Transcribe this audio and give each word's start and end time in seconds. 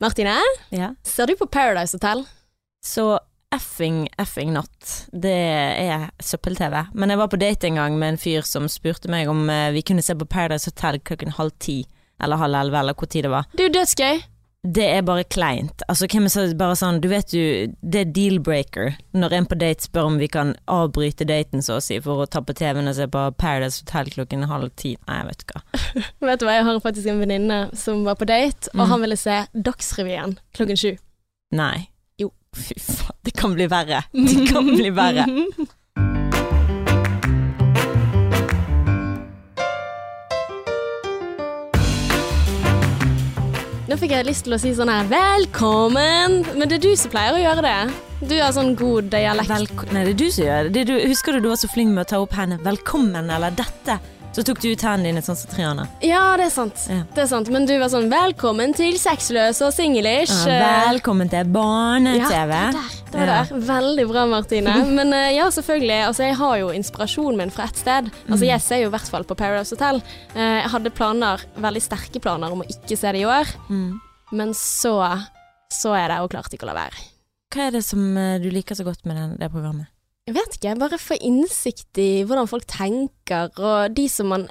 Martine, 0.00 0.36
Ja. 0.70 0.94
ser 1.02 1.26
du 1.26 1.36
på 1.36 1.46
Paradise 1.46 1.94
Hotel? 1.96 2.24
Så 2.84 3.18
effing, 3.54 4.08
effing 4.18 4.52
not. 4.52 5.06
Det 5.12 5.32
er 5.32 6.10
søppel-TV. 6.20 6.86
Men 6.94 7.10
jeg 7.10 7.18
var 7.18 7.28
på 7.28 7.38
date 7.40 7.66
en 7.66 7.74
gang 7.80 7.96
med 7.98 8.08
en 8.14 8.18
fyr 8.20 8.42
som 8.44 8.68
spurte 8.68 9.08
meg 9.08 9.28
om 9.28 9.48
eh, 9.50 9.70
vi 9.72 9.82
kunne 9.82 10.02
se 10.04 10.14
på 10.14 10.26
Paradise 10.28 10.68
Hotel 10.68 11.00
klokken 11.00 11.32
halv 11.38 11.50
ti. 11.58 11.86
Eller 12.22 12.36
halv 12.36 12.54
elleve, 12.54 12.78
eller 12.80 12.94
hvor 12.94 13.06
tid 13.08 13.24
det 13.24 13.30
var. 13.32 13.46
Det 13.52 13.60
er 13.64 13.68
jo 13.70 13.74
dødsgøy. 13.80 14.20
Det 14.66 14.82
er 14.96 15.02
bare 15.06 15.22
kleint. 15.30 15.82
Altså, 15.88 16.08
hvem 16.10 16.26
er 16.26 16.54
bare 16.58 16.74
sånn 16.78 16.98
Du 17.04 17.08
vet 17.12 17.30
jo, 17.36 17.42
det 17.82 18.00
er 18.00 18.10
deal-breaker 18.16 18.96
når 19.16 19.32
en 19.38 19.46
på 19.46 19.58
date 19.60 19.86
spør 19.86 20.08
om 20.10 20.16
vi 20.18 20.26
kan 20.32 20.54
avbryte 20.68 21.26
daten, 21.28 21.62
så 21.62 21.76
å 21.78 21.84
si, 21.84 22.00
for 22.02 22.24
å 22.24 22.26
ta 22.30 22.40
på 22.42 22.54
TV-en 22.56 22.88
og 22.90 22.96
se 22.98 23.06
på 23.12 23.22
Paradise 23.38 23.82
Hotel 23.84 24.10
klokken 24.16 24.44
halv 24.50 24.72
ti. 24.76 24.96
Nei, 25.06 25.20
jeg 25.22 25.28
vet 25.30 25.44
ikke 25.46 25.60
hva. 25.60 25.82
Vet 26.30 26.40
du 26.42 26.46
hva, 26.48 26.56
Jeg 26.58 26.66
har 26.68 26.80
faktisk 26.84 27.06
en 27.12 27.22
venninne 27.22 27.60
som 27.78 28.02
var 28.08 28.18
på 28.20 28.26
date, 28.28 28.68
og 28.74 28.82
Mm. 28.82 28.88
han 28.90 29.00
ville 29.06 29.16
se 29.20 29.38
Dagsrevyen 29.54 30.38
klokken 30.56 30.76
sju. 30.82 30.92
Nei. 31.56 31.88
Jo. 32.18 32.32
Fy 32.56 32.74
faen, 32.80 33.16
det 33.24 33.34
kan 33.38 33.54
bli 33.54 33.66
verre. 33.70 34.02
Det 34.12 34.48
kan 34.50 34.66
bli 34.66 34.90
verre. 34.90 35.26
Nå 43.96 44.00
fikk 44.02 44.12
jeg 44.12 44.26
lyst 44.28 44.44
til 44.44 44.52
å 44.52 44.56
si 44.60 44.70
sånn 44.76 44.90
her 44.92 45.06
'velkommen', 45.08 46.42
men 46.52 46.68
det 46.68 46.76
er 46.76 46.82
du 46.84 46.90
som 47.00 47.08
pleier 47.08 47.32
å 47.32 47.38
gjøre 47.40 47.62
det. 47.64 48.28
Du 48.28 48.34
har 48.36 48.50
sånn 48.52 48.74
god 48.76 49.08
dialekt. 49.08 49.48
Velko 49.48 49.88
Nei, 49.88 50.02
det 50.04 50.12
er 50.12 50.18
du 50.20 50.28
som 50.34 50.44
gjør 50.44 50.68
det. 50.68 50.72
det 50.74 50.82
du, 50.90 51.08
husker 51.08 51.32
du 51.32 51.40
du 51.40 51.48
var 51.48 51.56
så 51.56 51.70
flink 51.72 51.94
med 51.96 52.04
å 52.04 52.08
ta 52.10 52.20
opp 52.20 52.36
hendene 52.36 52.60
'velkommen' 52.60 53.32
eller 53.32 53.56
'dette'? 53.56 53.96
Så 54.36 54.42
tok 54.44 54.58
du 54.60 54.66
ut 54.68 54.82
hendene 54.84 55.08
dine 55.14 55.22
sånn 55.24 55.36
som 55.40 55.48
Triana. 55.48 55.86
Ja, 56.04 56.34
det 56.36 56.50
er 56.50 56.52
sant. 56.52 56.80
Ja. 56.92 56.98
Det 57.16 57.22
er 57.22 57.28
sant. 57.30 57.48
Men 57.48 57.64
du 57.64 57.72
var 57.80 57.88
sånn 57.88 58.10
'velkommen 58.12 58.74
til 58.76 58.98
sexløs 59.00 59.62
og 59.64 59.72
singlish'. 59.72 60.34
Ja, 60.44 60.92
velkommen 60.92 61.30
til 61.30 61.38
Ja, 61.38 61.44
barne-TV. 61.44 62.20
det 62.20 62.48
var 62.50 62.72
der. 62.76 62.90
Det 63.10 63.14
var 63.14 63.26
Ja. 63.26 63.44
der. 63.44 63.60
Veldig 63.72 64.08
bra, 64.10 64.26
Martine. 64.26 64.74
Men 64.98 65.12
eh, 65.14 65.30
ja, 65.36 65.46
selvfølgelig. 65.48 66.04
Altså, 66.08 66.22
jeg 66.28 66.36
har 66.36 66.56
jo 66.58 66.68
inspirasjonen 66.68 67.36
min 67.38 67.50
fra 67.50 67.64
ett 67.64 67.76
sted. 67.76 68.10
Altså, 68.28 68.44
Mm. 68.44 68.48
jeg 68.52 68.60
ser 68.60 68.76
jo 68.82 68.88
i 68.88 68.90
hvert 68.90 69.08
fall 69.08 69.24
på 69.24 69.34
Paradise 69.36 69.70
Hotel. 69.74 70.02
Eh, 70.34 70.60
jeg 70.62 70.70
hadde 70.70 70.90
planer, 70.90 71.40
veldig 71.58 71.82
sterke 71.82 72.20
planer 72.20 72.52
om 72.52 72.60
å 72.60 72.66
ikke 72.68 72.98
se 72.98 73.12
det 73.12 73.20
i 73.22 73.24
år, 73.24 73.46
Mm. 73.70 74.00
men 74.32 74.48
så 74.52 75.24
så 75.72 75.96
er 75.96 76.08
det, 76.08 76.18
og 76.20 76.30
klarte 76.30 76.52
ikke 76.54 76.68
å 76.68 76.74
la 76.74 76.74
være. 76.74 76.94
Hva 77.50 77.66
er 77.68 77.70
det 77.72 77.84
som 77.84 78.16
eh, 78.18 78.38
du 78.38 78.50
liker 78.50 78.74
så 78.76 78.84
godt 78.84 79.06
med 79.06 79.16
den, 79.16 79.36
det 79.38 79.50
programmet? 79.50 79.86
Jeg 80.26 80.34
vet 80.34 80.56
ikke, 80.58 80.72
bare 80.80 80.98
få 80.98 81.14
innsikt 81.22 81.98
i 82.02 82.24
hvordan 82.26 82.48
folk 82.50 82.64
tenker, 82.66 83.52
og 83.62 83.92
de 83.94 84.08
som 84.10 84.26
man 84.32 84.48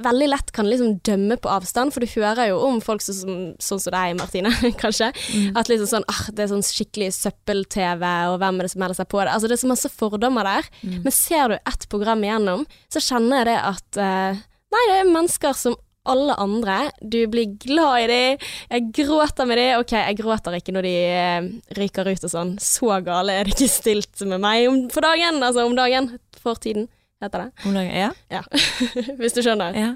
veldig 0.00 0.28
lett 0.32 0.48
kan 0.56 0.64
liksom 0.64 0.94
dømme 1.04 1.36
på 1.36 1.50
avstand, 1.52 1.92
for 1.92 2.00
du 2.00 2.08
hører 2.14 2.48
jo 2.48 2.62
om 2.64 2.78
folk 2.80 3.02
som, 3.04 3.12
som, 3.18 3.34
sånn 3.60 3.82
som 3.84 3.92
deg, 3.92 4.14
Martine, 4.16 4.48
kanskje, 4.80 5.10
Mm. 5.34 5.50
at 5.60 5.68
liksom 5.68 5.90
sånn, 5.90 6.06
ah, 6.08 6.22
det 6.32 6.46
er 6.46 6.50
sånn 6.54 6.64
skikkelig 6.64 7.10
søppel-TV, 7.18 8.06
og 8.32 8.38
hvem 8.40 8.56
er 8.62 8.64
det 8.64 8.72
som 8.72 8.80
melder 8.80 8.96
seg 9.02 9.10
på 9.12 9.20
det? 9.20 9.34
Altså 9.34 9.50
det 9.50 9.58
er 9.58 9.62
så 9.66 9.68
masse 9.74 9.92
fordommer 9.92 10.48
der, 10.48 10.70
Mm. 10.80 11.02
men 11.04 11.12
ser 11.12 11.52
du 11.52 11.58
ett 11.60 11.84
program 11.92 12.24
igjennom, 12.24 12.64
så 12.88 13.04
kjenner 13.04 13.42
jeg 13.44 13.50
det 13.52 13.58
at, 13.74 14.00
uh, 14.00 14.40
nei, 14.72 14.84
det 14.88 14.96
er 15.02 15.12
mennesker 15.12 15.52
som 15.60 15.76
alle 16.08 16.34
andre, 16.40 16.90
du 17.02 17.18
blir 17.28 17.50
glad 17.60 18.04
i 18.04 18.06
dem. 18.08 18.38
jeg 18.70 18.86
gråter 18.96 19.46
med 19.46 19.58
dem. 19.58 19.80
ok, 19.80 19.92
jeg 19.92 20.16
gråter 20.16 20.56
ikke 20.56 20.72
når 20.72 20.82
de 20.88 20.94
eh, 20.96 21.48
ryker 21.76 22.08
ut 22.08 22.24
og 22.24 22.32
sånn, 22.32 22.54
så 22.58 23.00
gale 23.04 23.34
er 23.36 23.44
det 23.44 23.52
ikke 23.56 23.68
stilt 23.68 24.22
med 24.26 24.40
meg 24.40 24.68
om, 24.70 24.78
for 24.90 25.04
dagen, 25.04 25.42
altså 25.42 25.66
om 25.68 25.76
dagen, 25.76 26.08
for 26.40 26.54
tiden, 26.56 26.88
heter 27.22 27.44
det, 27.46 27.66
Om 27.68 27.74
dagen- 27.76 27.98
Ja? 28.00 28.12
ja, 28.32 28.42
hvis 29.20 29.36
du 29.36 29.42
skjønner. 29.44 29.76
ja. 29.76 29.90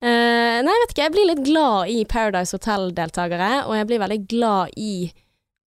Uh, 0.00 0.62
nei, 0.64 0.72
vet 0.80 0.94
ikke, 0.94 1.02
jeg 1.04 1.12
blir 1.12 1.26
litt 1.28 1.42
glad 1.44 1.90
i 1.92 2.04
Paradise 2.08 2.56
Hotel-deltakere, 2.56 3.66
og 3.68 3.74
jeg 3.76 3.86
blir 3.90 4.00
veldig 4.00 4.22
glad 4.32 4.70
i 4.80 5.10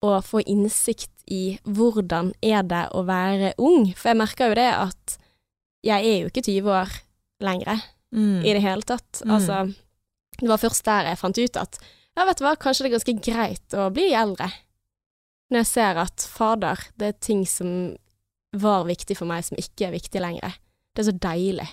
å 0.07 0.21
få 0.23 0.39
innsikt 0.47 1.11
i 1.27 1.59
hvordan 1.67 2.31
er 2.41 2.63
det 2.63 2.85
å 2.95 3.03
være 3.09 3.51
ung, 3.59 3.89
for 3.99 4.13
jeg 4.13 4.21
merker 4.23 4.53
jo 4.53 4.59
det 4.61 4.69
at 4.71 5.17
jeg 5.83 6.07
er 6.07 6.17
jo 6.23 6.31
ikke 6.31 6.47
20 6.47 6.71
år 6.79 6.95
lenger 7.43 7.83
Mm. 8.11 8.43
i 8.43 8.53
det 8.57 8.63
hele 8.65 8.83
tatt. 8.83 9.23
Mm. 9.25 9.33
Altså, 9.37 9.59
det 10.41 10.49
var 10.51 10.63
først 10.63 10.85
der 10.87 11.11
jeg 11.11 11.21
fant 11.21 11.39
ut 11.39 11.59
at 11.61 11.81
ja, 12.19 12.25
vet 12.27 12.41
du 12.41 12.45
hva, 12.45 12.57
kanskje 12.59 12.85
det 12.85 12.91
er 12.91 12.97
ganske 12.97 13.17
greit 13.23 13.77
å 13.79 13.87
bli 13.95 14.11
eldre. 14.19 14.51
Når 15.51 15.63
jeg 15.63 15.71
ser 15.71 16.01
at 16.03 16.25
fader, 16.27 16.83
det 16.99 17.07
er 17.11 17.21
ting 17.23 17.45
som 17.49 17.95
var 18.51 18.87
viktig 18.89 19.17
for 19.19 19.31
meg 19.31 19.47
som 19.47 19.59
ikke 19.61 19.89
er 19.89 19.95
viktig 19.95 20.23
lenger. 20.23 20.57
Det 20.95 21.05
er 21.05 21.09
så 21.11 21.17
deilig. 21.23 21.69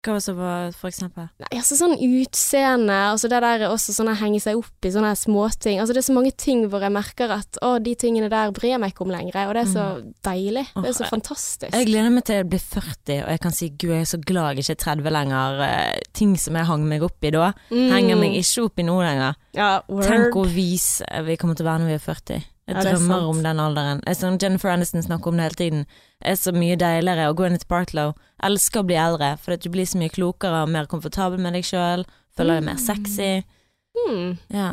Hva 0.00 0.14
var 0.14 0.16
det 0.16 0.24
som 0.24 0.36
var, 0.40 0.70
for 0.72 0.88
eksempel? 0.88 1.26
Nei, 1.42 1.48
altså 1.60 1.76
sånn 1.76 1.92
utseende, 2.00 2.94
altså 3.12 3.28
det 3.28 3.40
der 3.44 3.64
er 3.66 3.72
også 3.72 3.92
sånn 3.92 4.08
å 4.08 4.14
henge 4.16 4.38
seg 4.40 4.56
opp 4.56 4.86
i 4.88 4.92
sånne 4.94 5.10
småting. 5.18 5.76
Altså 5.82 5.92
det 5.92 6.00
er 6.00 6.06
så 6.06 6.14
mange 6.16 6.32
ting 6.40 6.62
hvor 6.72 6.80
jeg 6.86 6.94
merker 6.94 7.34
at 7.34 7.58
å, 7.60 7.74
de 7.84 7.92
tingene 8.00 8.30
der 8.32 8.52
bryr 8.56 8.72
jeg 8.74 8.80
meg 8.80 8.94
ikke 8.94 9.04
om 9.04 9.12
lenger, 9.12 9.36
og 9.50 9.52
det 9.58 9.64
er 9.66 9.68
så 9.74 9.84
deilig. 10.24 10.64
Det 10.72 10.88
er 10.88 10.96
så 10.96 11.08
fantastisk. 11.10 11.74
Jeg 11.76 11.88
gleder 11.90 12.14
meg 12.14 12.24
til 12.30 12.38
jeg 12.40 12.48
blir 12.54 12.62
40 12.64 13.20
og 13.26 13.30
jeg 13.34 13.42
kan 13.44 13.56
si 13.58 13.68
gud, 13.74 13.92
jeg 13.92 14.06
er 14.06 14.10
så 14.14 14.20
glad 14.24 14.48
jeg 14.56 14.64
ikke 14.64 14.76
er 14.78 14.82
30 14.86 15.14
lenger. 15.18 15.60
Eh, 15.68 16.06
Ting 16.20 16.32
som 16.40 16.56
jeg 16.56 16.68
hang 16.68 16.86
meg 16.88 17.04
opp 17.06 17.24
i 17.28 17.30
da, 17.36 17.50
Mm. 17.70 17.90
henger 17.92 18.16
meg 18.20 18.34
ikke 18.40 18.64
opp 18.64 18.78
i 18.80 18.82
nå 18.88 18.96
lenger. 19.04 19.36
Ja. 19.56 19.68
Tenk 20.08 20.32
hvor 20.34 20.48
vis 20.48 21.02
vi 21.26 21.36
kommer 21.36 21.54
til 21.56 21.66
å 21.66 21.70
være 21.70 21.84
når 21.84 21.92
vi 21.92 21.98
er 21.98 22.06
40. 22.08 22.40
Jeg 22.70 22.78
er 22.86 22.94
drømmer 22.94 23.26
om 23.30 23.42
den 23.42 23.60
alderen. 23.60 24.00
Jeg 24.06 24.16
som 24.16 24.38
Jennifer 24.40 24.70
Aniston 24.72 25.02
snakker 25.02 25.28
om 25.32 25.36
det 25.40 25.48
hele 25.48 25.58
tiden. 25.60 25.82
Det 26.20 26.30
er 26.32 26.38
så 26.40 26.52
mye 26.56 26.76
deiligere 26.80 27.28
å 27.30 27.34
gå 27.36 27.46
inn 27.48 27.58
til 27.58 27.68
Bartlow. 27.70 28.14
Elsker 28.42 28.80
å 28.82 28.86
bli 28.88 28.96
eldre, 29.00 29.32
for 29.42 29.56
at 29.56 29.64
du 29.64 29.70
blir 29.72 29.88
så 29.88 29.98
mye 30.00 30.12
klokere 30.14 30.62
og 30.64 30.72
mer 30.72 30.86
komfortabel 30.90 31.40
med 31.42 31.54
deg 31.58 31.64
sjøl. 31.66 32.06
Føler 32.36 32.60
deg 32.60 32.68
mer 32.70 32.80
sexy. 32.80 33.32
Mm. 34.06 34.38
Ja. 34.54 34.70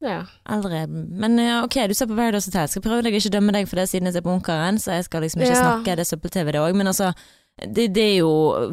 Ja. 0.00 0.22
Eldre 0.48 0.86
Men 0.88 1.34
ja, 1.36 1.58
ok, 1.66 1.74
du 1.90 1.92
ser 1.94 2.08
på 2.08 2.16
Paradise 2.16 2.48
Hotel. 2.48 2.68
Skal 2.72 2.82
prøve 2.86 3.02
deg 3.04 3.12
å 3.12 3.20
ikke 3.20 3.34
dømme 3.34 3.52
deg 3.52 3.66
for 3.68 3.76
det 3.82 3.88
siden 3.90 4.08
jeg 4.08 4.14
ser 4.16 4.24
på 4.24 4.32
Ungkaren, 4.32 4.78
så 4.80 4.94
jeg 4.96 5.04
skal 5.10 5.26
liksom 5.26 5.42
ikke 5.42 5.52
Ja. 5.58 5.60
snakke. 5.66 5.96
Det 5.96 6.06
er 6.06 6.10
søppel-TV, 6.16 6.52
det 6.52 6.60
òg. 6.62 6.74
Men 6.78 6.86
altså, 6.88 7.10
det, 7.60 7.90
det 7.92 8.04
er 8.06 8.16
jo 8.22 8.30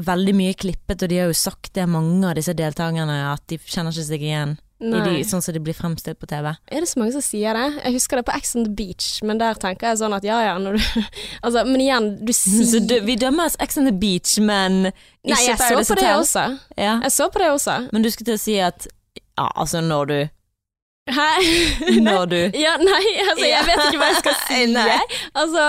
veldig 0.07 0.35
mye 0.37 0.53
klippet, 0.55 1.03
og 1.03 1.09
de 1.11 1.17
har 1.19 1.27
jo 1.27 1.33
sagt 1.35 1.73
det, 1.75 1.89
mange 1.89 2.23
av 2.29 2.35
disse 2.39 2.53
deltakerne, 2.55 3.17
at 3.33 3.43
de 3.51 3.57
kjenner 3.57 3.91
ikke 3.91 4.07
seg 4.07 4.21
igjen. 4.23 4.55
De, 4.79 5.23
sånn 5.25 5.41
som 5.41 5.53
de 5.55 5.59
blir 5.63 5.73
fremstilt 5.73 6.19
på 6.21 6.27
TV. 6.29 6.51
Er 6.69 6.83
det 6.83 6.89
så 6.91 6.99
mange 7.01 7.11
som 7.15 7.21
sier 7.25 7.57
det? 7.57 7.63
Jeg 7.83 7.93
husker 7.95 8.19
det 8.21 8.25
på 8.27 8.35
Ex 8.37 8.55
on 8.55 8.63
the 8.67 8.73
Beach, 8.77 9.07
men 9.25 9.39
der 9.41 9.57
tenker 9.57 9.89
jeg 9.89 9.97
sånn 10.03 10.13
at 10.13 10.23
ja 10.27 10.37
ja, 10.45 10.55
når 10.61 10.77
du 10.77 10.83
Altså, 11.45 11.63
men 11.65 11.81
igjen, 11.81 12.11
du 12.21 12.31
sier 12.33 12.65
Så 12.69 12.83
du, 12.85 12.93
vi 13.07 13.15
dømmer 13.17 13.49
oss 13.49 13.57
Ex 13.59 13.77
on 13.81 13.89
the 13.89 13.95
Beach, 13.95 14.35
men 14.39 14.91
ikke 14.91 15.33
Nei, 15.33 15.43
jeg 15.47 15.57
så 15.57 15.73
på 15.73 15.97
det 15.97 16.05
Hotel. 16.05 16.19
også. 16.21 16.45
Ja. 16.77 16.99
Jeg 17.07 17.11
så 17.17 17.29
på 17.33 17.41
det 17.41 17.49
også. 17.55 17.77
Men 17.91 18.05
du 18.05 18.09
skulle 18.13 18.29
til 18.31 18.37
å 18.37 18.43
si 18.45 18.57
at 18.61 18.85
ja, 19.17 19.47
altså 19.55 19.81
når 19.81 20.05
du 20.13 20.17
Hæ? 21.07 21.25
Når 22.03 22.25
du 22.27 22.37
Ja, 22.65 22.73
nei, 22.83 23.03
altså, 23.23 23.45
jeg 23.47 23.63
vet 23.69 23.81
ikke 23.87 23.99
hva 24.01 24.07
jeg 24.11 24.17
skal 24.21 24.37
si. 24.43 24.61
Nei. 24.75 24.97
Altså, 25.39 25.65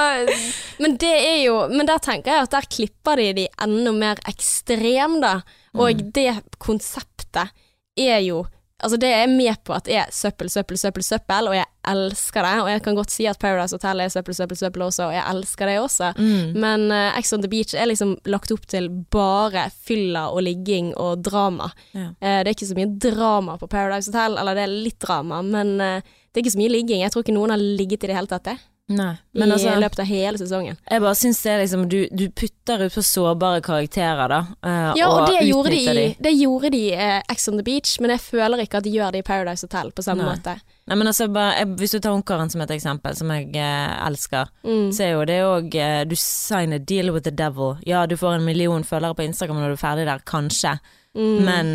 men 0.82 0.96
det 0.98 1.12
er 1.14 1.36
jo 1.44 1.60
Men 1.70 1.86
der 1.86 2.00
tenker 2.02 2.32
jeg 2.34 2.48
at 2.48 2.56
der 2.56 2.66
klipper 2.74 3.20
de 3.22 3.28
de 3.38 3.44
enda 3.62 3.92
mer 3.94 4.18
ekstrem, 4.28 5.20
da. 5.22 5.36
Og 5.78 5.94
Mm. 6.02 6.10
det 6.16 6.26
konseptet 6.58 7.52
er 7.98 8.18
jo 8.26 8.42
Altså, 8.78 8.96
det 9.02 9.08
er 9.10 9.26
med 9.26 9.58
på 9.66 9.74
at 9.74 9.88
er 9.90 10.06
søppel, 10.14 10.46
søppel, 10.50 10.78
søppel, 10.78 11.02
søppel, 11.02 11.48
og 11.50 11.56
jeg 11.56 11.66
elsker 11.90 12.46
det. 12.46 12.52
Og 12.62 12.68
jeg 12.70 12.82
kan 12.84 12.98
godt 12.98 13.10
si 13.10 13.26
at 13.26 13.40
Paradise 13.42 13.74
Hotel 13.74 14.04
er 14.04 14.12
søppel, 14.12 14.36
søppel, 14.38 14.60
søppel 14.60 14.84
også, 14.86 15.08
og 15.08 15.16
jeg 15.16 15.24
elsker 15.32 15.66
det 15.66 15.78
også. 15.82 16.12
mm. 16.18 16.54
Men 16.62 16.86
uh, 16.94 17.18
Ex 17.18 17.32
on 17.34 17.42
the 17.42 17.50
Beach 17.50 17.74
er 17.74 17.90
liksom 17.90 18.14
lagt 18.30 18.54
opp 18.54 18.68
til 18.70 18.86
bare 19.10 19.66
fylla 19.74 20.28
og 20.30 20.44
ligging 20.46 20.92
og 20.94 21.24
drama. 21.26 21.72
Ja. 21.90 22.12
Uh, 22.22 22.38
det 22.38 22.52
er 22.52 22.54
ikke 22.54 22.70
så 22.70 22.78
mye 22.78 22.94
drama 23.02 23.58
på 23.58 23.66
Paradise 23.66 24.12
Hotel, 24.12 24.38
eller 24.38 24.54
det 24.54 24.66
er 24.68 24.78
litt 24.86 25.00
drama, 25.02 25.42
men 25.42 25.74
uh, 25.82 25.98
det 26.30 26.38
er 26.38 26.46
ikke 26.46 26.54
så 26.54 26.62
mye 26.62 26.76
ligging. 26.76 27.02
Jeg 27.02 27.14
tror 27.14 27.26
ikke 27.26 27.34
noen 27.34 27.56
har 27.56 27.62
ligget 27.62 28.04
i 28.04 28.12
det 28.12 28.18
hele 28.20 28.30
tatt, 28.30 28.46
det. 28.52 28.58
Nei. 28.88 29.10
Men 29.36 29.50
I 29.50 29.52
altså 29.52 29.74
løpet 29.76 29.98
av 30.00 30.06
hele 30.08 30.38
sesongen. 30.40 30.78
Jeg 30.88 31.02
bare 31.04 31.16
syns 31.20 31.42
det 31.44 31.50
er 31.52 31.58
liksom 31.60 31.82
Du, 31.92 31.98
du 32.08 32.22
putter 32.32 32.86
ut 32.86 32.94
på 32.94 33.02
sårbare 33.04 33.60
karakterer, 33.60 34.28
da. 34.32 34.38
Uh, 34.64 34.94
Ja, 34.96 35.10
og, 35.12 35.26
det, 35.28 35.42
gjorde 35.44 35.70
de, 35.74 36.06
det 36.18 36.32
gjorde 36.38 36.70
de 36.72 36.80
i 36.88 36.94
uh, 36.96 37.20
Ex 37.28 37.48
on 37.52 37.58
the 37.60 37.64
Beach, 37.66 37.98
men 38.00 38.14
jeg 38.14 38.22
føler 38.24 38.62
ikke 38.64 38.80
at 38.80 38.84
de 38.88 38.94
gjør 38.94 39.12
det 39.12 39.20
i 39.20 39.26
Paradise 39.28 39.66
Hotel 39.68 39.92
på 39.92 40.02
samme 40.06 40.24
Nei. 40.24 40.32
måte. 40.38 40.56
Nei, 40.88 40.96
men 40.96 41.06
altså, 41.12 41.28
bare, 41.28 41.58
jeg, 41.60 41.68
Hvis 41.82 41.92
du 41.92 41.98
tar 42.00 42.16
Ungkaren 42.16 42.48
som 42.50 42.64
et 42.64 42.70
eksempel, 42.78 43.14
som 43.18 43.28
jeg 43.36 43.50
eh, 43.60 44.06
elsker, 44.08 44.48
Mm. 44.64 44.88
så 44.96 45.04
er 45.04 45.12
jo 45.12 45.24
det 45.28 45.38
òg 45.44 45.74
eh, 45.76 46.04
Du 46.08 46.16
signer 46.16 46.78
deal 46.80 47.10
with 47.12 47.24
the 47.28 47.30
devil. 47.30 47.76
Ja, 47.84 48.06
du 48.06 48.16
får 48.16 48.38
en 48.38 48.44
million 48.48 48.84
følgere 48.88 49.14
på 49.20 49.28
Instagram 49.28 49.60
når 49.60 49.74
du 49.74 49.76
er 49.76 49.84
ferdig 49.84 50.08
der, 50.08 50.24
kanskje, 50.24 50.78
Mm. 51.16 51.44
men 51.44 51.70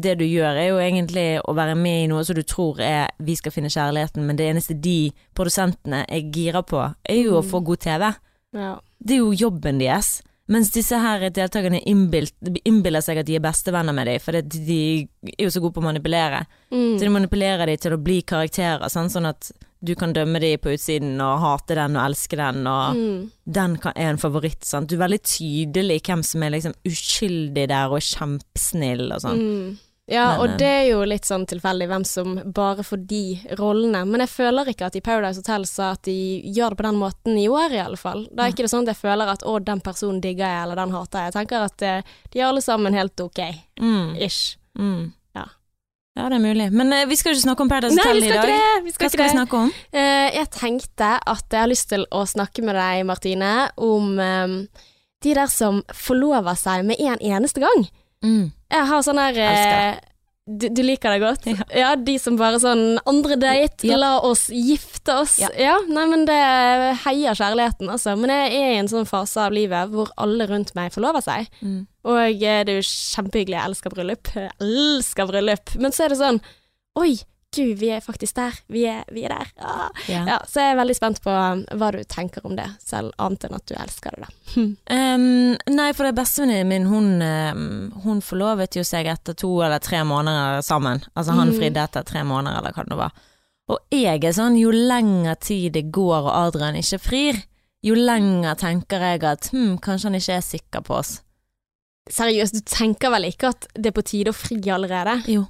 det 0.00 0.18
du 0.18 0.24
gjør 0.24 0.56
er 0.58 0.68
jo 0.68 0.76
egentlig 0.82 1.40
å 1.44 1.54
være 1.54 1.74
med 1.76 2.04
i 2.04 2.06
noe 2.10 2.24
som 2.24 2.34
du 2.36 2.42
tror 2.42 2.80
er 2.80 3.08
vi 3.22 3.34
skal 3.36 3.52
finne 3.52 3.70
kjærligheten, 3.72 4.24
men 4.26 4.36
det 4.36 4.46
eneste 4.52 4.74
de 4.80 5.12
produsentene 5.34 6.04
er 6.08 6.30
gira 6.34 6.62
på, 6.62 6.94
er 7.08 7.16
jo 7.22 7.40
å 7.40 7.42
Mm. 7.44 7.50
få 7.50 7.64
god 7.64 7.78
TV. 7.80 8.14
ja. 8.54 8.78
Det 9.04 9.14
er 9.16 9.18
jo 9.18 9.32
jobben 9.32 9.78
deres. 9.78 10.22
Mens 10.48 10.70
disse 10.70 10.96
her 10.98 11.20
deltakerne 11.30 11.80
innbiller 11.84 13.00
seg 13.02 13.18
at 13.18 13.26
de 13.26 13.36
er 13.36 13.40
bestevenner 13.40 13.92
med 13.94 14.06
dem, 14.06 14.18
for 14.20 14.32
det- 14.32 14.48
de 14.48 15.08
er 15.38 15.44
jo 15.44 15.48
så 15.50 15.60
gode 15.60 15.74
på 15.74 15.80
å 15.82 15.92
manipulere. 15.92 16.46
Mm. 16.72 16.96
Så 16.96 17.00
de 17.00 17.08
manipulerer 17.08 17.66
dem 17.66 17.76
til 17.76 17.92
å 17.92 18.02
bli 18.02 18.22
karakterer, 18.22 18.80
sånn, 18.88 19.10
sånn 19.10 19.26
at 19.28 19.50
du 19.82 19.94
kan 19.94 20.14
dømme 20.14 20.40
dem 20.40 20.58
på 20.58 20.70
utsiden 20.72 21.20
og 21.20 21.40
hate 21.40 21.74
den 21.74 21.96
og 21.96 22.02
elske 22.10 22.36
den, 22.36 22.66
og 22.66 22.94
Mm. 22.96 23.30
den 23.50 23.76
kan, 23.76 23.92
er 23.96 24.08
en 24.10 24.16
favoritt. 24.16 24.64
Sant? 24.64 24.88
Du 24.88 24.96
er 24.96 25.06
veldig 25.08 25.22
tydelig 25.22 26.00
hvem 26.02 26.22
som 26.24 26.42
er 26.42 26.50
liksom 26.50 26.72
uskyldig 26.86 27.68
der 27.68 27.86
og 27.88 27.96
er 27.96 28.00
kjempesnill 28.00 29.12
og 29.12 29.20
sånn. 29.20 29.38
Mm. 29.38 29.78
Ja, 30.10 30.34
og 30.36 30.50
eh, 30.50 30.56
det 30.60 30.68
er 30.68 30.82
jo 30.90 30.98
litt 31.08 31.24
sånn 31.24 31.46
tilfeldig 31.48 31.86
hvem 31.88 32.02
som 32.04 32.34
bare 32.52 32.84
får 32.84 33.06
de 33.08 33.20
rollene. 33.56 34.02
Men 34.04 34.20
jeg 34.20 34.32
føler 34.34 34.68
ikke 34.68 34.90
at 34.90 34.98
i 34.98 35.02
Paradise 35.04 35.40
Hotel 35.40 35.64
sa 35.70 35.94
at 35.94 36.02
de 36.04 36.16
gjør 36.52 36.74
det 36.74 36.80
på 36.82 36.86
den 36.90 36.98
måten 37.00 37.38
i 37.40 37.46
år, 37.48 37.72
i 37.72 37.80
alle 37.80 37.96
fall. 37.96 38.26
Da 38.32 38.44
er 38.44 38.52
ikke 38.52 38.66
det 38.66 38.72
sånn 38.74 38.84
at 38.84 38.92
jeg 38.92 39.00
føler 39.00 39.32
at 39.32 39.46
å, 39.48 39.54
den 39.64 39.80
personen 39.80 40.20
digger 40.20 40.44
jeg, 40.44 40.62
eller 40.66 40.82
den 40.82 40.92
hater 40.92 41.24
jeg. 41.24 41.32
Jeg 41.32 41.36
tenker 41.38 41.64
at 41.70 41.84
eh, 41.88 42.14
de 42.34 42.42
er 42.42 42.48
alle 42.50 42.64
sammen 42.64 42.96
helt 43.00 43.24
ok, 43.24 43.40
Mm. 43.80 44.12
ish. 44.28 44.58
Mm. 44.78 45.12
Ja. 45.34 45.46
ja, 46.18 46.28
det 46.28 46.36
er 46.36 46.44
mulig. 46.44 46.68
Men 46.74 46.92
uh, 46.92 47.06
vi 47.08 47.16
skal 47.16 47.32
jo 47.32 47.38
ikke 47.38 47.46
snakke 47.48 47.64
om 47.64 47.72
Paradise 47.72 47.96
Hotel 47.96 48.20
i 48.20 48.28
dag. 48.28 48.44
ikke 48.44 48.52
det! 48.52 48.84
Vi 48.84 48.92
skal 48.94 49.06
Hva 49.06 49.10
skal 49.14 49.24
ikke 49.24 49.32
vi 49.32 49.38
snakke 49.38 49.60
om? 49.64 49.72
Uh, 49.94 50.28
jeg 50.36 50.50
tenkte 50.60 51.10
at 51.32 51.44
jeg 51.48 51.62
har 51.64 51.70
lyst 51.72 51.88
til 51.96 52.04
å 52.12 52.26
snakke 52.28 52.62
med 52.66 52.76
deg, 52.76 53.06
Martine, 53.08 53.52
om 53.80 54.18
eh, 54.20 54.56
de 55.24 55.34
der 55.40 55.48
som 55.48 55.80
forlover 55.96 56.54
seg 56.60 56.84
med 56.92 57.00
en 57.00 57.16
eneste 57.24 57.64
gang. 57.64 57.86
Mm. 58.24 58.50
Jeg 58.74 58.88
har 58.90 59.02
sånn 59.06 59.20
her 59.20 59.38
eh, 59.44 59.98
du, 60.44 60.66
du 60.68 60.82
liker 60.84 61.14
det 61.14 61.20
godt? 61.22 61.46
Ja. 61.52 61.64
Ja. 61.80 61.90
de 61.96 62.14
som 62.20 62.36
bare 62.36 62.58
sånn 62.60 62.98
Andre 63.08 63.36
date, 63.40 63.86
Ja. 63.88 63.96
la 64.00 64.10
oss 64.24 64.46
gifte 64.52 65.14
oss. 65.22 65.38
Ja. 65.40 65.48
Ja. 65.60 65.76
nei, 65.88 66.04
men 66.10 66.24
det 66.28 66.36
heier 67.04 67.36
kjærligheten, 67.38 67.88
altså. 67.92 68.16
Men 68.20 68.32
jeg 68.34 68.56
er 68.58 68.72
i 68.74 68.80
en 68.82 68.90
sånn 68.90 69.08
fase 69.08 69.40
av 69.46 69.54
livet 69.56 69.92
hvor 69.92 70.10
alle 70.20 70.48
rundt 70.50 70.74
meg 70.76 70.92
forlover 70.92 71.24
seg. 71.24 71.48
Mm. 71.64 71.86
Og 72.04 72.18
eh, 72.20 72.60
det 72.66 72.74
er 72.74 72.80
jo 72.80 72.88
kjempehyggelig, 72.90 73.56
jeg 73.56 73.70
elsker 73.70 73.94
bryllup. 73.94 74.32
Jeg 74.36 74.52
elsker 74.60 75.30
bryllup. 75.32 75.76
Men 75.80 75.96
så 75.96 76.04
er 76.08 76.14
det 76.14 76.20
sånn 76.20 76.42
Oi, 77.00 77.16
gud, 77.54 77.72
vi 77.80 77.88
er 77.94 78.00
faktisk 78.04 78.36
der. 78.36 78.56
Vi 78.72 78.82
er, 78.90 79.04
vi 79.14 79.24
er 79.24 79.34
der. 79.34 79.50
Ah. 79.58 79.88
Ja. 80.10 80.22
Ja, 80.28 80.38
så 80.48 80.60
jeg 80.62 80.74
er 80.74 80.78
veldig 80.80 80.96
spent 80.98 81.20
på 81.24 81.30
um, 81.34 81.62
hva 81.80 81.90
du 81.94 82.00
tenker 82.10 82.44
om 82.48 82.56
det, 82.58 82.66
selv 82.82 83.12
annet 83.22 83.46
enn 83.48 83.56
at 83.58 83.66
du 83.70 83.74
elsker 83.78 84.16
det, 84.18 84.26
da. 84.26 84.32
Um, 84.94 85.56
nei, 85.74 85.88
for 85.96 86.06
det 86.06 86.14
bestevenninnen 86.18 86.68
min, 86.70 86.86
hun, 86.90 88.02
hun 88.04 88.20
forlovet 88.22 88.76
jo 88.78 88.84
seg 88.86 89.08
etter 89.10 89.34
to 89.38 89.50
eller 89.64 89.80
tre 89.82 90.02
måneder 90.06 90.60
sammen. 90.66 91.02
Altså 91.14 91.34
han 91.38 91.50
Mm. 91.54 91.58
fridde 91.58 91.82
etter 91.82 92.04
tre 92.06 92.22
måneder, 92.26 92.58
eller 92.60 92.72
hva 92.76 92.84
det 92.84 92.92
nå 92.94 92.98
var. 93.00 93.12
Og 93.72 93.78
jeg 93.94 94.22
er 94.24 94.32
sånn, 94.36 94.58
jo 94.60 94.70
lengre 94.74 95.34
tid 95.40 95.72
det 95.72 95.86
går 95.94 96.26
og 96.26 96.32
Adrian 96.36 96.76
ikke 96.76 96.98
frir, 97.00 97.38
jo 97.84 97.94
lenger 97.96 98.54
tenker 98.60 99.00
jeg 99.00 99.22
at 99.28 99.48
hm, 99.52 99.78
kanskje 99.84 100.08
han 100.10 100.18
ikke 100.18 100.36
er 100.38 100.44
sikker 100.44 100.84
på 100.84 100.98
oss. 100.98 101.14
Seriøst, 102.12 102.58
du 102.58 102.60
tenker 102.68 103.12
vel 103.14 103.30
ikke 103.30 103.48
at 103.54 103.66
det 103.74 103.90
er 103.90 103.96
på 103.96 104.04
tide 104.04 104.32
å 104.32 104.36
fri 104.36 104.58
allerede? 104.72 105.14
Jo. 105.32 105.46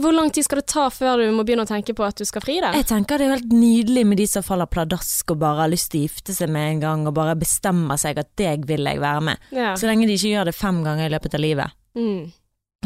Hvor 0.00 0.14
lang 0.14 0.30
tid 0.32 0.46
skal 0.46 0.62
det 0.62 0.68
ta 0.72 0.86
før 0.92 1.20
du 1.20 1.26
må 1.36 1.44
begynne 1.46 1.66
å 1.66 1.68
tenke 1.68 1.94
på 1.96 2.04
at 2.06 2.18
du 2.18 2.24
skal 2.28 2.44
fri 2.44 2.58
deg? 2.62 2.76
Jeg 2.80 2.88
tenker 2.88 3.18
det 3.20 3.26
er 3.26 3.30
jo 3.30 3.36
helt 3.36 3.54
nydelig 3.56 4.04
med 4.08 4.20
de 4.22 4.26
som 4.30 4.44
faller 4.46 4.70
pladask 4.70 5.34
og 5.34 5.40
bare 5.42 5.64
har 5.64 5.72
lyst 5.72 5.92
til 5.92 6.02
å 6.02 6.06
gifte 6.06 6.36
seg 6.36 6.52
med 6.52 6.68
en 6.70 6.84
gang, 6.84 7.06
og 7.08 7.16
bare 7.18 7.36
bestemmer 7.38 8.00
seg 8.00 8.20
at 8.22 8.30
deg 8.40 8.66
vil 8.68 8.88
jeg 8.88 9.02
være 9.02 9.24
med. 9.28 9.50
Ja. 9.54 9.74
Så 9.78 9.90
lenge 9.90 10.08
de 10.08 10.16
ikke 10.16 10.32
gjør 10.32 10.48
det 10.48 10.56
fem 10.56 10.80
ganger 10.86 11.08
i 11.08 11.12
løpet 11.12 11.36
av 11.36 11.44
livet. 11.44 11.76
Mm. 11.98 12.30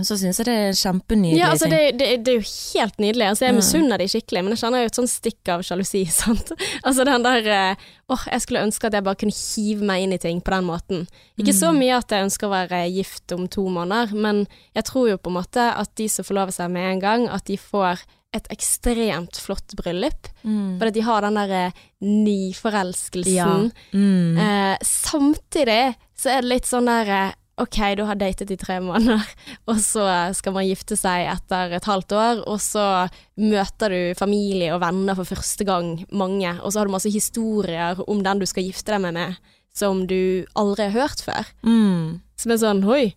Så 0.05 0.19
syns 0.21 0.37
jeg 0.43 0.45
det 0.45 0.55
er 0.61 0.75
kjempenydelig. 0.77 1.39
ja, 1.41 1.47
altså 1.55 1.71
det, 1.73 1.79
det, 1.97 2.09
det 2.27 2.33
er 2.35 2.41
jo 2.43 2.49
helt 2.77 2.99
nydelig. 3.01 3.27
Altså, 3.31 3.47
jeg 3.47 3.55
misunner 3.57 3.97
de 4.03 4.09
skikkelig, 4.13 4.43
men 4.45 4.53
jeg 4.53 4.61
kjenner 4.61 4.83
jo 4.83 4.91
et 4.91 4.99
sånn 4.99 5.09
stikk 5.09 5.49
av 5.55 5.63
sjalusi, 5.65 6.03
sant. 6.21 6.53
Altså 6.85 7.07
den 7.09 7.25
der 7.25 7.49
åh, 7.49 8.13
oh, 8.13 8.27
jeg 8.31 8.45
skulle 8.45 8.65
ønske 8.67 8.87
at 8.91 8.93
jeg 8.99 9.07
bare 9.07 9.17
kunne 9.23 9.33
hive 9.39 9.89
meg 9.89 10.05
inn 10.05 10.13
i 10.13 10.19
ting 10.21 10.43
på 10.45 10.53
den 10.53 10.69
måten. 10.69 11.07
Ikke 11.41 11.55
så 11.57 11.73
Mm. 11.73 11.81
mye 11.81 11.97
at 11.97 12.13
jeg 12.13 12.27
ønsker 12.29 12.47
å 12.47 12.53
være 12.53 12.83
gift 12.93 13.33
om 13.33 13.49
to 13.49 13.65
måneder, 13.73 14.13
men 14.15 14.45
jeg 14.77 14.85
tror 14.85 15.09
jo 15.11 15.17
på 15.19 15.33
en 15.33 15.39
måte 15.41 15.65
at 15.73 15.95
de 15.97 16.09
som 16.13 16.25
forlover 16.29 16.53
seg 16.53 16.71
med 16.71 16.91
en 16.93 17.01
gang, 17.01 17.29
at 17.33 17.45
de 17.49 17.57
får 17.57 18.05
et 18.37 18.47
ekstremt 18.53 19.39
flott 19.41 19.73
bryllup. 19.79 20.29
Mm. 20.45 20.77
For 20.79 20.91
at 20.91 20.95
de 20.95 21.01
har 21.07 21.25
den 21.25 21.39
derre 21.41 21.73
nyforelskelsen. 22.03 23.71
Mm. 23.93 24.39
Eh, 24.39 24.77
samtidig 24.85 25.95
så 26.17 26.31
er 26.37 26.43
det 26.45 26.51
litt 26.53 26.69
sånn 26.69 26.89
der 26.91 27.09
eh, 27.17 27.33
Ok, 27.59 27.77
du 27.97 28.03
har 28.05 28.19
datet 28.21 28.51
i 28.53 28.57
tre 28.61 28.75
måneder, 28.85 29.23
og 29.71 29.79
så 29.81 30.05
skal 30.37 30.53
man 30.53 30.67
gifte 30.69 30.97
seg 31.01 31.25
etter 31.33 31.73
et 31.79 31.87
halvt 31.89 32.13
år, 32.13 32.43
og 32.53 32.59
så 32.61 33.09
møter 33.41 33.95
du 33.95 34.01
familie 34.19 34.75
og 34.75 34.83
venner 34.83 35.17
for 35.17 35.25
første 35.31 35.65
gang, 35.65 35.95
mange, 36.13 36.51
og 36.61 36.69
så 36.73 36.83
har 36.83 36.91
du 36.91 36.93
masse 36.93 37.13
historier 37.15 38.03
om 38.07 38.21
den 38.27 38.43
du 38.43 38.47
skal 38.51 38.67
gifte 38.69 38.93
deg 38.93 39.01
med, 39.07 39.17
med 39.17 39.55
som 39.77 40.05
du 40.09 40.45
aldri 40.57 40.91
har 40.91 40.95
hørt 41.07 41.21
før. 41.25 41.49
Mm. 41.65 42.21
Som 42.41 42.53
er 42.53 42.61
sånn 42.61 42.85
Oi, 42.93 43.11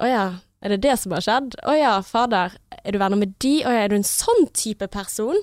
å 0.00 0.08
ja, 0.08 0.24
er 0.64 0.72
det 0.74 0.80
det 0.84 0.96
som 1.00 1.12
har 1.16 1.24
skjedd? 1.24 1.54
Å 1.68 1.76
ja, 1.76 1.92
fader, 2.04 2.56
er 2.80 2.92
du 2.96 2.98
venner 3.00 3.20
med 3.20 3.36
de? 3.44 3.58
Å 3.64 3.72
ja, 3.76 3.84
er 3.84 3.92
du 3.92 3.98
en 4.00 4.08
sånn 4.08 4.48
type 4.56 4.88
person? 4.92 5.36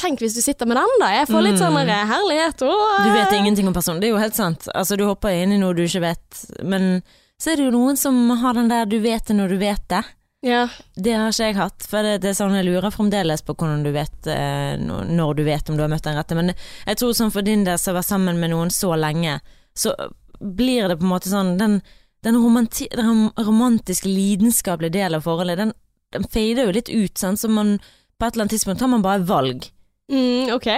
Tenk 0.00 0.20
hvis 0.24 0.34
du 0.36 0.40
sitter 0.42 0.66
med 0.68 0.76
den, 0.80 0.96
da. 1.00 1.12
Jeg 1.20 1.28
får 1.30 1.44
litt 1.44 1.60
Mm. 1.60 1.60
sånn 1.62 1.92
herlighet. 2.08 2.64
Åh. 2.66 3.04
Du 3.04 3.12
vet 3.14 3.32
ingenting 3.36 3.68
om 3.68 3.76
personen, 3.76 4.00
det 4.00 4.08
er 4.08 4.16
jo 4.16 4.22
helt 4.24 4.34
sant. 4.34 4.66
Altså, 4.74 4.96
du 4.98 5.04
hopper 5.06 5.28
inn 5.30 5.52
i 5.54 5.60
noe 5.60 5.76
du 5.76 5.84
ikke 5.84 6.00
vet, 6.02 6.40
men 6.64 7.02
så 7.44 7.52
er 7.52 7.60
det 7.60 7.66
jo 7.66 7.74
noen 7.74 7.98
som 8.00 8.16
har 8.40 8.56
den 8.56 8.70
der 8.72 8.86
du 8.88 8.96
vet 9.04 9.26
det 9.28 9.34
når 9.36 9.50
du 9.52 9.58
vet 9.60 9.82
det. 9.92 10.00
Ja. 10.44 10.62
Det 10.96 11.12
har 11.12 11.28
ikke 11.28 11.48
jeg 11.50 11.56
hatt, 11.58 11.84
for 11.88 12.04
det, 12.04 12.14
det 12.22 12.30
er 12.30 12.38
sånn 12.38 12.56
jeg 12.56 12.64
lurer 12.64 12.92
fremdeles 12.92 13.44
på 13.44 13.52
hvordan 13.52 13.82
du 13.84 13.90
vet 13.92 14.28
eh, 14.32 14.80
når 14.80 15.36
du 15.36 15.42
vet 15.44 15.68
om 15.68 15.76
du 15.76 15.84
har 15.84 15.90
møtt 15.92 16.06
den 16.08 16.16
rette. 16.16 16.38
Men 16.38 16.54
jeg 16.54 17.00
tror 17.00 17.12
sånn 17.16 17.32
for 17.34 17.44
din 17.44 17.66
del 17.68 17.76
som 17.80 17.92
har 17.92 17.98
vært 18.00 18.12
sammen 18.14 18.40
med 18.40 18.54
noen 18.54 18.72
så 18.72 18.94
lenge, 18.96 19.38
så 19.76 19.92
blir 20.40 20.88
det 20.88 20.96
på 21.00 21.04
en 21.04 21.12
måte 21.12 21.32
sånn 21.32 21.54
Den, 21.60 21.78
den, 22.24 22.40
romanti 22.40 22.88
den 22.96 23.28
romantiske, 23.36 24.08
lidenskapelige 24.08 24.96
delen 24.96 25.20
av 25.20 25.28
forholdet, 25.28 25.60
den, 25.60 25.76
den 26.16 26.28
fader 26.28 26.68
jo 26.68 26.76
litt 26.76 26.92
ut, 26.92 27.20
sånn, 27.20 27.36
Så 27.36 27.52
man 27.52 27.76
på 28.16 28.24
et 28.24 28.32
eller 28.32 28.46
annet 28.46 28.56
tidspunkt 28.56 28.80
tar 28.80 28.92
man 28.92 29.04
bare 29.04 29.24
valg. 29.28 29.68
Mm, 30.12 30.52
ok. 30.56 30.72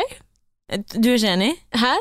Du 0.67 1.09
er 1.13 1.15
ikke 1.15 1.31
enig? 1.31 1.53
Hæ? 1.79 1.93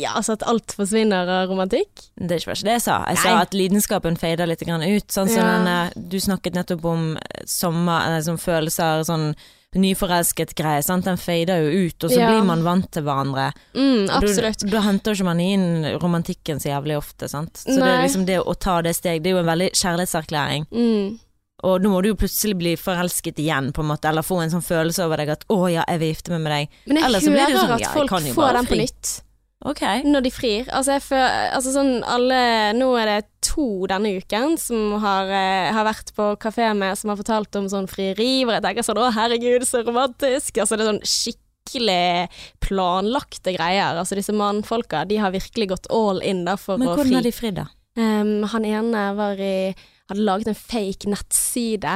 Ja, 0.00 0.16
altså 0.18 0.34
at 0.34 0.42
alt 0.50 0.72
forsvinner 0.74 1.28
av 1.30 1.52
romantikk? 1.52 2.02
Det 2.18 2.34
er 2.34 2.42
ikke 2.42 2.64
det 2.66 2.72
jeg 2.80 2.82
sa. 2.82 2.96
Jeg 3.12 3.20
sa 3.22 3.36
at 3.44 3.54
lidenskapen 3.54 4.18
fader 4.18 4.50
litt 4.50 4.64
ut. 4.66 5.06
Sånn 5.14 5.28
som 5.30 5.38
Ja. 5.38 5.52
denne, 5.58 6.08
du 6.10 6.18
snakket 6.18 6.54
nettopp 6.58 6.84
om 6.84 7.16
eh, 7.16 7.44
sommer, 7.46 8.18
sånn 8.26 8.40
følelser, 8.42 9.04
sånn 9.06 9.36
nyforelsket 9.76 10.54
greie. 10.56 10.82
Sant? 10.82 11.04
Den 11.04 11.16
fader 11.20 11.62
jo 11.62 11.86
ut, 11.86 12.04
og 12.04 12.10
så 12.10 12.18
Ja. 12.18 12.28
blir 12.32 12.44
man 12.44 12.64
vant 12.64 12.90
til 12.90 13.02
hverandre. 13.04 13.52
Mm, 13.74 14.08
absolutt. 14.10 14.68
Da, 14.68 14.80
henter 14.80 15.12
ikke 15.12 15.24
man 15.24 15.38
inn 15.40 15.84
romantikken 16.00 16.58
så 16.58 16.70
jævlig 16.74 16.96
ofte, 16.98 17.28
sant. 17.28 17.52
Så 17.54 17.76
det 17.76 17.82
er 17.86 18.02
liksom 18.02 18.26
det 18.26 18.40
å 18.40 18.58
ta 18.58 18.80
det 18.82 18.96
steg, 18.96 19.22
det 19.22 19.30
er 19.30 19.34
jo 19.36 19.44
en 19.46 19.58
veldig 19.58 19.70
kjærlighetserklæring. 19.72 20.66
Mm. 20.72 21.18
Og 21.66 21.80
nå 21.82 21.90
må 21.90 22.02
du 22.02 22.12
jo 22.12 22.14
plutselig 22.14 22.54
bli 22.58 22.76
forelsket 22.78 23.38
igjen, 23.42 23.72
på 23.74 23.82
en 23.82 23.88
måte, 23.90 24.06
eller 24.08 24.22
få 24.22 24.42
en 24.44 24.50
sånn 24.50 24.62
følelse 24.62 25.04
over 25.04 25.16
deg 25.16 25.28
at 25.30 25.44
'å 25.50 25.70
ja, 25.72 25.84
jeg 25.88 25.98
vil 25.98 26.14
gifte 26.14 26.30
meg 26.30 26.40
med 26.40 26.52
deg'. 26.52 26.68
Men 26.86 26.96
jeg 26.96 27.04
Ellers 27.04 27.22
så 27.24 27.30
blir 27.30 27.46
det 27.46 27.56
hører 27.56 27.66
sånn, 27.66 27.74
at 27.74 27.80
ja, 27.80 27.92
folk 27.92 28.10
får 28.10 28.52
den 28.52 28.54
den 28.54 28.66
på 28.66 28.76
nytt 28.76 29.22
Okay. 29.66 30.04
når 30.04 30.22
de 30.22 30.30
frir. 30.30 30.68
Altså, 30.70 30.92
jeg 30.92 31.02
føler, 31.02 31.50
altså 31.50 31.72
sånn 31.74 32.04
alle 32.06 32.72
Nå 32.78 32.92
er 32.96 33.06
det 33.06 33.26
to 33.42 33.86
denne 33.90 34.12
uken 34.20 34.56
som 34.56 34.92
har, 35.02 35.26
eh, 35.26 35.72
har 35.74 35.84
vært 35.84 36.14
på 36.14 36.36
kafé 36.38 36.76
med, 36.76 36.96
som 36.96 37.10
har 37.10 37.16
fortalt 37.16 37.56
om 37.56 37.66
sånn 37.66 37.88
frieri, 37.90 38.44
hvor 38.44 38.54
jeg 38.54 38.62
tenker 38.62 38.86
sånn 38.86 39.02
'å 39.02 39.12
herregud, 39.12 39.66
så 39.66 39.82
romantisk'. 39.82 40.58
Altså 40.62 40.76
det 40.76 40.86
er 40.86 40.92
sånn 40.92 41.02
skikkelig 41.02 42.28
planlagte 42.60 43.56
greier. 43.56 43.98
Altså 43.98 44.14
disse 44.14 44.32
mannfolka, 44.32 45.04
de 45.08 45.16
har 45.16 45.32
virkelig 45.32 45.68
gått 45.74 45.86
all 45.90 46.20
in 46.22 46.44
da 46.44 46.54
for 46.56 46.78
Men 46.78 46.88
å 46.88 46.94
hvordan 46.96 47.06
fri. 47.08 47.14
har 47.14 47.22
de 47.22 47.32
fridd, 47.32 47.54
da? 47.56 47.66
Um, 47.96 48.44
han 48.44 48.64
ene 48.64 49.16
var 49.16 49.34
i, 49.42 49.74
hadde 50.08 50.24
laget 50.24 50.50
en 50.50 50.58
fake 50.58 51.10
nettside 51.10 51.94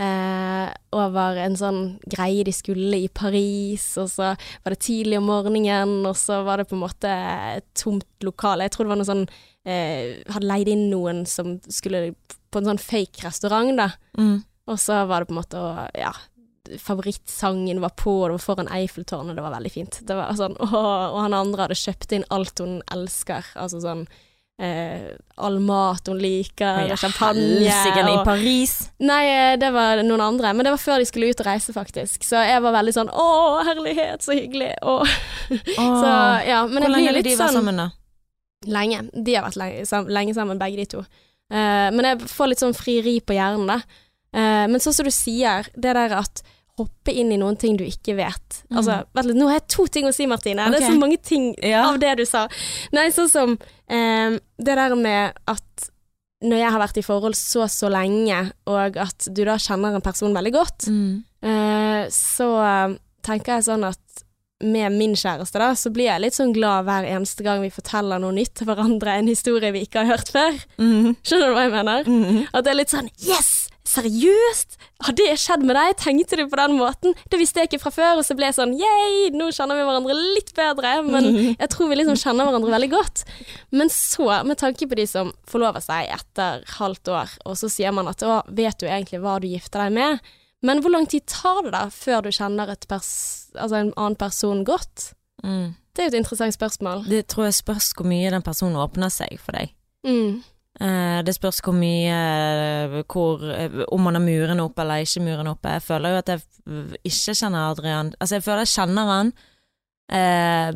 eh, 0.00 0.68
over 0.94 1.38
en 1.44 1.56
sånn 1.58 1.80
greie 2.10 2.44
de 2.46 2.54
skulle 2.54 2.98
i 3.04 3.08
Paris, 3.08 3.86
og 4.00 4.10
så 4.10 4.32
var 4.34 4.74
det 4.74 4.82
tidlig 4.86 5.20
om 5.20 5.28
morgenen, 5.30 6.00
og 6.08 6.16
så 6.18 6.42
var 6.46 6.60
det 6.60 6.68
på 6.70 6.78
en 6.78 6.84
måte 6.84 7.14
et 7.54 7.68
tomt 7.78 8.26
lokale. 8.26 8.66
Jeg 8.66 8.74
tror 8.74 8.88
det 8.88 8.94
var 8.94 9.02
noe 9.02 9.10
sånn 9.12 9.26
eh, 9.64 10.20
Hadde 10.34 10.50
leid 10.50 10.70
inn 10.72 10.88
noen 10.90 11.24
som 11.30 11.56
skulle 11.68 12.10
på 12.50 12.60
en 12.62 12.70
sånn 12.72 12.82
fake 12.82 13.24
restaurant, 13.26 13.74
da. 13.78 13.90
Mm. 14.18 14.42
Og 14.70 14.78
så 14.80 15.02
var 15.08 15.22
det 15.22 15.30
på 15.30 15.36
en 15.36 15.42
måte 15.42 15.60
å 15.60 15.88
Ja. 15.98 16.14
Favorittsangen 16.80 17.82
var 17.82 17.90
på, 17.92 18.08
og 18.22 18.30
det 18.30 18.36
var 18.38 18.40
foran 18.40 18.70
Eiffeltårnet, 18.72 19.36
det 19.36 19.42
var 19.44 19.52
veldig 19.52 19.72
fint. 19.74 19.98
Det 20.08 20.14
var 20.16 20.30
sånn, 20.32 20.54
åh, 20.64 21.10
og 21.12 21.18
han 21.20 21.36
andre 21.36 21.66
hadde 21.66 21.76
kjøpt 21.76 22.14
inn 22.16 22.24
alt 22.32 22.62
hun 22.62 22.78
elsker, 22.94 23.50
altså 23.60 23.82
sånn 23.84 24.06
eh, 24.62 25.10
all 25.36 25.58
mat 25.58 26.06
hun 26.08 26.20
liker, 26.22 26.84
ja, 26.90 26.96
champagne 27.00 27.64
helsike, 27.64 28.04
i 28.12 28.20
Paris. 28.26 28.74
Nei, 29.02 29.22
eh, 29.30 29.56
det 29.60 29.70
var 29.74 30.02
noen 30.06 30.22
andre, 30.28 30.54
men 30.54 30.66
det 30.66 30.74
var 30.74 30.82
før 30.82 31.02
de 31.02 31.08
skulle 31.08 31.32
ut 31.32 31.42
og 31.42 31.48
reise, 31.48 31.74
faktisk. 31.74 32.24
Så 32.26 32.42
jeg 32.46 32.62
var 32.64 32.76
veldig 32.78 32.94
sånn 32.96 33.10
å, 33.10 33.28
herlighet, 33.66 34.24
så 34.24 34.36
hyggelig. 34.36 34.72
Åh. 34.94 35.18
Så 35.50 36.14
ja, 36.46 36.64
men 36.70 36.86
Hvor 36.86 36.94
lenge 36.94 37.10
har 37.10 37.20
de 37.20 37.26
vært 37.34 37.42
sånn 37.42 37.60
sammen, 37.60 37.82
da? 37.82 37.90
Lenge. 38.64 39.04
De 39.12 39.36
har 39.36 39.44
vært 39.48 39.60
lenge, 39.60 39.84
sam 39.90 40.08
lenge 40.08 40.36
sammen, 40.36 40.60
begge 40.60 40.80
de 40.80 40.90
to. 40.96 41.04
Eh, 41.52 41.88
men 41.92 42.08
jeg 42.08 42.32
får 42.32 42.52
litt 42.52 42.62
sånn 42.64 42.76
frieri 42.76 43.18
på 43.20 43.36
hjernen, 43.36 43.68
da. 43.74 43.80
Eh, 44.34 44.64
men 44.70 44.82
sånn 44.82 44.96
som 44.96 45.06
du 45.06 45.12
sier, 45.14 45.68
det 45.74 45.96
der 45.98 46.14
at 46.22 46.44
hoppe 46.78 47.12
inn 47.14 47.30
i 47.32 47.36
noen 47.38 47.56
ting 47.60 47.76
du 47.78 47.84
ikke 47.86 48.16
vet. 48.18 48.62
Mm. 48.70 48.78
Altså, 48.80 48.96
vent 49.14 49.28
litt, 49.30 49.36
nå 49.38 49.46
har 49.50 49.60
jeg 49.60 49.68
to 49.76 49.86
ting 49.94 50.08
å 50.08 50.12
si, 50.14 50.26
Martine. 50.26 50.64
Det 50.74 50.80
er 50.82 50.88
så 50.90 50.98
mange 50.98 51.20
ting 51.22 51.54
Ja. 51.62 51.84
av 51.90 52.00
det 52.02 52.16
du 52.18 52.24
sa. 52.26 52.48
Nei, 52.92 53.08
sånn 53.14 53.30
som 53.30 53.58
eh, 53.88 54.38
det 54.58 54.74
der 54.80 54.94
med 54.98 55.32
at 55.46 55.90
når 56.44 56.58
jeg 56.60 56.70
har 56.74 56.80
vært 56.82 56.98
i 56.98 57.02
forhold 57.06 57.36
så 57.38 57.64
så 57.70 57.88
lenge, 57.88 58.52
og 58.66 58.96
at 59.00 59.28
du 59.32 59.44
da 59.46 59.54
kjenner 59.56 59.94
en 59.94 60.02
person 60.04 60.34
veldig 60.34 60.52
godt, 60.52 60.88
Mm. 60.90 61.22
eh, 61.42 62.08
så 62.10 62.98
tenker 63.22 63.54
jeg 63.56 63.64
sånn 63.64 63.84
at 63.88 63.98
med 64.62 64.92
min 64.92 65.14
kjæreste, 65.14 65.58
da, 65.58 65.72
så 65.74 65.90
blir 65.92 66.06
jeg 66.06 66.20
litt 66.20 66.32
sånn 66.34 66.52
glad 66.54 66.84
hver 66.86 67.04
eneste 67.04 67.42
gang 67.44 67.60
vi 67.60 67.70
forteller 67.70 68.18
noe 68.20 68.32
nytt 68.32 68.54
til 68.54 68.66
hverandre, 68.66 69.08
en 69.18 69.26
historie 69.26 69.72
vi 69.72 69.82
ikke 69.86 70.04
har 70.04 70.16
hørt 70.16 70.30
før. 70.32 70.52
Mm. 70.78 71.16
Skjønner 71.22 71.48
du 71.48 71.54
hva 71.54 71.64
jeg 71.64 71.72
mener? 71.72 72.04
Mm. 72.04 72.46
At 72.54 72.64
det 72.64 72.70
er 72.70 72.74
litt 72.78 72.90
sånn 72.90 73.10
Yes! 73.18 73.63
Seriøst? 73.84 74.78
Har 75.04 75.12
det 75.16 75.26
skjedd 75.42 75.64
med 75.68 75.76
deg? 75.76 75.96
Tenkte 76.00 76.38
du 76.40 76.46
på 76.48 76.56
den 76.56 76.76
måten? 76.78 77.12
Det 77.28 77.36
visste 77.36 77.60
jeg 77.60 77.68
ikke 77.68 77.82
fra 77.82 77.92
før, 77.92 78.20
og 78.22 78.24
så 78.24 78.36
ble 78.36 78.48
jeg 78.48 78.56
sånn 78.56 78.72
yeah, 78.78 79.26
nå 79.36 79.50
kjenner 79.52 79.76
vi 79.76 79.84
hverandre 79.84 80.16
litt 80.16 80.54
bedre. 80.56 80.94
Men 81.04 81.28
jeg 81.62 81.68
tror 81.74 81.90
vi 81.90 81.98
liksom 82.00 82.16
kjenner 82.20 82.48
hverandre 82.48 82.72
veldig 82.72 82.90
godt. 82.94 83.26
Men 83.76 83.92
så, 83.92 84.30
med 84.48 84.58
tanke 84.62 84.88
på 84.88 84.98
de 84.98 85.04
som 85.10 85.34
forlover 85.50 85.84
seg 85.84 86.08
etter 86.16 86.64
halvt 86.78 87.12
år, 87.12 87.36
og 87.44 87.60
så 87.60 87.68
sier 87.72 87.92
man 87.92 88.08
at 88.08 88.24
å, 88.24 88.40
vet 88.48 88.80
du 88.80 88.88
egentlig 88.88 89.20
hva 89.24 89.36
du 89.42 89.50
gifter 89.52 89.84
deg 89.84 89.98
med? 90.00 90.32
Men 90.64 90.80
hvor 90.80 90.94
lang 90.94 91.04
tid 91.10 91.26
tar 91.28 91.66
det 91.66 91.74
da 91.74 91.84
før 91.92 92.24
du 92.24 92.32
kjenner 92.32 92.72
altså 92.72 93.76
en 93.76 93.92
annen 93.92 94.16
person 94.16 94.64
godt? 94.64 95.10
Mm. 95.44 95.74
Det 95.94 96.02
er 96.02 96.08
jo 96.08 96.14
et 96.14 96.20
interessant 96.22 96.56
spørsmål. 96.56 97.04
Det 97.06 97.26
tror 97.28 97.50
jeg 97.50 97.60
spørs 97.60 97.92
hvor 97.94 98.08
mye 98.08 98.32
den 98.32 98.42
personen 98.42 98.80
åpner 98.80 99.12
seg 99.12 99.36
for 99.44 99.54
deg. 99.60 99.76
Mm. 100.08 100.40
Eh, 100.80 101.20
det 101.22 101.36
spørs 101.36 101.60
hvor 101.62 101.74
mye 101.76 102.10
eh, 102.10 102.94
hvor, 103.06 103.42
eh, 103.46 103.76
Om 103.94 104.00
man 104.08 104.16
har 104.18 104.24
murene 104.24 104.64
oppe 104.64 104.82
eller 104.82 105.04
ikke 105.04 105.22
murene 105.22 105.52
oppe. 105.54 105.76
Jeg 105.76 105.84
føler 105.86 106.10
jo 106.10 106.22
at 106.22 106.32
jeg 106.32 106.40
ikke 107.06 107.34
kjenner 107.38 107.68
Adrian 107.68 108.10
Altså, 108.18 108.40
jeg 108.40 108.42
føler 108.42 108.64
jeg 108.64 108.72
kjenner 108.72 109.12
han 109.12 109.30
eh, 110.10 110.74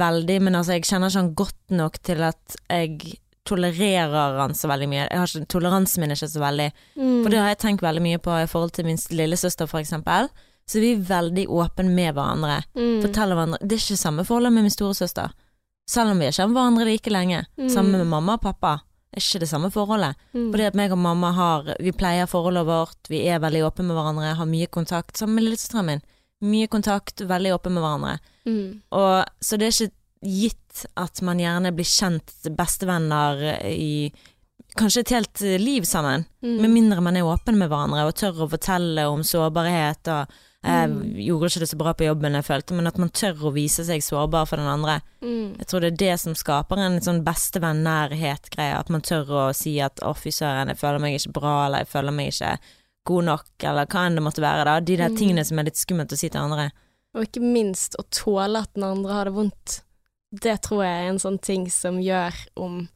veldig, 0.00 0.38
men 0.46 0.56
altså, 0.56 0.78
jeg 0.78 0.88
kjenner 0.88 1.12
ikke 1.12 1.20
han 1.20 1.34
godt 1.42 1.76
nok 1.76 2.00
til 2.08 2.24
at 2.24 2.56
jeg 2.70 3.18
tolererer 3.44 4.40
han 4.40 4.56
så 4.56 4.70
veldig 4.70 4.88
mye. 4.88 5.04
Har 5.12 5.28
ikke, 5.28 5.50
toleransen 5.52 6.00
min 6.00 6.14
er 6.14 6.18
ikke 6.18 6.32
så 6.32 6.40
veldig. 6.40 6.70
Mm. 6.96 7.20
For 7.20 7.28
det 7.28 7.42
har 7.42 7.52
jeg 7.52 7.60
tenkt 7.66 7.84
veldig 7.84 8.04
mye 8.06 8.22
på 8.24 8.38
i 8.40 8.48
forhold 8.48 8.72
til 8.72 8.88
min 8.88 9.00
lillesøster, 9.12 9.68
for 9.68 9.82
eksempel. 9.82 10.30
Så 10.64 10.80
vi 10.80 10.94
er 10.94 11.04
veldig 11.04 11.44
åpne 11.52 11.90
med 11.92 12.14
hverandre. 12.16 12.62
Mm. 12.72 13.02
Forteller 13.04 13.36
hverandre 13.36 13.60
Det 13.60 13.76
er 13.76 13.84
ikke 13.84 14.00
samme 14.00 14.24
forholdet 14.24 14.54
med 14.56 14.64
min 14.64 14.72
storesøster. 14.72 15.34
Selv 15.84 16.14
om 16.14 16.22
vi 16.22 16.30
har 16.30 16.32
kjent 16.32 16.56
hverandre 16.56 16.88
like 16.88 17.12
lenge. 17.12 17.44
Mm. 17.60 17.68
Sammen 17.68 18.00
med 18.00 18.08
mamma 18.08 18.38
og 18.38 18.46
pappa. 18.46 18.78
Er 19.14 19.22
ikke 19.22 19.44
det 19.44 19.48
samme 19.50 19.70
forholdet. 19.70 20.18
Mm. 20.34 20.48
Fordi 20.50 20.66
at 20.66 20.78
meg 20.78 20.92
og 20.94 20.98
mamma 20.98 21.30
har 21.36 21.68
Vi 21.82 21.92
pleier 21.94 22.26
forholdet 22.30 22.66
vårt, 22.66 22.98
vi 23.08 23.22
er 23.30 23.42
veldig 23.42 23.62
åpne 23.68 23.86
med 23.88 23.98
hverandre, 23.98 24.34
har 24.38 24.50
mye 24.50 24.66
kontakt. 24.66 25.16
Sammen 25.16 25.38
med 25.38 25.46
lillesøsteren 25.48 25.90
min. 25.90 26.04
Mye 26.44 26.68
kontakt, 26.68 27.22
veldig 27.22 27.54
åpne 27.54 27.76
med 27.76 27.84
hverandre. 27.84 28.14
Mm. 28.44 28.82
Og, 28.90 29.14
så 29.40 29.56
det 29.60 29.68
er 29.68 29.76
ikke 29.76 29.94
gitt 30.24 30.84
at 30.98 31.20
man 31.22 31.40
gjerne 31.40 31.72
blir 31.76 31.86
kjent 31.86 32.32
bestevenner 32.56 33.44
i 33.70 34.10
kanskje 34.74 35.04
et 35.04 35.12
helt 35.14 35.44
liv 35.62 35.86
sammen. 35.86 36.24
Mm. 36.42 36.56
Med 36.62 36.72
mindre 36.72 37.04
man 37.04 37.16
er 37.16 37.28
åpen 37.28 37.58
med 37.60 37.70
hverandre 37.70 38.08
og 38.08 38.16
tør 38.18 38.44
å 38.44 38.50
fortelle 38.50 39.06
om 39.10 39.22
sårbarhet 39.26 40.10
og 40.10 40.34
jeg 40.64 40.88
Mm. 40.90 41.14
gjorde 41.26 41.46
ikke 41.50 41.60
det 41.60 41.68
så 41.68 41.76
bra 41.76 41.92
på 41.92 42.04
jobben 42.06 42.32
jeg 42.34 42.44
følte, 42.44 42.74
men 42.74 42.86
at 42.86 42.96
man 42.98 43.10
tør 43.10 43.34
å 43.48 43.52
vise 43.52 43.84
seg 43.84 44.00
sårbar 44.02 44.46
for 44.48 44.56
den 44.56 44.66
andre. 44.66 45.00
Mm. 45.22 45.56
Jeg 45.58 45.66
tror 45.66 45.80
det 45.80 45.92
er 45.92 45.96
det 45.96 46.20
som 46.20 46.34
skaper 46.34 46.78
en 46.78 47.00
sånn 47.00 47.22
bestevenn-nærhet-greie, 47.24 48.74
at 48.78 48.90
man 48.90 49.00
tør 49.02 49.24
å 49.28 49.54
si 49.54 49.78
at 49.80 49.96
å 50.02 50.14
fy 50.16 50.30
søren, 50.30 50.68
jeg 50.72 50.78
føler 50.80 51.00
meg 51.02 51.18
ikke 51.18 51.32
bra, 51.36 51.66
eller 51.66 51.78
jeg 51.84 51.88
føler 51.92 52.12
meg 52.16 52.32
ikke 52.32 52.58
god 53.06 53.24
nok, 53.24 53.46
eller 53.62 53.86
hva 53.86 54.06
enn 54.06 54.14
det 54.16 54.22
måtte 54.24 54.40
være 54.44 54.64
da. 54.64 54.80
De 54.80 54.96
der 54.96 55.08
Mm. 55.10 55.16
tingene 55.16 55.44
som 55.44 55.58
er 55.58 55.64
litt 55.64 55.76
skummelt 55.76 56.12
å 56.12 56.16
si 56.18 56.28
til 56.28 56.40
andre. 56.40 56.70
Og 57.14 57.22
ikke 57.26 57.42
minst 57.42 57.94
å 57.98 58.04
tåle 58.10 58.58
at 58.62 58.72
den 58.74 58.84
andre 58.84 59.12
har 59.12 59.24
det 59.26 59.34
vondt. 59.34 59.82
Det 60.32 60.62
tror 60.62 60.82
jeg 60.84 61.04
er 61.04 61.08
en 61.10 61.18
sånn 61.18 61.40
ting 61.40 61.68
som 61.70 61.98
gjør 62.00 62.32
om 62.56 62.88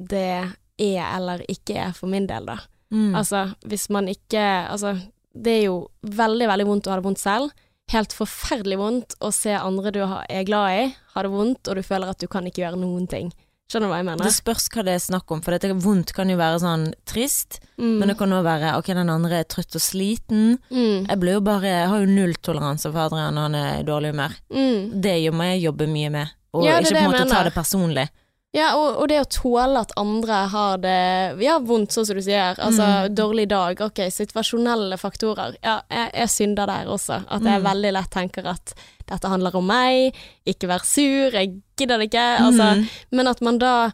det 0.00 0.54
er 0.78 1.16
eller 1.16 1.38
ikke 1.48 1.76
er 1.76 1.92
for 1.92 2.06
min 2.06 2.26
del, 2.26 2.46
da. 2.46 2.58
Mm. 2.92 3.14
Altså, 3.14 3.54
hvis 3.66 3.90
man 3.90 4.06
ikke 4.06 4.68
Altså, 4.70 5.00
det 5.34 5.52
er 5.60 5.62
jo 5.68 5.76
veldig, 6.06 6.46
veldig 6.48 6.66
vondt 6.68 6.86
å 6.86 6.94
ha 6.94 6.96
det 7.00 7.04
vondt 7.08 7.22
selv. 7.22 7.50
Helt 7.92 8.14
forferdelig 8.16 8.78
vondt 8.80 9.16
å 9.20 9.28
se 9.34 9.52
andre 9.58 9.90
du 9.92 10.00
er 10.06 10.44
glad 10.48 10.70
i, 10.72 10.84
ha 11.14 11.22
det 11.26 11.30
vondt, 11.34 11.68
og 11.68 11.76
du 11.76 11.82
føler 11.84 12.08
at 12.14 12.18
du 12.22 12.26
kan 12.32 12.46
ikke 12.48 12.62
gjøre 12.64 12.80
noen 12.80 13.06
ting. 13.10 13.32
Skjønner 13.68 13.88
du 13.88 13.92
hva 13.94 13.98
jeg 14.02 14.06
mener? 14.10 14.24
Det 14.28 14.32
spørs 14.36 14.66
hva 14.72 14.82
det 14.84 14.94
er 14.94 15.02
snakk 15.04 15.30
om, 15.32 15.40
for 15.44 15.52
dette 15.56 15.70
vondt 15.80 16.12
kan 16.16 16.28
jo 16.28 16.36
være 16.40 16.60
sånn 16.62 16.90
trist, 17.08 17.60
Mm. 17.74 17.98
men 17.98 18.08
det 18.08 18.14
kan 18.20 18.30
òg 18.30 18.44
være 18.46 18.76
ok, 18.78 18.86
den 18.94 19.08
andre 19.10 19.40
er 19.42 19.44
trøtt 19.50 19.74
og 19.74 19.82
sliten. 19.82 20.58
mm. 20.70 21.08
Jeg 21.08 21.18
blir 21.18 21.32
jo 21.34 21.40
bare, 21.40 21.62
jeg 21.66 21.88
har 21.90 21.98
jo 22.04 22.06
null 22.06 22.34
toleranse 22.40 22.86
for 22.92 23.00
Adrian 23.08 23.34
når 23.34 23.42
han 23.48 23.54
er 23.58 23.80
i 23.80 23.86
dårlig 23.88 24.12
humør. 24.14 24.36
Mm. 24.52 25.00
Det 25.02 25.14
må 25.34 25.42
jeg 25.50 25.64
jobbe 25.64 25.88
mye 25.90 26.10
med, 26.10 26.28
og 26.54 26.64
Ja, 26.64 26.78
ikke 26.78 26.92
på 26.94 27.02
en 27.02 27.10
måte 27.10 27.28
ta 27.28 27.42
det 27.42 27.54
personlig. 27.54 28.08
Ja, 28.54 28.68
og, 28.78 29.00
og 29.02 29.08
det 29.10 29.16
å 29.18 29.26
tåle 29.34 29.80
at 29.82 29.92
andre 29.98 30.36
har 30.52 30.76
det 30.78 31.42
ja, 31.42 31.56
vondt, 31.58 31.90
sånn 31.90 32.06
som 32.06 32.14
du 32.18 32.22
sier. 32.22 32.54
Altså 32.62 32.84
Mm. 32.86 33.14
dårlig 33.18 33.48
dag, 33.50 33.80
ok, 33.82 33.98
situasjonelle 34.14 34.94
faktorer. 35.00 35.56
Ja, 35.64 35.80
jeg, 35.90 36.12
jeg 36.14 36.30
synder 36.30 36.66
der 36.70 36.86
også. 36.86 37.24
At 37.26 37.42
jeg 37.42 37.60
Mm. 37.60 37.66
veldig 37.66 37.92
lett 37.96 38.10
tenker 38.14 38.46
at 38.46 38.74
dette 39.10 39.28
handler 39.28 39.56
om 39.58 39.66
meg, 39.66 40.14
ikke 40.46 40.68
vær 40.70 40.84
sur, 40.86 41.32
jeg 41.34 41.60
gidder 41.76 41.98
det 41.98 42.10
ikke. 42.12 42.28
Altså, 42.46 42.68
Mm. 42.78 42.88
Men 43.10 43.26
at 43.28 43.40
man 43.42 43.58
da 43.58 43.90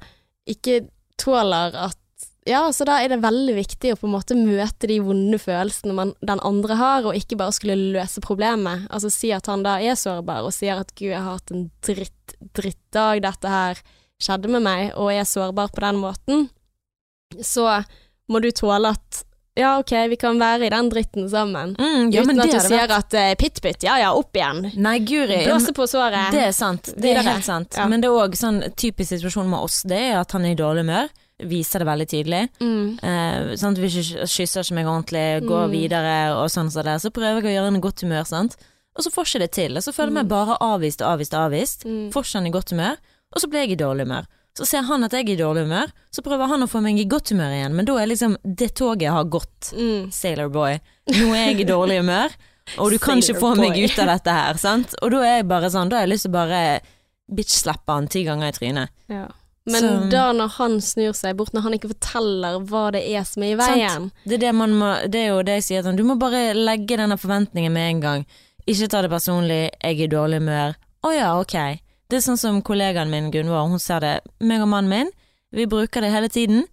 ikke 0.46 0.88
tåler 1.16 1.74
at 1.74 1.96
ja, 2.46 2.62
så 2.72 2.84
da 2.88 2.98
er 3.04 3.08
det 3.08 3.20
veldig 3.22 3.54
viktig 3.54 3.92
å 3.92 3.98
på 4.00 4.06
en 4.08 4.14
måte 4.14 4.34
møte 4.36 4.86
de 4.88 4.98
vonde 5.00 5.38
følelsene 5.38 5.92
man, 5.94 6.14
den 6.24 6.40
andre 6.40 6.74
har, 6.76 7.04
og 7.06 7.14
ikke 7.14 7.36
bare 7.36 7.52
skulle 7.52 7.76
løse 7.94 8.20
problemet. 8.20 8.86
Altså 8.90 9.10
si 9.12 9.30
at 9.32 9.46
han 9.46 9.62
da 9.62 9.76
er 9.78 9.94
sårbar, 9.94 10.42
og 10.44 10.52
sier 10.52 10.80
at 10.80 10.92
'gud, 10.94 11.10
jeg 11.12 11.20
har 11.20 11.32
hatt 11.36 11.50
en 11.52 11.70
dritt, 11.82 12.36
drittdag, 12.54 13.22
dette 13.22 13.48
her 13.48 13.78
skjedde 14.20 14.48
med 14.52 14.62
meg', 14.62 14.92
og 14.96 15.12
er 15.12 15.24
sårbar 15.24 15.72
på 15.74 15.80
den 15.80 15.96
måten, 16.02 16.48
så 17.42 17.84
må 18.30 18.40
du 18.42 18.50
tåle 18.54 18.92
at 18.94 19.24
ja, 19.58 19.74
ok, 19.82 19.90
vi 20.08 20.16
kan 20.16 20.38
være 20.40 20.68
i 20.68 20.70
den 20.72 20.88
dritten 20.88 21.26
sammen. 21.28 21.72
Mm, 21.76 22.12
ja, 22.14 22.22
Uten 22.22 22.38
at 22.40 22.52
du 22.54 22.60
sier 22.62 22.92
at 22.94 23.12
uh, 23.18 23.32
pitt-pytt, 23.36 23.82
ja 23.84 23.96
ja, 23.98 24.12
opp 24.16 24.36
igjen. 24.38 24.70
Nei, 24.80 24.98
guri. 25.04 25.40
Blåse 25.44 25.74
på 25.76 25.84
såret. 25.90 26.30
Det 26.32 26.44
er 26.46 26.54
sant. 26.56 26.92
Det 26.96 27.10
er 27.16 27.26
helt 27.26 27.44
sant. 27.44 27.74
Ja. 27.76 27.88
Men 27.90 28.00
det 28.00 28.08
er 28.08 28.14
òg 28.22 28.38
sånn 28.38 28.62
typisk 28.78 29.10
situasjon 29.10 29.50
med 29.50 29.58
oss, 29.58 29.82
det 29.90 29.98
er 30.12 30.20
at 30.22 30.32
han 30.32 30.46
er 30.46 30.54
i 30.54 30.60
dårlig 30.60 30.86
humør. 30.86 31.10
Viser 31.50 31.82
det 31.82 31.88
veldig 31.90 32.06
tydelig. 32.08 32.40
Mm. 32.62 32.86
Eh, 33.02 33.52
sant? 33.60 33.78
Vi 33.82 33.90
kysser 33.90 34.62
ikke 34.62 34.78
meg 34.78 34.86
ordentlig, 34.92 35.26
går 35.48 35.66
Mm. 35.66 35.72
videre 35.74 36.16
og 36.38 36.48
sånn 36.52 36.70
som 36.70 36.84
det. 36.86 36.96
Så 37.02 37.10
prøver 37.10 37.42
jeg 37.42 37.50
å 37.50 37.54
gjøre 37.56 37.68
henne 37.72 37.82
i 37.82 37.86
godt 37.88 38.00
humør, 38.06 38.24
sant. 38.28 38.56
Og 38.96 39.04
så 39.04 39.10
får 39.12 39.24
ikke 39.26 39.38
det 39.44 39.50
til. 39.52 39.76
Og 39.76 39.82
så 39.82 39.92
føler 39.92 40.12
jeg 40.14 40.18
meg 40.20 40.28
bare 40.28 40.56
avvist 40.60 41.00
og 41.02 41.08
avvist 41.18 41.34
og 41.34 41.50
avvist. 41.50 41.84
Mm. 41.84 42.10
Får 42.12 42.22
ikke 42.24 42.38
han 42.38 42.46
i 42.46 42.50
godt 42.54 42.70
humør, 42.70 42.96
og 43.34 43.40
så 43.42 43.48
blir 43.50 43.64
jeg 43.66 43.72
i 43.76 43.80
dårlig 43.80 44.06
humør. 44.08 44.28
Så 44.58 44.66
ser 44.66 44.82
han 44.82 45.04
at 45.06 45.12
jeg 45.14 45.28
er 45.28 45.32
i 45.36 45.38
dårlig 45.38 45.62
humør, 45.68 45.90
så 46.10 46.22
prøver 46.26 46.50
han 46.50 46.64
å 46.64 46.68
få 46.68 46.80
meg 46.82 46.98
i 46.98 47.06
godt 47.08 47.30
humør 47.30 47.52
igjen, 47.54 47.74
men 47.78 47.86
da 47.86 47.96
er 48.02 48.10
liksom 48.10 48.36
det 48.44 48.72
toget 48.78 49.12
har 49.14 49.24
gått. 49.30 49.70
Mm. 49.72 50.08
Sailor 50.12 50.50
boy. 50.52 50.80
Nå 51.14 51.28
er 51.34 51.44
jeg 51.52 51.60
i 51.62 51.68
dårlig 51.68 52.00
humør, 52.02 52.34
og 52.78 52.90
du 52.90 52.98
kan 53.02 53.22
ikke 53.22 53.38
få 53.38 53.54
meg 53.58 53.78
ut 53.78 53.98
av 54.02 54.10
dette 54.10 54.34
her, 54.34 54.58
sant. 54.60 54.96
Og 55.02 55.14
da 55.14 55.22
er 55.22 55.36
jeg 55.38 55.48
bare 55.52 55.70
sånn, 55.70 55.88
da 55.90 56.00
har 56.00 56.06
jeg 56.08 56.14
lyst 56.16 56.26
til 56.26 56.34
å 56.34 56.38
bare 56.40 56.62
bitch-slappe 57.30 57.94
han 57.94 58.08
ti 58.10 58.24
ganger 58.26 58.50
i 58.50 58.56
trynet. 58.58 58.88
Ja. 59.08 59.28
Men 59.70 59.80
Så- 59.82 60.10
da 60.10 60.32
når 60.32 60.48
han 60.56 60.80
snur 60.80 61.12
seg 61.14 61.36
bort, 61.36 61.52
når 61.52 61.62
han 61.62 61.72
ikke 61.74 61.92
forteller 61.94 62.58
hva 62.66 62.90
det 62.92 63.04
er 63.06 63.24
som 63.24 63.42
er 63.42 63.52
i 63.52 63.56
veien 63.56 64.10
Det 64.26 64.34
er, 64.34 64.38
det 64.38 64.54
man 64.54 64.70
må, 64.72 65.08
det 65.08 65.20
er 65.20 65.28
jo 65.28 65.42
det 65.42 65.60
jeg 65.60 65.62
sier, 65.62 65.82
sånn, 65.84 65.96
du 65.96 66.02
må 66.02 66.18
bare 66.18 66.54
legge 66.54 66.96
denne 66.96 67.18
forventningen 67.18 67.70
med 67.72 67.90
en 67.90 68.00
gang. 68.00 68.26
Ikke 68.66 68.88
ta 68.88 69.02
det 69.02 69.10
personlig, 69.10 69.70
jeg 69.82 70.00
er 70.00 70.04
i 70.04 70.08
dårlig 70.08 70.40
humør. 70.40 70.74
Å 71.04 71.14
ja, 71.14 71.38
ok. 71.38 71.78
Det 72.10 72.18
er 72.18 72.24
sånn 72.26 72.38
som 72.40 72.60
kollegaen 72.66 73.10
min 73.12 73.30
Gunvor, 73.30 73.68
hun 73.70 73.78
ser 73.82 74.00
det. 74.02 74.14
Meg 74.42 74.62
og 74.64 74.68
mannen 74.72 74.90
min, 74.90 75.10
vi 75.54 75.66
bruker 75.70 76.02
det 76.02 76.10
hele 76.10 76.28
tiden. 76.32 76.64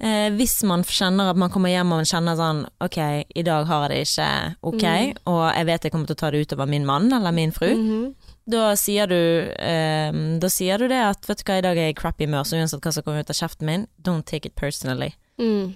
Eh, 0.00 0.28
hvis 0.38 0.62
man 0.68 0.84
kjenner 0.86 1.32
at 1.32 1.36
man 1.40 1.50
kommer 1.50 1.72
hjem 1.72 1.90
og 1.92 1.98
man 1.98 2.06
kjenner 2.08 2.36
sånn 2.38 2.60
ok, 2.86 2.98
i 3.34 3.42
dag 3.42 3.66
har 3.66 3.88
jeg 3.88 3.90
det 3.90 4.02
ikke 4.06 4.28
ok, 4.62 4.84
Mm. 4.84 5.16
og 5.26 5.40
jeg 5.56 5.66
vet 5.66 5.82
jeg 5.82 5.92
kommer 5.92 6.06
til 6.06 6.14
å 6.14 6.20
ta 6.22 6.30
det 6.30 6.46
utover 6.46 6.68
min 6.70 6.86
mann 6.86 7.12
eller 7.12 7.32
min 7.32 7.50
fru, 7.50 7.66
Mhm. 7.74 8.14
da 8.48 8.74
sier 8.76 9.06
du 9.08 9.50
eh, 9.58 10.12
Da 10.38 10.46
sier 10.48 10.78
du 10.78 10.86
det 10.88 11.02
at 11.02 11.26
vet 11.26 11.38
du 11.38 11.44
hva, 11.44 11.58
i 11.58 11.62
dag 11.62 11.76
er 11.76 11.90
jeg 11.90 11.96
i 11.96 12.00
crappy 12.00 12.24
humør, 12.26 12.44
så 12.46 12.56
uansett 12.56 12.80
hva 12.80 12.92
som 12.92 13.02
kommer 13.02 13.20
ut 13.20 13.30
av 13.30 13.34
kjeften 13.36 13.66
min, 13.66 13.86
don't 14.00 14.24
take 14.24 14.46
it 14.46 14.54
personally. 14.54 15.14
mm. 15.38 15.74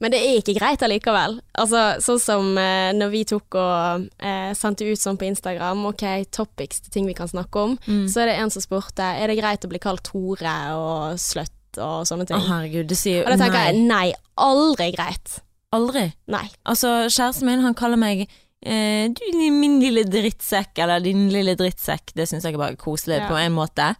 Men 0.00 0.10
det 0.14 0.18
er 0.24 0.38
ikke 0.40 0.54
greit 0.56 0.82
allikevel. 0.84 1.38
Altså, 1.60 1.80
sånn 2.02 2.20
som 2.22 2.46
eh, 2.60 2.90
når 2.96 3.10
vi 3.12 3.22
tok 3.28 3.56
og 3.60 4.06
eh, 4.24 4.52
sendte 4.56 4.86
ut 4.88 5.00
sånn 5.00 5.18
på 5.20 5.26
Instagram, 5.28 5.82
ok, 5.90 6.04
topics 6.32 6.80
til 6.84 6.94
ting 6.94 7.06
vi 7.08 7.14
kan 7.18 7.28
snakke 7.30 7.60
om, 7.66 7.76
Mm. 7.86 8.06
så 8.08 8.22
er 8.22 8.26
det 8.32 8.36
en 8.40 8.50
som 8.50 8.64
spurte 8.64 9.04
er 9.04 9.28
det 9.28 9.36
greit 9.38 9.64
å 9.64 9.68
bli 9.68 9.78
kalt 9.82 10.02
Tore 10.08 10.54
og 10.78 11.18
sløtt 11.20 11.78
og 11.84 12.06
sånne 12.08 12.26
ting. 12.26 12.36
Å 12.38 12.48
herregud, 12.48 12.88
det 12.88 12.96
sier 12.96 13.20
jo 13.20 13.26
og 13.26 13.34
da 13.34 13.38
tenker 13.44 13.58
nei. 13.60 13.66
jeg 13.66 13.84
nei, 13.88 14.08
aldri 14.38 14.88
greit. 14.94 15.38
Aldri. 15.74 16.04
Nei. 16.30 16.46
Altså, 16.70 16.94
kjæresten 17.10 17.48
min, 17.50 17.60
han 17.66 17.74
kaller 17.74 17.98
meg 18.00 18.24
eh, 18.64 19.08
du, 19.10 19.22
min 19.52 19.80
lille 19.82 20.04
drittsekk, 20.08 20.78
eller 20.84 21.00
din 21.04 21.26
lille 21.34 21.56
drittsekk. 21.58 22.14
Det 22.14 22.28
syns 22.30 22.44
jeg 22.46 22.54
er 22.54 22.62
bare 22.62 22.76
koselig 22.80 23.20
Ja. 23.20 23.28
på 23.28 23.36
en 23.40 23.52
måte. 23.56 23.92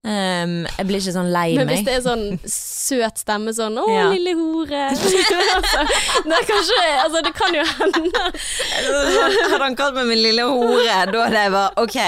Ehm, 0.00 0.64
jeg 0.78 0.86
blir 0.88 1.02
ikke 1.02 1.12
sånn 1.12 1.28
lei 1.28 1.50
meg. 1.52 1.58
Men 1.60 1.70
hvis 1.74 1.82
det 1.84 1.94
er 1.98 2.04
sånn 2.06 2.22
søt 2.48 3.20
stemme 3.20 3.52
sånn 3.52 3.76
'Å, 3.76 3.84
Ja. 3.92 4.06
lille 4.08 4.32
hore'. 4.32 4.84
altså, 5.56 5.82
det 6.24 6.36
er 6.38 6.46
kanskje 6.48 6.78
Altså, 7.04 7.22
det 7.22 7.34
kan 7.36 7.54
jo 7.54 7.64
hende. 7.64 8.22
Hadde 9.52 9.64
han 9.64 9.76
kalt 9.76 9.94
meg 9.94 10.06
min 10.06 10.22
lille 10.22 10.46
hore, 10.48 10.86
da 11.12 11.26
hadde 11.26 11.42
jeg 11.44 11.52
bare 11.52 11.72
ok, 11.76 11.98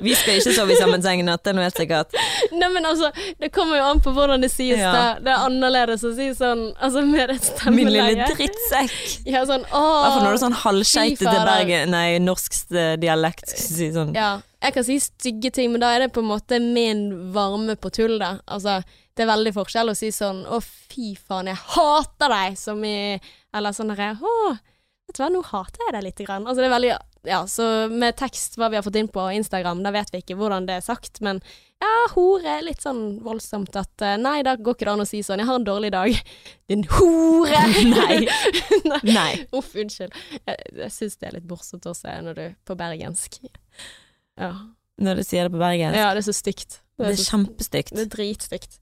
vi 0.00 0.14
skal 0.14 0.38
ikke 0.38 0.54
sove 0.54 0.74
i 0.74 0.78
samme 0.78 0.98
seng 1.02 1.22
i 1.22 1.26
natt, 1.26 1.42
det 1.44 1.52
er 1.52 1.56
noe 1.58 1.66
helt 1.66 1.78
sikkert. 1.78 2.18
Nei, 2.54 2.68
men 2.74 2.86
altså, 2.86 3.10
det 3.38 3.52
kommer 3.54 3.78
jo 3.78 3.86
an 3.86 4.02
på 4.02 4.12
hvordan 4.14 4.42
det 4.42 4.50
sies. 4.50 4.78
Ja. 4.78 4.92
da. 4.92 5.06
Det 5.22 5.32
er 5.34 5.46
annerledes 5.46 6.04
å 6.06 6.12
si 6.16 6.28
sånn 6.38 6.68
Altså 6.74 7.02
med 7.06 7.30
et 7.34 7.64
Min 7.70 7.90
lille 7.90 8.28
drittsekk. 8.34 8.98
Ja, 9.26 9.44
sånn 9.46 9.62
hvert 9.62 10.18
når 10.18 10.26
det 10.26 10.28
du 10.28 10.34
er 10.34 10.42
sånn 10.42 10.60
halvskeitete 10.64 11.38
bergen... 11.46 11.90
Nei, 11.94 12.18
norsk 12.22 12.58
dialekt. 12.98 13.46
Skal 13.54 13.76
si 13.78 13.90
sånn. 13.94 14.14
Ja. 14.16 14.38
Jeg 14.58 14.74
kan 14.74 14.86
si 14.86 14.96
stygge 14.98 15.52
ting, 15.54 15.70
men 15.70 15.82
da 15.82 15.92
er 15.94 16.02
det 16.02 16.14
på 16.14 16.22
en 16.22 16.32
måte 16.32 16.58
min 16.62 17.04
varme 17.34 17.76
på 17.78 17.92
tull, 17.94 18.16
da. 18.18 18.38
Altså, 18.50 18.80
det 19.14 19.22
er 19.22 19.30
veldig 19.30 19.52
forskjell 19.54 19.92
å 19.92 19.98
si 19.98 20.10
sånn 20.14 20.44
'Å, 20.46 20.58
fy 20.62 21.14
faen, 21.14 21.50
jeg 21.50 21.62
hater 21.74 22.34
deg', 22.34 22.58
som 22.58 22.82
i 22.84 23.20
Eller 23.54 23.72
sånn 23.72 23.94
derre 23.94 24.18
'Å, 24.18 24.58
vet 25.06 25.16
du 25.16 25.22
hva, 25.22 25.30
nå 25.30 25.42
hater 25.42 25.86
jeg 25.86 25.94
deg 25.94 26.04
lite 26.04 26.26
grann'. 26.26 26.46
Altså, 26.46 26.62
det 26.62 26.70
er 26.70 26.76
veldig 26.78 26.98
Ja, 27.26 27.44
så 27.46 27.90
med 27.90 28.16
tekst, 28.16 28.56
hva 28.56 28.70
vi 28.70 28.76
har 28.76 28.82
fått 28.82 28.96
inn 28.96 29.08
på 29.08 29.20
Instagram, 29.34 29.82
da 29.82 29.90
vet 29.90 30.10
vi 30.12 30.22
ikke 30.22 30.36
hvordan 30.38 30.66
det 30.66 30.76
er 30.78 30.80
sagt, 30.86 31.20
men 31.20 31.42
ja, 31.82 32.08
hore 32.14 32.62
litt 32.62 32.80
sånn 32.80 33.20
voldsomt 33.22 33.76
at 33.76 34.02
eh, 34.02 34.16
Nei, 34.16 34.42
da 34.42 34.56
går 34.56 34.74
ikke 34.74 34.86
det 34.86 34.92
an 34.94 35.02
å 35.02 35.06
si 35.06 35.22
sånn 35.22 35.38
'Jeg 35.38 35.46
har 35.46 35.58
en 35.58 35.66
dårlig 35.66 35.92
dag'. 35.92 36.18
Din 36.68 36.84
hore! 36.84 37.62
Nei. 37.94 38.26
nei. 38.90 39.00
Nei. 39.04 39.46
Uff, 39.52 39.74
unnskyld. 39.74 40.12
Jeg, 40.46 40.56
jeg 40.74 40.90
syns 40.90 41.16
det 41.16 41.28
er 41.28 41.38
litt 41.38 41.48
morsomt 41.50 41.86
også 41.86 42.18
når 42.22 42.34
du 42.34 42.46
på 42.64 42.74
bergensk. 42.74 43.42
Ja. 44.38 44.52
Når 44.98 45.20
du 45.20 45.22
sier 45.26 45.46
det 45.46 45.52
på 45.54 45.60
bergensk. 45.60 45.94
ja, 45.98 46.08
det 46.14 46.24
er 46.24 46.32
så 46.32 46.34
stygt. 46.34 46.80
Det 46.98 47.06
er 47.12 47.18
så- 47.20 47.30
kjempestygt. 47.30 47.94
det 47.94 48.06
er 48.06 48.10
dritstygt. 48.16 48.78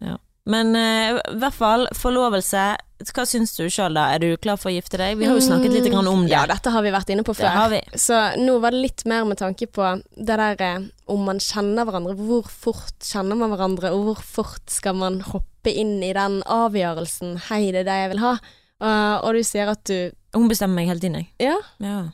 Men 0.47 0.77
uh, 0.79 1.19
i 1.35 1.39
hvert 1.43 1.57
fall, 1.57 1.89
forlovelse. 1.93 2.77
Hva 3.11 3.25
syns 3.27 3.57
du 3.59 3.65
sjøl 3.69 3.97
da? 3.99 4.05
Er 4.15 4.23
du 4.23 4.37
klar 4.39 4.57
for 4.57 4.71
å 4.71 4.75
gifte 4.77 4.97
deg? 4.97 5.19
Vi 5.19 5.27
har 5.27 5.35
jo 5.35 5.43
snakket 5.43 5.75
litt 5.75 5.89
grann 5.91 6.07
om 6.07 6.23
det. 6.23 6.31
Ja, 6.31 6.45
dette 6.47 6.71
har 6.71 6.85
vi 6.87 6.93
vært 6.95 7.11
inne 7.13 7.25
på 7.27 7.35
det 7.35 7.43
før. 7.43 7.57
har 7.59 7.73
vi. 7.73 7.81
Så 7.99 8.21
nå 8.39 8.55
var 8.63 8.71
det 8.71 8.81
litt 8.85 9.05
mer 9.11 9.27
med 9.27 9.41
tanke 9.43 9.67
på 9.67 9.89
det 10.17 10.39
der 10.39 10.63
eh, 10.63 10.87
om 11.13 11.27
man 11.27 11.43
kjenner 11.43 11.85
hverandre. 11.85 12.15
Hvor 12.17 12.47
fort 12.49 13.05
kjenner 13.05 13.37
man 13.37 13.51
hverandre, 13.53 13.91
og 13.93 14.07
hvor 14.07 14.23
fort 14.23 14.71
skal 14.71 14.95
man 14.95 15.19
hoppe 15.27 15.75
inn 15.75 15.99
i 16.07 16.13
den 16.17 16.39
avgjørelsen 16.47 17.37
'hei, 17.49 17.73
det 17.75 17.83
er 17.83 17.91
det 17.91 17.99
jeg 18.05 18.15
vil 18.15 18.25
ha', 18.25 18.39
Uh, 18.77 19.17
og 19.25 19.33
du 19.33 19.41
sier 19.41 19.71
at 19.73 19.81
du 19.89 20.13
Hun 20.37 20.51
bestemmer 20.51 20.75
meg 20.77 20.89
hele 20.91 21.01
tiden, 21.01 21.15
jeg. 21.17 21.29
Ja. 21.41 21.57
Ja. 21.81 22.11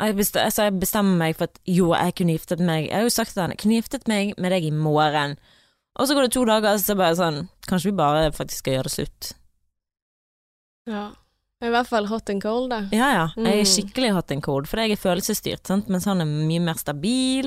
Jeg, 0.00 0.16
best, 0.16 0.36
altså 0.40 0.64
jeg 0.66 0.78
bestemmer 0.80 1.18
meg 1.20 1.36
for 1.36 1.44
at 1.50 1.58
jo, 1.68 1.90
jeg 1.92 2.14
kunne 2.16 2.32
giftet 2.32 2.62
meg 2.64 2.86
Jeg 2.88 2.94
har 2.96 3.02
jo 3.04 3.10
sagt 3.12 3.34
til 3.34 3.42
jeg 3.52 3.58
kunne 3.60 3.76
giftet 3.76 4.06
meg 4.08 4.32
med 4.40 4.50
deg 4.54 4.64
i 4.64 4.70
morgen. 4.72 5.36
Og 6.00 6.08
så 6.08 6.14
går 6.16 6.22
det 6.26 6.32
to 6.32 6.44
dager, 6.48 6.72
og 6.72 6.80
så 6.80 6.92
er 6.92 6.94
det 6.96 7.02
bare 7.02 7.18
sånn 7.20 7.40
Kanskje 7.68 7.90
vi 7.90 7.96
bare 8.00 8.30
faktisk 8.32 8.62
skal 8.64 8.78
gjøre 8.78 8.88
det 8.88 8.94
slutt. 8.96 9.32
Ja. 10.90 11.02
I 11.62 11.70
hvert 11.70 11.86
fall 11.86 12.08
hot 12.10 12.30
and 12.32 12.42
cold, 12.42 12.72
da. 12.72 12.80
Ja 12.90 13.08
ja, 13.14 13.26
jeg 13.36 13.60
er 13.60 13.62
Mm. 13.62 13.70
skikkelig 13.70 14.12
hot 14.16 14.32
and 14.34 14.42
cold, 14.42 14.66
for 14.66 14.80
jeg 14.80 14.90
er 14.92 14.96
følelsesstyrt, 14.98 15.66
sant? 15.66 15.88
mens 15.88 16.04
han 16.06 16.20
er 16.20 16.24
mye 16.26 16.58
mer 16.60 16.74
stabil. 16.74 17.46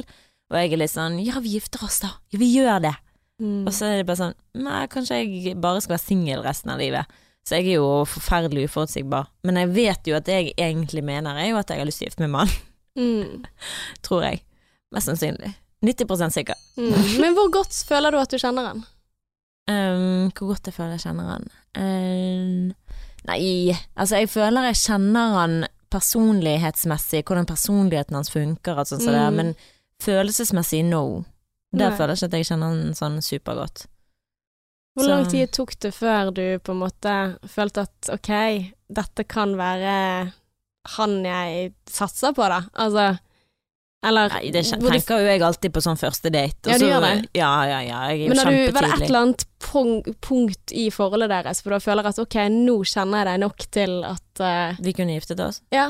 Og 0.51 0.55
jeg 0.61 0.71
er 0.71 0.77
litt 0.77 0.91
sånn 0.93 1.17
ja, 1.25 1.39
vi 1.41 1.57
gifter 1.57 1.83
oss 1.83 1.99
da, 1.99 2.13
ja, 2.31 2.39
vi 2.39 2.47
gjør 2.55 2.79
det. 2.85 2.93
Mm. 3.41 3.65
Og 3.67 3.73
så 3.73 3.85
er 3.89 3.97
det 3.97 4.05
bare 4.07 4.21
sånn 4.21 4.35
nei, 4.63 4.85
kanskje 4.87 5.17
jeg 5.19 5.57
bare 5.59 5.81
skal 5.81 5.97
være 5.97 6.05
singel 6.05 6.43
resten 6.45 6.71
av 6.71 6.79
livet. 6.79 7.05
Så 7.45 7.59
jeg 7.59 7.75
er 7.75 7.77
jo 7.77 7.89
forferdelig 8.09 8.65
uforutsigbar. 8.69 9.27
Men 9.45 9.59
jeg 9.61 9.73
vet 9.75 10.07
jo 10.09 10.15
at 10.17 10.25
det 10.25 10.39
jeg 10.39 10.55
egentlig 10.57 11.03
mener, 11.05 11.37
er 11.37 11.51
jo 11.51 11.59
at 11.59 11.69
jeg 11.69 11.77
har 11.81 11.85
lyst 11.85 12.01
til 12.01 12.07
å 12.07 12.09
gifte 12.09 12.25
meg 12.25 12.31
med 12.31 12.39
mann. 12.39 12.55
Mm. 12.97 13.45
Tror 14.05 14.25
jeg. 14.25 14.41
Mest 14.95 15.11
sannsynlig. 15.11 15.53
90 15.85 16.33
sikker. 16.33 16.57
Mm. 16.79 17.21
Men 17.21 17.37
hvor 17.37 17.51
godt 17.53 17.83
føler 17.87 18.11
du 18.15 18.17
at 18.17 18.33
du 18.33 18.39
kjenner 18.41 18.71
han? 18.71 18.81
Um, 19.69 20.31
hvor 20.33 20.53
godt 20.53 20.69
jeg 20.69 20.75
føler 20.77 20.93
jeg 20.93 21.07
kjenner 21.07 21.29
han 21.31 21.45
um, 21.81 22.65
Nei, 23.25 23.73
altså 23.97 24.19
jeg 24.19 24.29
føler 24.29 24.67
jeg 24.67 24.77
kjenner 24.77 25.31
han 25.39 25.55
personlighetsmessig, 25.89 27.23
hvordan 27.25 27.47
personligheten 27.49 28.13
hans 28.13 28.29
funker 28.29 28.77
og 28.77 28.91
sånn 28.91 29.01
Mm. 29.09 29.35
men 29.39 29.55
følelsesmessig 30.03 30.83
no. 30.85 31.23
Der 31.73 31.95
føler 31.97 32.13
jeg 32.13 32.21
ikke 32.21 32.29
at 32.29 32.37
jeg 32.37 32.47
kjenner 32.51 32.67
han 32.75 32.93
sånn 32.93 33.17
supergodt. 33.25 33.87
Hvor 34.95 35.09
lang 35.11 35.25
tid 35.27 35.51
tok 35.51 35.73
det 35.83 35.91
før 35.95 36.31
du 36.31 36.43
på 36.63 36.71
en 36.71 36.79
måte 36.79 37.13
følte 37.51 37.83
at 37.83 38.09
ok, 38.15 38.31
dette 38.95 39.25
kan 39.27 39.55
være 39.59 39.95
han 40.95 41.15
jeg 41.25 41.71
satser 41.89 42.35
på, 42.37 42.45
da? 42.47 42.61
Altså 42.79 43.17
Eller 44.05 44.29
Nei, 44.29 44.51
det 44.53 44.61
tenker 44.69 45.23
jo 45.23 45.25
jeg 45.25 45.41
alltid 45.41 45.73
på 45.73 45.81
sånn 45.81 45.97
første 45.97 46.29
date. 46.29 46.69
Ja, 46.69 46.77
du 46.77 46.85
så- 46.85 46.89
gjør 46.91 47.01
det? 47.01 47.29
Ja, 47.33 47.51
ja, 47.65 47.79
ja. 47.81 48.01
Jeg 48.13 48.21
er 48.25 48.29
Men 48.29 48.37
har 48.37 48.51
du, 48.51 48.71
var 48.71 48.81
det 48.85 48.91
et 48.93 49.07
eller 49.09 49.21
annet 49.23 49.45
punkt 50.21 50.71
i 50.71 50.89
forholdet 50.93 51.29
deres 51.33 51.61
hvor 51.65 51.73
du 51.73 51.79
føler 51.81 52.05
at 52.05 52.19
ok, 52.21 52.35
nå 52.53 52.77
kjenner 52.85 53.23
jeg 53.23 53.25
deg 53.31 53.39
nok 53.41 53.65
til 53.71 54.03
at 54.05 54.43
uh, 54.45 54.77
Vi 54.79 54.93
kunne 54.93 55.17
giftet 55.17 55.41
oss. 55.41 55.61
Ja. 55.73 55.89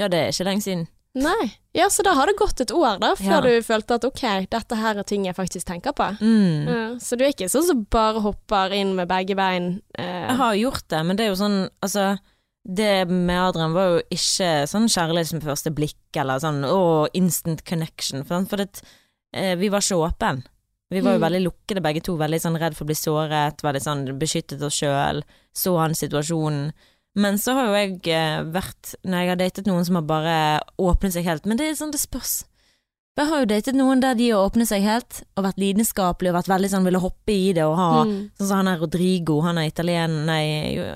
Ja, 0.00 0.08
det 0.08 0.18
er 0.18 0.32
ikke 0.34 0.48
lenge 0.50 0.62
siden. 0.66 0.88
Nei. 1.14 1.50
Ja, 1.76 1.90
så 1.92 2.02
da 2.06 2.14
har 2.16 2.26
det 2.26 2.38
gått 2.38 2.60
et 2.64 2.70
år, 2.72 2.98
da, 3.00 3.10
før 3.14 3.24
Ja. 3.36 3.40
du 3.44 3.62
følte 3.62 3.94
at 3.98 4.04
ok, 4.04 4.22
dette 4.48 4.76
her 4.76 4.96
er 4.98 5.02
ting 5.04 5.26
jeg 5.26 5.36
faktisk 5.36 5.66
tenker 5.68 5.92
på. 5.92 6.06
Mm. 6.20 6.66
Ja, 6.68 6.94
så 6.98 7.16
du 7.18 7.24
er 7.24 7.32
ikke 7.34 7.50
sånn 7.52 7.66
som 7.66 7.82
bare 7.90 8.20
hopper 8.24 8.72
inn 8.72 8.94
med 8.96 9.08
begge 9.08 9.36
bein. 9.36 9.82
eh, 9.98 10.28
Jeg 10.28 10.36
har 10.36 10.54
gjort 10.54 10.88
det, 10.88 11.04
men 11.06 11.16
det 11.16 11.24
er 11.26 11.28
jo 11.34 11.40
sånn 11.44 11.68
Altså, 11.82 12.18
det 12.64 13.08
med 13.08 13.36
Adrian 13.38 13.74
var 13.74 13.88
jo 13.98 14.02
ikke 14.10 14.64
sånn 14.70 14.88
kjærlighet 14.88 15.32
med 15.34 15.42
første 15.42 15.70
blikk, 15.74 15.96
eller 16.16 16.38
sånn 16.38 16.64
å, 16.64 17.08
instant 17.12 17.64
connection, 17.64 18.24
for, 18.24 18.44
for 18.46 18.56
det, 18.56 18.82
eh, 19.34 19.54
vi 19.56 19.68
var 19.68 19.80
ikke 19.80 20.00
åpne. 20.08 20.44
Vi 20.90 21.00
var 21.00 21.12
jo 21.14 21.18
Mm. 21.18 21.24
veldig 21.32 21.42
lukkede 21.46 21.82
begge 21.82 22.02
to, 22.02 22.16
veldig 22.16 22.40
sånn 22.40 22.58
redd 22.60 22.74
for 22.76 22.84
å 22.84 22.86
bli 22.86 22.94
såret, 22.94 23.62
veldig 23.62 23.80
sånn 23.82 24.18
beskyttet 24.18 24.62
oss 24.62 24.74
sjøl, 24.80 25.22
så 25.54 25.78
han 25.78 25.92
situasjonen. 25.92 26.72
Men 27.14 27.36
så 27.38 27.52
har 27.56 27.68
jo 27.68 27.74
jeg 27.76 27.98
eh, 28.08 28.40
vært, 28.54 28.94
når 29.04 29.18
jeg 29.20 29.28
har 29.32 29.40
datet 29.42 29.66
noen 29.68 29.84
som 29.84 29.98
har 30.00 30.06
bare 30.08 30.36
åpnet 30.80 31.12
seg 31.12 31.26
helt, 31.28 31.44
men 31.44 31.60
det 31.60 31.68
er 31.68 31.76
sånn 31.76 31.92
det 31.92 32.00
spørs. 32.00 32.42
Jeg 33.20 33.28
har 33.28 33.42
jo 33.42 33.48
datet 33.50 33.76
noen 33.76 34.00
der 34.00 34.16
de 34.16 34.30
har 34.32 34.40
åpnet 34.46 34.70
seg 34.70 34.80
helt, 34.86 35.18
og 35.36 35.44
vært 35.44 35.58
lidenskapelige, 35.60 36.32
og 36.32 36.38
vært 36.38 36.48
veldig 36.48 36.70
sånn 36.72 36.86
ville 36.88 37.02
hoppe 37.02 37.34
i 37.34 37.50
det 37.52 37.66
og 37.68 37.74
ha 37.76 37.88
mm. 38.08 38.14
Sånn 38.38 38.48
som 38.48 38.62
han 38.62 38.70
er 38.72 38.80
Rodrigo, 38.80 39.42
han 39.44 39.60
er 39.60 39.68
italien, 39.68 40.14
nei, 40.24 40.44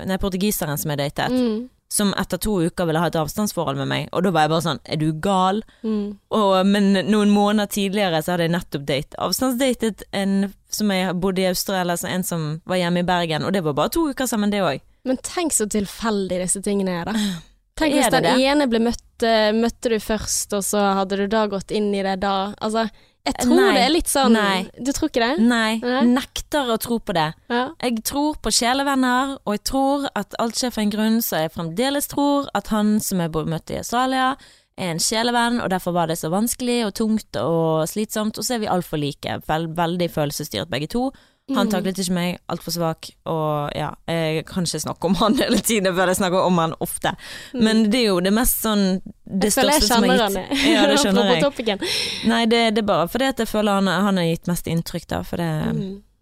nei 0.09 0.17
portugiseren 0.17 0.81
som 0.81 0.95
jeg 0.95 1.03
datet, 1.03 1.35
Mm. 1.37 1.67
som 1.93 2.09
etter 2.17 2.41
to 2.41 2.55
uker 2.65 2.89
ville 2.89 2.99
ha 2.99 3.07
et 3.07 3.15
avstandsforhold 3.21 3.77
med 3.77 3.87
meg, 3.87 4.09
og 4.11 4.25
da 4.25 4.31
var 4.33 4.47
jeg 4.47 4.53
bare 4.55 4.65
sånn, 4.65 4.81
er 4.89 4.97
du 4.97 5.11
gal? 5.13 5.61
Mm. 5.85 6.17
Og, 6.33 6.55
men 6.65 6.89
noen 7.05 7.29
måneder 7.29 7.69
tidligere 7.69 8.23
så 8.25 8.33
hadde 8.33 8.49
jeg 8.49 8.55
nettopp 8.57 8.89
date, 8.89 9.21
avstandsdatet 9.21 10.03
en 10.11 10.49
som 10.73 10.89
jeg 10.91 11.13
bodde 11.21 11.45
i 11.45 11.51
Australia, 11.53 11.93
altså 11.93 12.09
en 12.09 12.25
som 12.25 12.49
var 12.65 12.81
hjemme 12.81 13.05
i 13.05 13.07
Bergen, 13.07 13.45
og 13.45 13.53
det 13.53 13.61
var 13.63 13.77
bare 13.77 13.93
to 13.93 14.09
uker 14.09 14.25
sammen 14.25 14.49
det 14.51 14.65
òg. 14.65 14.81
Men 15.07 15.19
tenk 15.23 15.55
så 15.55 15.67
tilfeldig 15.71 16.41
disse 16.43 16.61
tingene 16.65 16.99
er, 17.01 17.11
da. 17.11 17.15
Tenk 17.77 17.93
hvis 17.93 18.09
den 18.09 18.25
det? 18.25 18.31
ene 18.41 18.65
ble 18.65 18.79
møtt, 18.81 19.23
eh, 19.25 19.51
møtte 19.53 19.91
du 19.93 19.99
først, 20.01 20.55
og 20.57 20.63
så 20.65 20.81
hadde 20.97 21.19
du 21.19 21.27
da 21.29 21.43
gått 21.51 21.69
inn 21.77 21.91
i 21.93 22.01
det 22.01 22.15
da. 22.23 22.55
Altså, 22.65 22.87
jeg 23.27 23.35
tror 23.43 23.59
Nei. 23.59 23.71
det 23.75 23.81
er 23.83 23.91
litt 23.91 24.09
sånn 24.09 24.33
Nei. 24.33 24.57
Du 24.79 24.91
tror 24.95 25.11
ikke 25.11 25.23
det? 25.23 25.43
Nei, 25.43 25.79
Nei. 25.83 26.03
nekter 26.15 26.71
å 26.73 26.77
tro 26.81 26.97
på 27.03 27.15
det. 27.17 27.27
Ja. 27.51 27.63
Jeg 27.83 28.03
tror 28.07 28.37
på 28.41 28.53
sjelevenner, 28.55 29.35
og 29.43 29.57
jeg 29.57 29.63
tror 29.67 30.07
at 30.17 30.37
alt 30.41 30.57
skjer 30.57 30.73
for 30.73 30.85
en 30.85 30.93
grunn, 30.93 31.19
så 31.21 31.43
jeg 31.43 31.53
fremdeles 31.53 32.09
tror 32.09 32.47
at 32.57 32.71
han 32.73 32.95
som 33.03 33.21
jeg 33.21 33.33
møtte 33.35 33.75
i 33.75 33.81
Australia, 33.83 34.31
er 34.77 34.93
en 34.93 35.01
sjelevenn, 35.01 35.59
og 35.63 35.71
derfor 35.73 35.95
var 35.95 36.09
det 36.09 36.19
så 36.21 36.29
vanskelig 36.31 36.83
og 36.85 36.93
tungt 36.97 37.39
og 37.41 37.87
slitsomt, 37.89 38.37
og 38.37 38.45
så 38.45 38.55
er 38.55 38.63
vi 38.63 38.71
altfor 38.71 39.01
like, 39.01 39.39
vel, 39.49 39.67
veldig 39.75 40.09
følelsesstyrt 40.13 40.71
begge 40.71 40.89
to. 40.93 41.09
Han 41.55 41.67
Mm. 41.67 41.71
taklet 41.71 41.97
ikke 41.99 42.11
meg, 42.13 42.39
altfor 42.49 42.71
svak, 42.75 43.09
og 43.25 43.71
ja, 43.73 43.93
jeg 44.07 44.45
kan 44.45 44.65
ikke 44.67 44.81
snakke 44.83 45.05
om 45.07 45.13
han 45.15 45.35
hele 45.39 45.59
tiden, 45.63 45.85
jeg 45.85 45.93
føler 45.95 46.07
jeg 46.11 46.17
snakker 46.19 46.43
om 46.45 46.57
han 46.59 46.73
ofte. 46.83 47.13
Men 47.53 47.85
det 47.89 48.01
er 48.01 48.07
jo 48.09 48.19
det 48.19 48.33
mest 48.35 48.59
sånn 48.65 49.01
Det 49.23 49.31
Mm. 49.31 49.39
jeg 49.47 49.53
føler 49.53 49.71
jeg 49.71 49.81
kjenner 49.87 50.19
han. 50.25 50.33
Ja, 50.73 50.87
det 50.87 50.97
skjønner 50.99 51.29
jeg. 51.33 51.43
Topikken. 51.43 51.79
Nei, 52.27 52.45
det, 52.51 52.73
det 52.75 52.81
er 52.83 52.87
bare 52.89 53.07
fordi 53.07 53.29
at 53.29 53.37
jeg 53.39 53.47
føler 53.47 53.71
han, 53.79 53.87
han 53.87 54.17
har 54.17 54.23
gitt 54.27 54.47
mest 54.51 54.67
inntrykk, 54.67 55.07
da, 55.07 55.21
for 55.23 55.37
det 55.37 55.47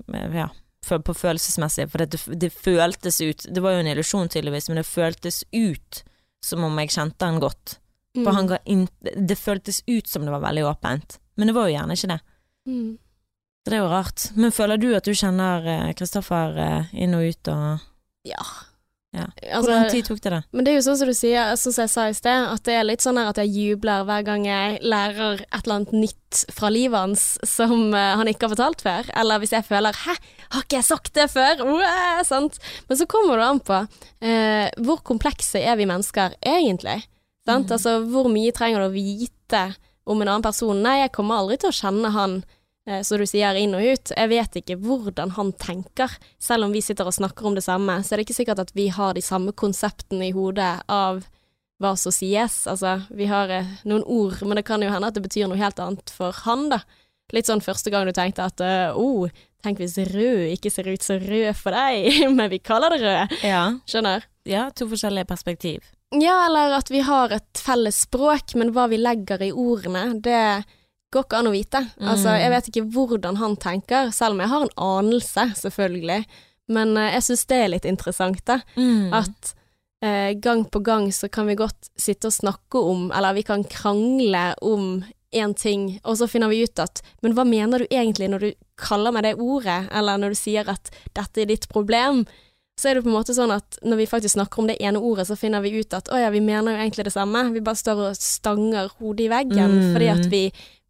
Mm. 0.05 0.35
ja, 0.35 0.47
for, 0.85 0.99
på 0.99 1.15
følelsesmessig, 1.17 1.89
for 1.89 1.97
det, 2.05 2.19
det 2.39 2.51
føltes 2.53 3.17
ut 3.25 3.47
Det 3.51 3.61
var 3.63 3.71
jo 3.73 3.79
en 3.79 3.87
illusjon 3.87 4.29
tydeligvis, 4.29 4.69
men 4.69 4.77
det 4.77 4.85
føltes 4.85 5.43
ut 5.51 6.03
som 6.43 6.63
om 6.63 6.77
jeg 6.77 6.89
kjente 6.93 7.25
han 7.25 7.39
godt. 7.41 7.79
For 8.13 8.31
han 8.31 8.45
Mm. 8.45 8.49
ga 8.49 8.57
inn, 8.65 8.87
det 9.01 9.37
føltes 9.41 9.81
ut 9.89 10.07
som 10.07 10.21
det 10.23 10.31
var 10.31 10.41
veldig 10.45 10.63
åpent, 10.69 11.17
men 11.35 11.47
det 11.47 11.55
var 11.55 11.65
jo 11.67 11.73
gjerne 11.79 11.97
ikke 11.97 12.07
det. 12.13 12.19
Mm. 12.69 12.97
Så 13.65 13.73
det 13.73 13.79
er 13.79 13.81
jo 13.81 13.89
rart. 13.89 14.27
Men 14.37 14.53
føler 14.53 14.77
du 14.77 14.91
at 14.93 15.07
du 15.07 15.15
kjenner 15.17 15.65
eh, 15.65 15.91
Kristoffer 15.97 16.53
eh, 16.61 16.95
inn 17.01 17.17
og 17.17 17.25
ut 17.25 17.49
og 17.49 17.81
Ja. 18.29 18.43
Ja. 19.15 19.25
Altså, 19.55 19.71
Hvor 19.71 19.71
lang 19.71 19.89
tid 19.89 20.07
tok 20.09 20.19
det, 20.21 20.31
da? 20.33 20.39
Men 20.51 20.65
det 20.65 20.71
er 20.71 20.75
jo 20.75 20.83
sånn 20.89 20.97
som 20.99 21.09
du 21.09 21.15
sier, 21.15 21.53
sånn 21.59 21.73
som 21.73 21.85
jeg 21.85 21.91
sa 21.93 22.03
i 22.11 22.15
sted, 22.17 22.47
at 22.51 22.63
det 22.67 22.75
er 22.75 22.87
litt 22.87 23.05
sånn 23.05 23.19
at 23.21 23.39
jeg 23.39 23.53
jubler 23.53 24.03
hver 24.07 24.25
gang 24.27 24.47
jeg 24.47 24.79
lærer 24.83 25.41
et 25.45 25.55
eller 25.61 25.75
annet 25.77 25.93
nytt 25.95 26.41
fra 26.51 26.71
livet 26.73 26.99
hans 26.99 27.23
som 27.47 27.93
eh, 27.95 28.11
han 28.19 28.29
ikke 28.29 28.49
har 28.49 28.55
fortalt 28.57 28.83
før. 28.85 29.09
Eller 29.15 29.41
hvis 29.41 29.55
jeg 29.55 29.67
føler 29.69 29.95
'hæ, 29.95 30.15
har 30.51 30.67
ikke 30.67 30.77
jeg 30.77 30.89
sagt 30.89 31.13
det 31.15 31.29
før?' 31.31 31.63
Uæ, 31.63 32.23
sant? 32.27 32.59
Men 32.89 32.97
så 32.99 33.07
kommer 33.07 33.39
det 33.39 33.47
an 33.49 33.63
på 33.63 33.79
eh, 34.21 34.69
hvor 34.83 35.01
komplekse 35.01 35.63
er 35.63 35.79
vi 35.79 35.87
mennesker 35.89 36.35
egentlig? 36.43 37.07
Sant? 37.47 37.71
Mm. 37.71 37.75
Altså 37.77 37.97
hvor 38.03 38.27
mye 38.29 38.51
trenger 38.51 38.83
du 38.83 38.89
å 38.89 38.97
vite 38.97 39.63
om 40.05 40.21
en 40.21 40.27
annen 40.27 40.45
person? 40.45 40.83
Nei, 40.83 40.99
jeg 41.05 41.15
kommer 41.15 41.39
aldri 41.39 41.57
til 41.57 41.71
å 41.71 41.79
kjenne 41.79 42.11
han 42.11 42.43
eh, 42.87 43.01
så 43.05 43.19
du 43.19 43.25
sier 43.29 43.57
inn 43.59 43.75
og 43.77 43.85
ut. 43.85 44.11
Jeg 44.15 44.31
vet 44.31 44.59
ikke 44.61 44.79
hvordan 44.81 45.35
han 45.37 45.53
tenker. 45.61 46.11
Selv 46.41 46.67
om 46.67 46.75
vi 46.75 46.83
sitter 46.85 47.09
og 47.09 47.17
snakker 47.17 47.47
om 47.49 47.57
det 47.57 47.65
samme, 47.65 47.99
så 48.03 48.13
er 48.13 48.21
det 48.21 48.27
ikke 48.27 48.39
sikkert 48.41 48.63
at 48.65 48.75
vi 48.77 48.89
har 48.93 49.15
de 49.15 49.23
samme 49.25 49.55
konseptene 49.57 50.29
i 50.29 50.35
hodet 50.35 50.73
av 50.91 51.25
hva 51.83 51.95
som 51.99 52.13
sies. 52.15 52.61
Altså, 52.71 52.99
vi 53.11 53.27
har 53.31 53.51
eh, 53.51 53.73
noen 53.87 54.05
ord, 54.05 54.39
men 54.45 54.59
det 54.59 54.67
kan 54.67 54.83
jo 54.83 54.91
hende 54.91 55.09
at 55.11 55.17
det 55.17 55.25
betyr 55.25 55.49
noe 55.51 55.59
helt 55.59 55.81
annet 55.83 56.13
for 56.13 56.35
han, 56.45 56.69
da. 56.73 56.83
Litt 57.33 57.49
sånn 57.49 57.63
første 57.65 57.89
gang 57.89 58.05
du 58.05 58.13
tenkte 58.13 58.45
at 58.45 58.61
eh, 58.61 58.93
oh, 58.93 59.25
tenk 59.65 59.81
hvis 59.81 59.97
rød 60.11 60.53
ikke 60.53 60.69
ser 60.71 60.91
ut 60.91 61.03
så 61.03 61.17
rød 61.19 61.51
for 61.57 61.75
deg, 61.75 62.21
men 62.37 62.51
vi 62.53 62.61
kaller 62.61 62.95
det 62.95 63.01
rød. 63.03 63.37
Ja. 63.43 63.65
Skjønner? 63.89 64.29
ja, 64.45 64.69
to 64.71 64.87
forskjellige 64.89 65.25
perspektiv. 65.25 65.85
Ja, 66.13 66.45
eller 66.45 66.77
at 66.77 66.91
vi 66.93 67.01
har 67.03 67.33
et 67.33 67.59
felles 67.59 68.03
språk, 68.05 68.53
men 68.59 68.71
hva 68.75 68.85
vi 68.91 69.01
legger 69.01 69.41
i 69.41 69.51
ordene, 69.51 70.07
det 70.23 70.63
går 71.13 71.23
ikke 71.27 71.37
an 71.39 71.47
å 71.47 71.53
vite. 71.53 71.81
Altså, 72.01 72.29
Mm. 72.29 72.39
jeg 72.41 72.49
vet 72.51 72.67
ikke 72.71 72.85
hvordan 72.91 73.37
han 73.37 73.55
tenker, 73.57 74.11
selv 74.11 74.31
om 74.33 74.39
jeg 74.39 74.49
har 74.49 74.61
en 74.61 74.75
anelse, 74.77 75.45
selvfølgelig. 75.61 76.25
Men 76.67 76.97
uh, 76.97 77.11
jeg 77.13 77.21
syns 77.23 77.45
det 77.45 77.57
er 77.63 77.67
litt 77.69 77.85
interessant, 77.85 78.41
da. 78.45 78.59
Mm. 78.75 79.13
At 79.13 79.53
uh, 80.03 80.31
gang 80.41 80.65
på 80.65 80.81
gang 80.83 81.11
så 81.13 81.29
kan 81.31 81.47
vi 81.47 81.55
godt 81.55 81.89
sitte 81.97 82.27
og 82.27 82.33
snakke 82.33 82.81
om, 82.81 83.11
eller 83.15 83.33
vi 83.37 83.43
kan 83.43 83.63
krangle 83.63 84.55
om 84.61 85.03
én 85.35 85.53
ting, 85.53 85.99
og 86.05 86.15
så 86.17 86.27
finner 86.31 86.47
vi 86.47 86.63
ut 86.63 86.79
at 86.79 87.01
Men 87.21 87.33
hva 87.35 87.43
mener 87.43 87.79
du 87.79 87.85
egentlig 87.91 88.29
når 88.31 88.39
du 88.39 88.51
kaller 88.79 89.11
meg 89.11 89.23
det 89.23 89.33
ordet, 89.37 89.89
eller 89.91 90.17
når 90.17 90.29
du 90.29 90.35
sier 90.39 90.67
at 90.69 90.89
dette 91.13 91.41
er 91.41 91.45
ditt 91.45 91.67
problem? 91.69 92.25
Så 92.79 92.89
er 92.89 92.95
det 92.95 93.03
på 93.05 93.09
en 93.09 93.15
måte 93.15 93.31
sånn 93.35 93.51
at 93.55 93.77
når 93.83 93.97
vi 93.97 94.05
faktisk 94.05 94.33
snakker 94.35 94.59
om 94.59 94.67
det 94.67 94.77
ene 94.83 94.99
ordet, 94.99 95.27
så 95.27 95.35
finner 95.39 95.61
vi 95.63 95.69
ut 95.79 95.93
at 95.95 96.09
å 96.11 96.17
ja, 96.19 96.29
vi 96.29 96.41
mener 96.43 96.73
jo 96.75 96.81
egentlig 96.83 97.05
det 97.07 97.13
samme, 97.13 97.53
vi 97.53 97.61
bare 97.63 97.75
står 97.79 98.01
og 98.09 98.15
stanger 98.19 98.89
hodet 98.99 99.27
i 99.27 99.29
veggen 99.31 99.77
Mm. 99.79 99.93
fordi 99.93 100.09
at 100.11 100.25
vi 100.31 100.41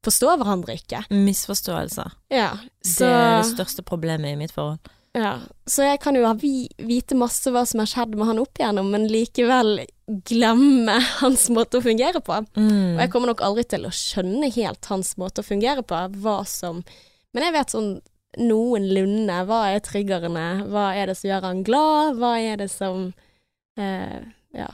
forstår 0.06 0.38
hverandre 0.42 0.78
ikke. 0.78 1.04
Misforståelser. 1.12 2.14
Ja, 2.34 2.52
så, 2.86 3.06
Det 3.06 3.10
er 3.16 3.40
det 3.42 3.50
største 3.54 3.86
problemet 3.86 4.34
i 4.36 4.40
mitt 4.40 4.54
forhold. 4.56 4.80
ja, 5.16 5.38
så 5.66 5.86
jeg 5.88 6.00
kan 6.04 6.16
jo 6.18 6.28
vite 6.38 7.16
masse 7.18 7.52
hva 7.52 7.66
som 7.66 7.82
har 7.82 7.90
skjedd 7.90 8.16
med 8.20 8.28
han 8.30 8.42
opp 8.42 8.60
igjennom, 8.60 8.90
men 8.92 9.08
likevel 9.12 9.86
glemme 10.28 10.98
hans 11.22 11.48
måte 11.50 11.80
å 11.80 11.86
fungere 11.86 12.22
på. 12.22 12.42
Mm. 12.58 12.96
Og 12.96 13.00
jeg 13.04 13.14
kommer 13.14 13.32
nok 13.32 13.46
aldri 13.48 13.64
til 13.74 13.88
å 13.88 13.94
skjønne 13.96 14.52
helt 14.54 14.92
hans 14.92 15.16
måte 15.22 15.42
å 15.42 15.48
fungere 15.48 15.86
på, 15.88 16.02
hva 16.22 16.42
som 16.50 16.84
Men 17.36 17.44
jeg 17.50 17.54
vet 17.58 17.74
sånn 17.74 17.96
noenlunde 18.40 19.42
hva 19.48 19.62
er 19.74 19.82
triggerne, 19.84 20.66
hva 20.72 20.90
er 20.96 21.08
det 21.10 21.16
som 21.20 21.30
gjør 21.30 21.46
han 21.50 21.62
glad, 21.68 22.18
hva 22.20 22.34
er 22.40 22.60
det 22.64 22.70
som 22.72 23.14
eh, 23.80 24.22
Ja. 24.56 24.70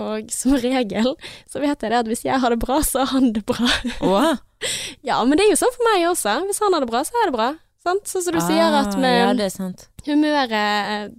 Og 0.00 0.30
som 0.34 0.54
regel 0.60 1.12
så 1.50 1.60
vet 1.62 1.82
jeg 1.84 1.90
det 1.92 1.98
at 2.00 2.08
hvis 2.10 2.24
jeg 2.26 2.40
har 2.42 2.54
det 2.54 2.60
bra, 2.62 2.78
så 2.86 3.02
har 3.04 3.12
han 3.18 3.32
det 3.36 3.44
bra. 3.48 3.68
Åh, 4.00 4.30
Ja, 5.08 5.18
men 5.24 5.36
det 5.38 5.46
er 5.46 5.52
jo 5.54 5.60
sånn 5.60 5.72
for 5.76 5.86
meg 5.88 6.06
også. 6.10 6.34
Hvis 6.48 6.60
han 6.64 6.74
har 6.76 6.84
det 6.84 6.90
bra, 6.92 7.00
så 7.06 7.16
er 7.22 7.30
det 7.30 7.36
bra. 7.36 7.50
Sant? 7.80 8.04
Sånn 8.10 8.24
som 8.26 8.36
du 8.36 8.40
sier 8.44 8.74
at 8.76 8.92
ah, 8.92 8.98
med 9.00 9.14
Ja, 9.18 9.28
det 9.38 9.50
sant. 9.54 9.86
humøret 10.04 11.14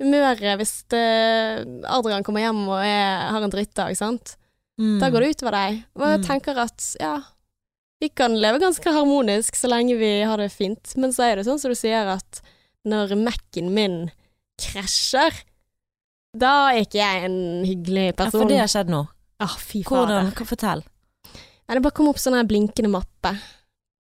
Humøret 0.00 0.56
hvis 0.56 0.70
eh, 0.96 1.58
Adrian 1.92 2.24
kommer 2.24 2.40
hjem 2.40 2.62
og 2.72 2.78
er, 2.80 3.26
har 3.34 3.44
en 3.44 3.52
drittdag, 3.52 3.92
sant. 3.98 4.32
Mm. 4.80 4.94
Da 5.02 5.10
går 5.12 5.26
det 5.26 5.34
utover 5.34 5.56
deg. 5.58 5.82
Og 5.98 6.06
jeg 6.08 6.20
Mm. 6.22 6.24
tenker 6.24 6.56
at 6.62 6.86
ja, 7.02 7.18
vi 8.00 8.08
kan 8.16 8.32
leve 8.40 8.62
ganske 8.62 8.94
harmonisk 8.96 9.58
så 9.60 9.68
lenge 9.68 9.98
vi 10.00 10.22
har 10.24 10.40
det 10.40 10.48
fint, 10.54 10.94
men 10.96 11.12
så 11.12 11.26
er 11.28 11.36
det 11.36 11.44
sånn 11.44 11.60
som 11.60 11.68
du 11.68 11.76
sier 11.76 12.08
at 12.14 12.40
når 12.88 13.12
Mac-en 13.20 13.68
min 13.76 13.98
krasjer, 14.56 15.36
da 16.36 16.70
er 16.70 16.84
ikke 16.84 17.00
jeg 17.00 17.24
en 17.26 17.38
hyggelig 17.66 18.10
person. 18.18 18.40
Ja, 18.40 18.44
for 18.44 18.52
det 18.52 18.60
har 18.62 18.70
skjedd 18.70 18.92
nå. 18.92 19.04
Ah, 19.40 19.56
fy. 19.56 19.82
Hvordan? 19.86 20.32
Hva- 20.36 20.46
Fortell. 20.46 20.84
Nei, 21.30 21.76
det 21.76 21.82
bare 21.82 21.96
kom 21.96 22.10
opp 22.10 22.18
sånn 22.18 22.36
her 22.36 22.46
blinkende 22.46 22.90
mappe. 22.90 23.34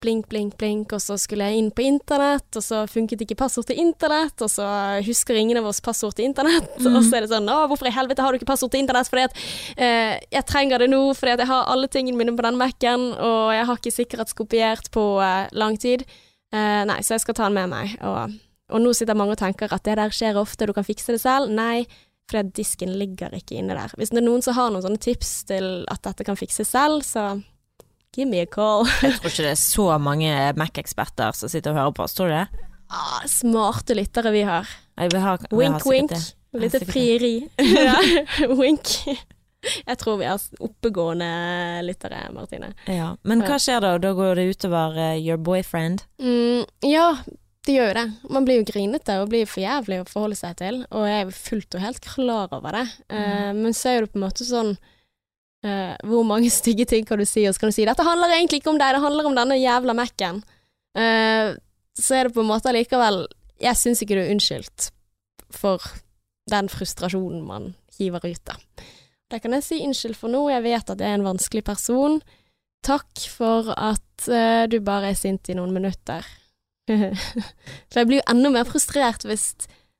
Blink, 0.00 0.28
blink, 0.30 0.54
blink, 0.56 0.92
og 0.94 1.00
så 1.02 1.16
skulle 1.18 1.48
jeg 1.48 1.58
inn 1.58 1.72
på 1.74 1.82
internett, 1.82 2.46
og 2.54 2.62
så 2.62 2.84
funket 2.86 3.24
ikke 3.24 3.34
passord 3.40 3.66
til 3.66 3.80
internett, 3.82 4.36
og 4.40 4.48
så 4.52 4.64
husker 5.02 5.34
ingen 5.34 5.58
av 5.58 5.66
oss 5.66 5.80
passord 5.82 6.14
til 6.14 6.28
internett, 6.28 6.70
mm. 6.78 6.86
og 6.96 7.02
så 7.02 7.18
er 7.18 7.26
det 7.26 7.32
sånn 7.32 7.50
Å, 7.50 7.66
hvorfor 7.66 7.90
i 7.90 7.94
helvete 7.96 8.22
har 8.22 8.30
du 8.30 8.38
ikke 8.38 8.46
passord 8.52 8.70
til 8.70 8.84
internett? 8.84 9.10
Fordi 9.10 9.24
at 9.26 9.34
eh, 9.74 10.14
jeg 10.30 10.46
trenger 10.46 10.84
det 10.84 10.90
nå, 10.92 11.02
fordi 11.18 11.34
at 11.34 11.42
jeg 11.42 11.50
har 11.50 11.66
alle 11.74 11.90
tingene 11.90 12.20
mine 12.20 12.36
på 12.38 12.46
den 12.46 12.60
Mac-en, 12.60 13.08
og 13.18 13.50
jeg 13.56 13.66
har 13.66 13.82
ikke 13.82 13.96
sikkerhetskopiert 13.96 14.92
på 14.94 15.06
eh, 15.18 15.50
lang 15.58 15.80
tid. 15.82 16.06
Eh, 16.54 16.82
nei, 16.86 17.00
så 17.02 17.16
jeg 17.16 17.26
skal 17.26 17.34
ta 17.34 17.48
den 17.48 17.58
med 17.58 17.74
meg. 17.74 17.98
Og, 18.06 18.38
og 18.70 18.84
nå 18.84 18.94
sitter 18.94 19.18
mange 19.18 19.34
og 19.34 19.42
tenker 19.42 19.74
at 19.74 19.82
det 19.82 19.98
der 19.98 20.14
skjer 20.14 20.38
ofte, 20.38 20.70
du 20.70 20.76
kan 20.78 20.86
fikse 20.86 21.18
det 21.18 21.24
selv. 21.26 21.50
Nei, 21.50 21.88
fordi 22.28 22.52
disken 22.60 22.92
ligger 23.00 23.32
ikke 23.36 23.56
inne 23.58 23.76
der. 23.76 23.92
Hvis 23.96 24.12
det 24.12 24.20
er 24.20 24.26
noen 24.26 24.44
som 24.44 24.56
har 24.58 24.72
noen 24.72 24.84
sånne 24.84 25.00
tips 25.00 25.32
til 25.48 25.68
at 25.88 26.02
dette 26.04 26.26
kan 26.28 26.36
fikses 26.38 26.68
selv, 26.74 27.00
så 27.06 27.40
give 28.16 28.28
me 28.28 28.42
a 28.42 28.46
call. 28.46 28.86
Jeg 29.02 29.16
tror 29.18 29.32
ikke 29.32 29.46
det 29.46 29.54
er 29.54 29.62
så 29.62 29.86
mange 30.02 30.34
Mac-eksperter 30.60 31.36
som 31.38 31.52
sitter 31.52 31.72
og 31.72 31.80
hører 31.80 31.96
på 31.96 32.04
oss, 32.04 32.16
tror 32.18 32.32
du 32.32 32.36
det? 32.36 32.66
Ah, 32.88 33.24
smarte 33.28 33.96
lyttere 33.96 34.32
vi 34.32 34.44
har. 34.48 34.68
Jeg 34.98 35.12
vil 35.12 35.20
ha, 35.20 35.34
jeg 35.36 35.50
vil 35.52 35.58
Wink, 35.60 35.84
wink. 35.86 36.14
Litt 36.56 36.78
frieri. 36.88 37.34
wink. 38.60 38.94
Jeg 39.60 39.98
tror 40.00 40.20
vi 40.20 40.28
har 40.28 40.40
oppegående 40.64 41.28
lyttere, 41.84 42.22
Martine. 42.32 42.70
Ja. 42.88 43.10
Men 43.28 43.42
hva 43.44 43.58
skjer 43.60 43.82
da? 43.84 43.96
Da 44.00 44.14
går 44.16 44.38
det 44.38 44.46
utover 44.54 44.96
uh, 44.96 45.18
your 45.18 45.36
boyfriend? 45.36 46.06
Mm, 46.22 46.64
ja, 46.86 47.10
det 47.68 47.74
gjør 47.76 47.90
jo 47.90 47.96
det. 47.98 48.06
Man 48.32 48.46
blir 48.46 48.60
jo 48.62 48.66
grinete 48.70 49.14
og 49.20 49.28
blir 49.28 49.48
for 49.48 49.60
jævlig 49.60 50.00
å 50.00 50.08
forholde 50.08 50.38
seg 50.38 50.56
til, 50.56 50.80
og 50.88 51.04
jeg 51.04 51.24
er 51.24 51.34
fullt 51.36 51.76
og 51.76 51.82
helt 51.84 52.06
klar 52.06 52.54
over 52.56 52.78
det. 52.78 52.86
Eh, 53.12 53.50
men 53.58 53.76
så 53.76 53.92
er 53.92 54.04
det 54.04 54.12
på 54.14 54.16
en 54.20 54.24
måte 54.24 54.46
sånn 54.48 54.70
uh, 54.72 55.94
Hvor 56.08 56.24
mange 56.24 56.48
stygge 56.54 56.86
ting 56.88 57.04
kan 57.08 57.20
du 57.20 57.26
si, 57.28 57.44
og 57.44 57.52
så 57.54 57.62
kan 57.62 57.72
du 57.72 57.76
si 57.76 57.84
'dette 57.84 58.06
handler 58.06 58.32
egentlig 58.38 58.62
ikke 58.62 58.72
om 58.72 58.80
deg, 58.80 58.94
det 58.96 59.04
handler 59.04 59.28
om 59.28 59.36
denne 59.36 59.60
jævla 59.60 59.96
Mac-en'. 59.98 60.40
Uh, 60.96 61.58
så 61.98 62.16
er 62.16 62.28
det 62.28 62.34
på 62.34 62.40
en 62.40 62.48
måte 62.48 62.70
allikevel 62.70 63.26
Jeg 63.60 63.76
syns 63.76 64.00
ikke 64.00 64.16
du 64.16 64.22
er 64.22 64.32
unnskyldt 64.32 64.88
for 65.52 65.82
den 66.48 66.68
frustrasjonen 66.72 67.42
man 67.44 67.72
hiver 67.98 68.24
ut, 68.24 68.42
da. 68.46 68.56
Det 69.28 69.42
kan 69.42 69.52
jeg 69.52 69.66
si 69.66 69.82
unnskyld 69.84 70.16
for 70.16 70.32
nå, 70.32 70.46
jeg 70.48 70.64
vet 70.64 70.90
at 70.94 71.00
jeg 71.02 71.10
er 71.10 71.18
en 71.18 71.26
vanskelig 71.26 71.64
person. 71.66 72.20
Takk 72.86 73.26
for 73.28 73.74
at 73.76 74.28
uh, 74.30 74.64
du 74.70 74.80
bare 74.80 75.12
er 75.12 75.18
sint 75.18 75.50
i 75.50 75.58
noen 75.58 75.74
minutter. 75.74 76.24
For 76.88 78.00
jeg 78.00 78.08
blir 78.10 78.20
jo 78.20 78.26
enda 78.32 78.50
mer 78.54 78.68
frustrert 78.68 79.24
hvis 79.28 79.50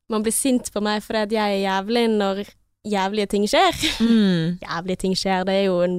man 0.09 0.25
blir 0.25 0.33
sint 0.33 0.71
på 0.73 0.81
meg 0.85 1.03
fordi 1.05 1.21
at 1.27 1.35
jeg 1.37 1.59
er 1.59 1.65
jævlig 1.67 2.05
når 2.15 2.43
jævlige 2.89 3.29
ting 3.35 3.45
skjer. 3.51 3.77
Mm. 4.01 4.59
Jævlige 4.67 4.97
ting 5.05 5.17
skjer, 5.19 5.45
det 5.49 5.55
er 5.61 5.67
jo 5.69 5.81
en 5.85 5.99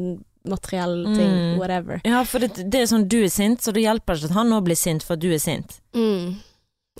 materiell 0.50 1.04
ting, 1.14 1.30
Mm. 1.36 1.58
whatever. 1.60 2.00
Ja, 2.08 2.24
for 2.26 2.40
det, 2.42 2.64
det 2.72 2.80
er 2.82 2.88
sånn 2.90 3.04
du 3.12 3.20
er 3.22 3.30
sint, 3.30 3.62
så 3.62 3.74
det 3.76 3.84
hjelper 3.84 4.18
ikke 4.18 4.30
at 4.32 4.38
han 4.40 4.50
nå 4.50 4.62
blir 4.66 4.78
sint 4.80 5.04
for 5.06 5.14
at 5.18 5.22
du 5.22 5.28
er 5.36 5.42
sint. 5.44 5.76
Mm. 5.94 6.40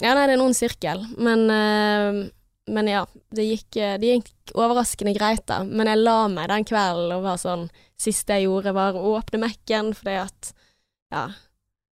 Ja, 0.04 0.12
nei, 0.14 0.26
det 0.28 0.36
er 0.36 0.42
noen 0.42 0.54
sirkel, 0.56 1.02
men, 1.18 1.46
eh, 1.50 2.20
men 2.76 2.88
ja, 2.92 3.06
det 3.36 3.48
gikk, 3.48 3.80
eh, 3.80 3.96
det 4.00 4.12
gikk 4.12 4.54
overraskende 4.60 5.16
greit 5.18 5.46
da, 5.50 5.62
men 5.66 5.90
jeg 5.90 6.04
la 6.04 6.18
meg 6.30 6.52
den 6.52 6.68
kvelden 6.70 7.16
og 7.16 7.24
var 7.26 7.40
sånn, 7.42 7.66
siste 8.00 8.38
jeg 8.38 8.46
gjorde 8.46 8.76
var 8.78 8.94
å 9.00 9.16
åpne 9.18 9.42
Mac-en, 9.48 9.94
fordi 9.98 10.20
at, 10.22 10.52
ja, 11.16 11.26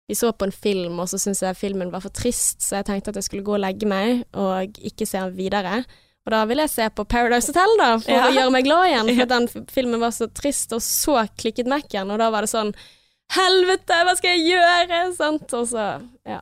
vi 0.07 0.15
så 0.15 0.31
på 0.33 0.47
en 0.47 0.51
film, 0.55 0.99
og 1.03 1.09
så 1.11 1.17
syntes 1.19 1.41
jeg 1.43 1.57
filmen 1.59 1.89
var 1.91 1.99
for 2.05 2.13
trist, 2.15 2.61
så 2.63 2.77
jeg 2.79 2.85
tenkte 2.87 3.11
at 3.11 3.17
jeg 3.19 3.25
skulle 3.27 3.43
gå 3.47 3.55
og 3.57 3.63
legge 3.63 3.87
meg, 3.89 4.21
og 4.39 4.77
ikke 4.79 5.05
se 5.07 5.19
den 5.19 5.35
videre. 5.35 5.81
Og 6.27 6.31
da 6.31 6.41
ville 6.47 6.63
jeg 6.65 6.71
se 6.73 6.85
på 6.95 7.03
Paradise 7.07 7.51
Hotel 7.51 7.73
da, 7.79 7.89
for 8.03 8.11
Ja. 8.11 8.27
å 8.27 8.35
gjøre 8.35 8.51
meg 8.55 8.63
glad 8.67 8.85
igjen, 8.89 9.11
for 9.19 9.25
den 9.33 9.47
filmen 9.71 9.99
var 10.03 10.11
så 10.15 10.27
trist, 10.31 10.71
og 10.75 10.81
så 10.83 11.17
klikket 11.39 11.67
Mac-en, 11.71 12.11
og 12.11 12.19
da 12.19 12.29
var 12.31 12.41
det 12.47 12.51
sånn, 12.51 12.71
helvete, 13.35 13.97
hva 14.07 14.15
skal 14.15 14.37
jeg 14.37 14.53
gjøre, 14.55 15.01
sant? 15.17 15.53
Og 15.59 15.67
så, 15.71 15.87
ja. 16.27 16.39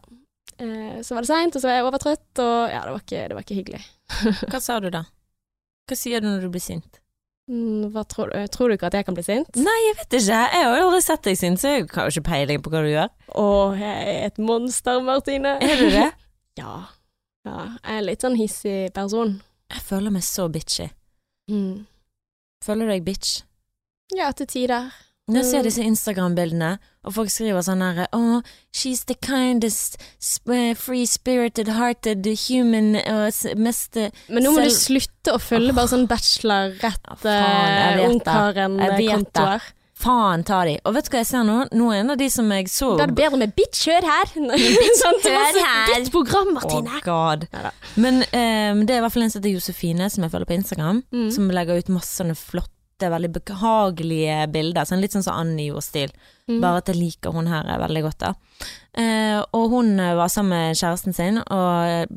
Eh, 0.62 1.02
så 1.04 1.16
var 1.18 1.26
det 1.26 1.28
seint, 1.32 1.56
og 1.58 1.62
så 1.62 1.68
var 1.70 1.76
jeg 1.80 1.88
overtrøtt, 1.90 2.42
og 2.46 2.70
ja, 2.72 2.84
det 2.86 2.94
var 2.94 3.02
ikke, 3.02 3.24
det 3.30 3.36
var 3.40 3.46
ikke 3.48 3.58
hyggelig. 3.62 3.82
Hva 4.54 4.62
sa 4.62 4.78
du 4.80 4.90
da? 4.94 5.04
Hva 5.90 5.98
sier 5.98 6.22
du 6.22 6.30
når 6.30 6.46
du 6.46 6.50
blir 6.54 6.62
sint? 6.64 7.02
Mm, 7.46 7.92
hva 7.94 8.02
tror 8.10 8.32
du? 8.34 8.38
Tror 8.50 8.72
du 8.72 8.74
ikke 8.74 8.88
at 8.90 8.96
jeg 8.98 9.06
kan 9.06 9.14
bli 9.18 9.24
sint? 9.26 9.58
Nei, 9.62 9.76
jeg 9.88 9.98
vet 10.00 10.16
ikke. 10.18 10.38
Jeg 10.56 10.66
har 10.66 10.80
aldri 10.82 11.02
sett 11.06 11.28
deg 11.28 11.38
sint, 11.38 11.62
så 11.62 11.74
jeg 11.76 11.88
har 11.94 12.08
jo 12.10 12.14
ikke 12.16 12.30
peiling 12.32 12.64
på 12.66 12.72
hva 12.74 12.82
du 12.82 12.90
gjør. 12.90 13.12
Å, 13.38 13.48
jeg 13.78 14.06
er 14.16 14.22
et 14.32 14.40
monster, 14.42 15.02
Martine. 15.06 15.58
Er 15.62 15.82
du 15.82 15.90
det? 15.94 16.08
Ja. 16.56 16.86
ja. 17.44 17.56
Jeg 17.84 17.98
er 18.00 18.04
litt 18.08 18.24
sånn 18.24 18.38
hissig 18.40 18.94
person. 18.96 19.34
Jeg 19.74 19.82
føler 19.84 20.14
meg 20.16 20.24
så 20.24 20.46
bitchy. 20.48 20.86
Mm. 21.52 21.82
Føler 22.64 22.88
du 22.88 22.94
deg 22.94 23.04
bitch? 23.04 23.42
Ja, 24.16 24.30
til 24.32 24.48
tider. 24.48 24.88
Når 25.28 25.42
jeg 25.42 25.46
ser 25.50 25.58
Mm. 25.58 25.64
disse 25.66 25.82
Instagram-bildene, 25.82 26.68
og 27.04 27.14
folk 27.16 27.30
skriver 27.34 27.64
sånn 27.66 27.82
her 27.82 28.08
oh, 28.14 28.42
she's 28.72 29.06
the 29.10 29.16
kindest, 29.16 29.98
sp- 30.22 30.76
free-spirited, 30.78 31.68
hearted 31.74 32.26
human 32.48 32.92
mest 33.58 33.96
Men 34.30 34.44
nå 34.46 34.52
må 34.54 34.62
du 34.68 34.70
slutte 34.70 35.34
å 35.34 35.40
følge 35.42 35.74
bare 35.74 35.88
sånn 35.90 36.06
bachelorrett, 36.08 37.02
Ja, 39.50 39.58
faen, 39.96 40.44
ta 40.46 40.64
de. 40.68 40.78
Og 40.86 40.94
vet 40.94 41.06
du 41.08 41.10
hva 41.16 41.20
jeg 41.24 41.28
ser 41.32 41.44
nå? 41.48 41.58
Nå 41.74 41.90
er 41.94 42.02
en 42.04 42.10
av 42.14 42.18
de 42.22 42.30
som 42.30 42.50
jeg 42.52 42.68
så 42.70 42.92
Da 43.00 43.04
er 43.08 43.08
det 43.08 43.16
bedre 43.18 43.38
med 43.42 43.56
bitch, 43.58 43.86
hør 43.90 44.06
her! 44.06 44.26
Bitch, 44.36 45.02
var 45.08 45.18
hør 45.24 45.60
her. 45.66 45.94
Ditt 46.04 46.12
program, 46.12 46.54
Martine! 46.54 47.02
god. 47.02 47.48
Men 47.98 48.22
um, 48.22 48.86
det 48.86 48.94
er 48.94 49.00
i 49.00 49.02
hvert 49.08 49.12
fall 49.16 49.24
en 49.26 49.32
som 49.34 49.42
heter 49.42 49.56
Josefine, 49.58 50.10
som 50.12 50.22
jeg 50.28 50.32
følger 50.36 50.46
på 50.54 50.58
Instagram, 50.62 51.02
Mm. 51.12 51.32
som 51.34 51.50
legger 51.50 51.80
ut 51.82 51.90
masse 51.98 52.14
sånne 52.22 52.36
flotte, 52.96 53.12
veldig 53.12 53.32
behagelige 53.34 54.48
bilder. 54.52 54.86
Sånn 54.86 55.02
litt 55.02 55.14
sånn 55.14 55.24
som 55.24 55.36
Annie-stil. 55.36 56.12
Mm. 56.48 56.62
Bare 56.62 56.78
at 56.78 56.88
jeg 56.88 56.98
liker 56.98 57.32
hun 57.34 57.48
her 57.48 57.66
veldig 57.80 58.04
godt, 58.04 58.20
da. 58.20 58.34
Eh, 58.96 59.44
og 59.54 59.72
hun 59.72 59.98
var 59.98 60.30
sammen 60.30 60.54
med 60.56 60.78
kjæresten 60.78 61.14
sin, 61.14 61.40
og 61.40 62.08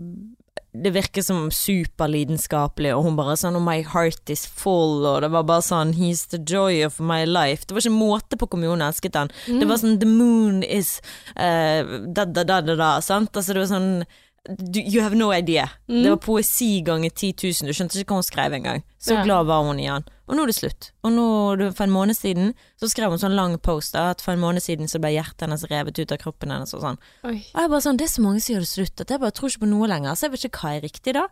det 0.78 0.92
virker 0.92 1.22
som 1.22 1.48
superlidenskapelig, 1.50 2.92
og 2.94 3.02
hun 3.02 3.16
bare 3.16 3.36
sånn 3.36 3.56
oh, 3.56 3.62
'my 3.62 3.82
heart 3.82 4.30
is 4.30 4.46
full', 4.46 5.06
og 5.06 5.22
det 5.22 5.30
var 5.32 5.42
bare 5.42 5.62
sånn 5.62 5.94
'he's 5.94 6.28
the 6.28 6.38
joy 6.38 6.84
of 6.84 7.00
my 7.00 7.24
life'. 7.24 7.66
Det 7.66 7.74
var 7.74 7.80
ikke 7.80 7.98
måte 7.98 8.36
på 8.36 8.46
hvor 8.46 8.60
mye 8.60 8.70
hun 8.70 8.82
elsket 8.82 9.12
den. 9.12 9.30
Mm. 9.48 9.60
Det 9.60 9.68
var 9.68 9.76
sånn 9.76 9.98
'the 9.98 10.06
moon 10.06 10.62
is 10.62 11.00
uh, 11.36 11.82
da, 12.06 12.24
da, 12.24 12.44
da, 12.44 12.60
da, 12.60 12.76
da', 12.76 13.00
sant. 13.00 13.34
Altså 13.34 13.54
det 13.54 13.64
var 13.64 13.74
sånn 13.74 14.04
du, 14.46 14.80
You 14.80 15.02
have 15.02 15.14
no 15.16 15.32
idea. 15.34 15.68
Mm. 15.88 16.02
Det 16.02 16.10
var 16.10 16.16
poesi 16.16 16.80
ganger 16.86 17.10
10 17.10 17.34
000. 17.42 17.68
Du 17.68 17.74
skjønte 17.76 17.98
ikke 18.00 18.14
hva 18.14 18.20
hun 18.22 18.22
skrev 18.26 18.52
engang. 18.56 18.82
Så 19.00 19.14
Ja. 19.14 19.24
glad 19.24 19.46
var 19.46 19.62
hun 19.64 19.80
i 19.80 19.86
han. 19.86 20.04
Og 20.28 20.36
nå 20.36 20.42
er 20.42 20.46
det 20.46 20.54
slutt. 20.56 20.90
Og 21.04 21.12
nå, 21.12 21.72
for 21.74 21.84
en 21.84 21.90
måned 21.90 22.16
siden 22.16 22.54
så 22.80 22.88
skrev 22.88 23.10
hun 23.10 23.18
sånn 23.18 23.34
lang 23.36 23.58
post 23.58 23.92
da, 23.92 24.10
at 24.10 24.20
for 24.20 24.32
en 24.32 24.40
måned 24.40 24.62
siden 24.62 24.88
så 24.88 25.00
ble 25.00 25.10
hjertet 25.16 25.40
hennes 25.48 25.64
revet 25.70 25.98
ut 25.98 26.12
av 26.12 26.18
kroppen 26.18 26.50
hennes 26.50 26.72
og 26.74 26.80
sånn. 26.82 26.98
Oi. 27.24 27.36
Og 27.54 27.60
jeg 27.60 27.70
bare 27.70 27.80
sånn, 27.84 27.96
Det 27.96 28.04
er 28.08 28.14
så 28.14 28.22
mange 28.22 28.40
som 28.40 28.54
gjør 28.54 28.60
det 28.64 28.68
slutt, 28.72 29.00
at 29.00 29.08
jeg 29.08 29.20
bare 29.20 29.30
tror 29.32 29.48
ikke 29.50 29.64
på 29.66 29.68
noe 29.68 29.86
lenger. 29.88 30.12
Så 30.16 30.20
jeg 30.28 30.30
vet 30.32 30.44
ikke 30.48 30.60
hva 30.62 30.76
er 30.76 30.80
riktig, 30.80 31.12
da. 31.14 31.26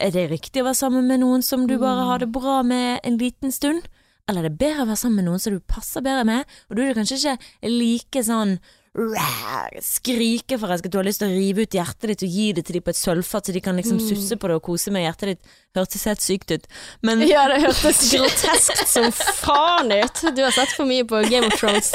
Er 0.00 0.10
det 0.10 0.30
riktig 0.30 0.62
å 0.62 0.64
være 0.64 0.76
sammen 0.80 1.06
med 1.06 1.20
noen 1.20 1.42
som 1.42 1.66
du 1.66 1.76
bare 1.78 2.04
har 2.06 2.18
det 2.18 2.32
bra 2.32 2.62
med 2.62 3.00
en 3.04 3.18
liten 3.18 3.52
stund? 3.52 3.82
Eller 4.28 4.44
er 4.44 4.48
det 4.48 4.58
bedre 4.58 4.84
å 4.84 4.86
være 4.88 4.96
sammen 4.96 5.16
med 5.16 5.24
noen 5.26 5.40
som 5.40 5.52
du 5.52 5.60
passer 5.60 6.00
bedre 6.00 6.24
med, 6.24 6.44
og 6.70 6.76
du 6.76 6.82
er 6.82 6.94
kanskje 6.94 7.18
ikke 7.18 7.38
like 7.68 8.22
sånn 8.24 8.58
ræ, 8.98 9.80
skrikeforelsket, 9.86 10.90
du 10.90 10.98
har 10.98 11.06
lyst 11.06 11.20
til 11.22 11.30
å 11.30 11.34
rive 11.36 11.62
ut 11.62 11.74
hjertet 11.76 12.10
ditt 12.10 12.24
og 12.26 12.32
gi 12.34 12.46
det 12.56 12.64
til 12.66 12.78
dem 12.78 12.84
på 12.86 12.90
et 12.90 12.98
sølvfat, 12.98 13.46
så 13.46 13.54
de 13.54 13.60
kan 13.62 13.76
liksom 13.78 14.00
susse 14.02 14.34
på 14.40 14.50
det 14.50 14.56
og 14.58 14.64
kose 14.66 14.90
med 14.94 15.04
hjertet 15.06 15.34
ditt. 15.34 15.52
Hørtes 15.78 16.06
helt 16.10 16.24
sykt 16.24 16.50
ut. 16.50 16.66
Men 17.06 17.22
Ja, 17.30 17.44
det 17.52 17.60
hørtes 17.62 18.00
groteskt 18.14 18.88
som 18.90 19.06
faen 19.14 19.92
ut. 19.94 20.24
Du 20.34 20.42
har 20.42 20.50
sett 20.56 20.74
for 20.74 20.88
mye 20.90 21.06
på 21.06 21.22
Game 21.30 21.46
of 21.46 21.54
Thrones. 21.60 21.92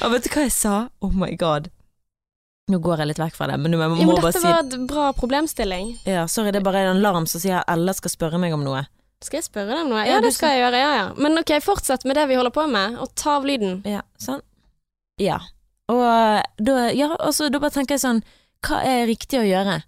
og 0.00 0.14
vet 0.14 0.24
du 0.24 0.32
hva 0.32 0.46
jeg 0.46 0.54
sa? 0.56 0.78
Oh 1.04 1.12
my 1.12 1.34
god. 1.36 1.68
Nå 2.70 2.78
går 2.78 3.02
jeg 3.02 3.10
litt 3.10 3.18
vekk 3.20 3.34
fra 3.34 3.48
det, 3.50 3.56
men 3.58 3.74
jeg 3.74 3.80
må, 3.82 3.96
Ja, 3.98 4.06
må 4.06 4.14
men 4.14 4.22
dette 4.22 4.38
si 4.40 4.46
var 4.46 4.60
et 4.62 4.76
bra 4.88 5.08
problemstilling. 5.16 5.88
Ja, 6.06 6.24
sorry, 6.30 6.52
det 6.54 6.60
er 6.62 6.66
bare 6.68 6.84
en 6.86 7.00
alarm 7.00 7.26
som 7.26 7.42
sier 7.42 7.64
Ella 7.68 7.92
skal 7.98 8.12
spørre 8.14 8.38
meg 8.38 8.54
om 8.54 8.62
noe. 8.64 8.84
Skal 9.20 9.40
jeg 9.42 9.48
spørre 9.50 9.74
deg 9.74 9.82
om 9.84 9.90
noe? 9.92 10.04
Ja, 10.06 10.14
Ja, 10.16 10.20
det 10.24 10.30
skal 10.32 10.54
jeg 10.54 10.62
gjøre. 10.62 10.78
Ja, 10.80 10.92
ja. 10.96 11.08
Men 11.20 11.36
ok, 11.42 11.50
fortsett 11.64 12.06
med 12.08 12.16
det 12.16 12.28
vi 12.30 12.38
holder 12.38 12.54
på 12.54 12.64
med, 12.70 12.94
og 13.02 13.10
ta 13.18 13.34
av 13.40 13.44
lyden. 13.48 13.82
Ja, 13.84 14.00
sånn. 14.22 14.40
Ja. 15.20 15.38
Og 15.90 16.02
eh, 16.06 16.42
da, 16.62 16.76
ja, 16.96 17.12
altså, 17.18 17.50
da 17.52 17.60
bare 17.62 17.74
tenker 17.74 17.96
jeg 17.96 18.04
sånn, 18.04 18.22
hva 18.66 18.82
er 18.86 19.08
riktig 19.10 19.40
å 19.40 19.46
gjøre? 19.46 19.80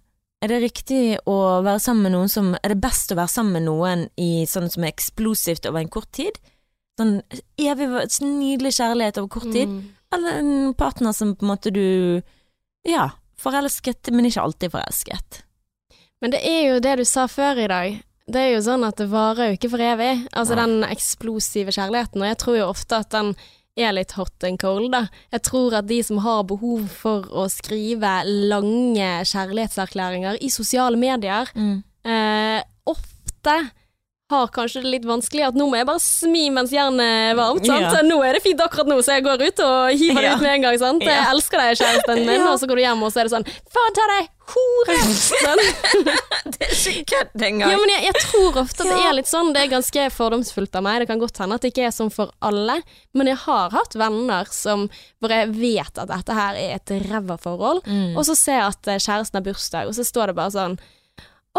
Er 0.43 0.51
det 0.51 0.59
riktig 0.59 1.01
å 1.29 1.37
være 1.63 1.79
sammen 1.79 2.09
med 2.09 2.15
noen 2.17 2.31
som 2.31 2.49
Er 2.57 2.73
det 2.73 2.81
best 2.83 3.13
å 3.13 3.15
være 3.15 3.31
sammen 3.31 3.55
med 3.55 3.63
noen 3.69 4.07
i 4.19 4.43
sånn 4.49 4.67
som 4.73 4.83
er 4.83 4.91
eksplosivt 4.91 5.69
over 5.69 5.79
en 5.79 5.91
kort 5.93 6.11
tid? 6.15 6.39
Sånn 6.99 7.21
evig, 7.55 7.87
nydelig 8.21 8.73
kjærlighet 8.75 9.21
over 9.21 9.31
kort 9.37 9.51
tid? 9.53 9.71
Mm. 9.71 9.85
Eller 10.13 10.41
en 10.41 10.73
partner 10.77 11.15
som 11.15 11.31
på 11.37 11.45
en 11.47 11.53
måte 11.53 11.73
du 11.73 11.85
Ja, 12.83 13.13
forelsket, 13.39 14.11
men 14.11 14.27
ikke 14.27 14.43
alltid 14.43 14.73
forelsket. 14.73 15.43
Men 16.19 16.33
det 16.35 16.41
er 16.43 16.61
jo 16.67 16.81
det 16.83 16.97
du 16.99 17.05
sa 17.07 17.29
før 17.31 17.61
i 17.63 17.69
dag. 17.71 17.95
Det 18.27 18.39
er 18.39 18.53
jo 18.53 18.61
sånn 18.63 18.83
at 18.87 18.99
det 18.99 19.09
varer 19.11 19.49
jo 19.49 19.57
ikke 19.57 19.71
for 19.71 19.83
evig. 19.83 20.11
Altså 20.31 20.55
Nei. 20.55 20.63
den 20.63 20.85
eksplosive 20.87 21.73
kjærligheten. 21.75 22.23
Og 22.23 22.29
jeg 22.29 22.39
tror 22.43 22.57
jo 22.59 22.69
ofte 22.69 22.99
at 23.03 23.11
den 23.15 23.33
er 23.75 23.93
litt 23.95 24.13
hot 24.17 24.45
and 24.45 24.59
cold, 24.61 24.91
da. 24.93 25.07
Jeg 25.33 25.45
tror 25.47 25.77
at 25.79 25.87
de 25.89 25.99
som 26.05 26.19
har 26.23 26.43
behov 26.49 26.85
for 26.93 27.25
å 27.33 27.47
skrive 27.51 28.11
lange 28.27 29.09
kjærlighetserklæringer 29.29 30.41
i 30.41 30.49
sosiale 30.53 30.99
medier, 30.99 31.49
eh, 32.05 32.61
ofte 32.85 33.55
har 34.33 34.51
kanskje 34.53 34.81
det 34.83 34.91
litt 34.97 35.07
vanskelig 35.07 35.47
at 35.47 35.57
nå 35.59 35.69
må 35.71 35.79
jeg 35.79 35.87
bare 35.89 36.03
smi 36.03 36.43
mens 36.53 36.73
jernet 36.75 37.05
er 37.31 37.39
varmt. 37.39 37.65
Sant? 37.69 37.87
Ja. 37.93 38.03
Nå 38.05 38.19
er 38.25 38.37
det 38.37 38.43
fint 38.45 38.61
akkurat 38.65 38.89
nå, 38.91 38.99
så 39.05 39.15
jeg 39.17 39.25
går 39.29 39.45
ut 39.47 39.63
og 39.65 39.93
hiver 39.95 40.21
det 40.21 40.29
Ja. 40.29 40.35
ut 40.37 40.43
med 40.45 40.55
en 40.57 40.67
gang. 40.67 40.77
Sant? 40.81 41.05
Jeg 41.07 41.25
elsker 41.31 41.61
deg, 41.63 41.77
kjæresten 41.79 42.23
min, 42.27 42.45
og 42.51 42.59
så 42.61 42.69
går 42.69 42.81
du 42.81 42.85
hjem, 42.87 43.03
og 43.07 43.13
så 43.13 43.23
er 43.23 43.29
det 43.29 43.35
sånn 43.37 43.47
Faen 43.73 43.95
ta 43.97 44.07
deg, 44.13 44.29
hore! 44.53 44.97
Sånn. 45.23 45.61
Det 46.53 46.67
er 46.67 46.73
ikke 46.91 47.03
kødd 47.13 47.43
Ja, 47.63 47.77
men 47.79 47.91
jeg, 47.93 48.01
jeg 48.09 48.17
tror 48.25 48.57
ofte 48.61 48.83
at 48.83 48.89
det 48.91 49.05
er 49.07 49.15
litt 49.15 49.29
sånn. 49.29 49.53
Det 49.55 49.61
er 49.63 49.69
ganske 49.71 50.07
fordomsfullt 50.13 50.75
av 50.75 50.83
meg. 50.85 50.99
Det 51.03 51.07
kan 51.09 51.21
godt 51.21 51.39
hende 51.39 51.55
at 51.57 51.63
det 51.63 51.71
ikke 51.71 51.85
er 51.87 51.93
sånn 51.95 52.11
for 52.13 52.33
alle. 52.43 52.75
Men 53.15 53.29
jeg 53.31 53.39
har 53.45 53.71
hatt 53.73 53.95
venner 53.97 54.49
som, 54.51 54.89
hvor 55.23 55.31
jeg 55.33 55.53
vet 55.55 56.01
at 56.03 56.11
dette 56.11 56.35
her 56.37 56.59
er 56.59 56.75
et 56.75 56.93
ræva 57.07 57.37
forhold. 57.41 57.81
Mm. 57.87 58.17
Og 58.19 58.27
så 58.27 58.35
ser 58.37 58.59
jeg 58.59 58.67
at 58.75 58.91
eh, 58.91 58.99
kjæresten 59.05 59.39
har 59.39 59.45
bursdag, 59.47 59.87
og 59.89 59.95
så 59.97 60.05
står 60.07 60.31
det 60.33 60.37
bare 60.41 60.53
sånn 60.57 60.75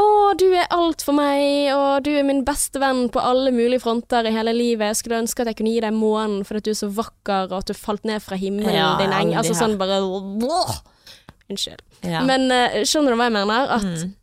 å, 0.01 0.05
du 0.35 0.47
er 0.59 0.67
alt 0.75 1.05
for 1.07 1.15
meg, 1.15 1.69
og 1.75 2.03
du 2.07 2.11
er 2.19 2.25
min 2.27 2.41
beste 2.47 2.81
venn 2.83 3.05
på 3.15 3.21
alle 3.23 3.53
mulige 3.55 3.83
fronter 3.85 4.27
i 4.27 4.33
hele 4.35 4.51
livet. 4.57 4.89
Jeg 4.91 4.97
skulle 5.05 5.21
ønske 5.23 5.45
at 5.45 5.53
jeg 5.53 5.59
kunne 5.61 5.75
gi 5.77 5.83
deg 5.85 5.95
månen 5.95 6.43
fordi 6.47 6.65
du 6.67 6.71
er 6.73 6.81
så 6.81 6.89
vakker, 6.91 7.47
og 7.53 7.61
at 7.61 7.71
du 7.71 7.79
falt 7.79 8.05
ned 8.09 8.23
fra 8.25 8.39
himmelen, 8.41 8.75
Ja, 8.75 8.97
din 8.99 9.15
eng. 9.15 9.35
Altså 9.39 9.55
sånn 9.55 9.77
bare 9.79 10.01
Unnskyld. 11.51 11.83
Ja. 12.09 12.23
Men 12.25 12.49
uh, 12.51 12.81
skjønner 12.89 13.13
du 13.15 13.21
hva 13.21 13.29
jeg 13.29 13.37
mener? 13.37 13.75
At 13.79 13.85
Mm. 13.85 14.15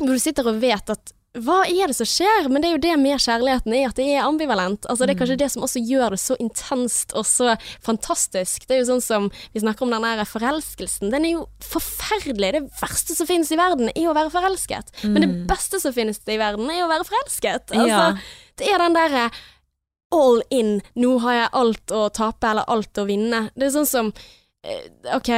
hvor 0.00 0.14
du 0.16 0.22
sitter 0.22 0.46
og 0.48 0.60
vet 0.62 0.90
at 0.94 1.12
hva 1.38 1.60
er 1.70 1.86
det 1.86 1.94
som 1.94 2.06
skjer? 2.10 2.48
Men 2.50 2.60
det 2.62 2.68
er 2.68 2.72
jo 2.74 2.82
det 2.82 2.94
med 2.98 3.20
kjærligheten, 3.22 3.74
er 3.76 3.88
at 3.88 3.94
det 4.00 4.06
er 4.16 4.24
ambivalent. 4.26 4.82
Altså 4.90 5.06
Det 5.06 5.10
er 5.10 5.14
Mm. 5.14 5.20
kanskje 5.20 5.38
det 5.38 5.50
som 5.52 5.62
også 5.62 5.80
gjør 5.86 6.10
det 6.10 6.18
så 6.18 6.36
intenst 6.40 7.12
og 7.14 7.24
så 7.24 7.56
fantastisk. 7.80 8.66
Det 8.66 8.74
er 8.76 8.80
jo 8.84 8.88
sånn 8.94 9.02
som 9.02 9.30
vi 9.54 9.60
snakker 9.60 9.82
om 9.82 9.90
den 9.94 10.02
der 10.02 10.24
forelskelsen. 10.24 11.10
Den 11.12 11.24
er 11.24 11.30
jo 11.38 11.46
forferdelig. 11.60 12.52
Det 12.52 12.64
verste 12.80 13.14
som 13.14 13.26
finnes 13.26 13.50
i 13.52 13.56
verden, 13.56 13.90
er 13.94 14.08
å 14.10 14.14
være 14.16 14.30
forelsket. 14.34 14.90
Men 15.04 15.22
det 15.22 15.46
beste 15.46 15.80
som 15.80 15.92
finnes 15.92 16.18
i 16.26 16.36
verden, 16.36 16.68
er 16.70 16.82
å 16.84 16.90
være 16.90 17.06
forelsket. 17.06 17.70
Altså, 17.70 17.78
Mm. 17.78 17.88
Ja. 17.88 18.12
Det 18.56 18.68
er 18.68 18.78
den 18.78 18.92
derre 18.94 19.30
all 20.12 20.42
in, 20.50 20.82
nå 20.96 21.20
har 21.20 21.32
jeg 21.34 21.48
alt 21.52 21.86
å 21.94 22.10
tape 22.12 22.42
eller 22.50 22.64
alt 22.66 22.92
å 22.94 23.06
vinne. 23.06 23.50
Det 23.56 23.68
er 23.68 23.78
sånn 23.78 23.86
som 23.86 24.12
Ok, 24.60 25.30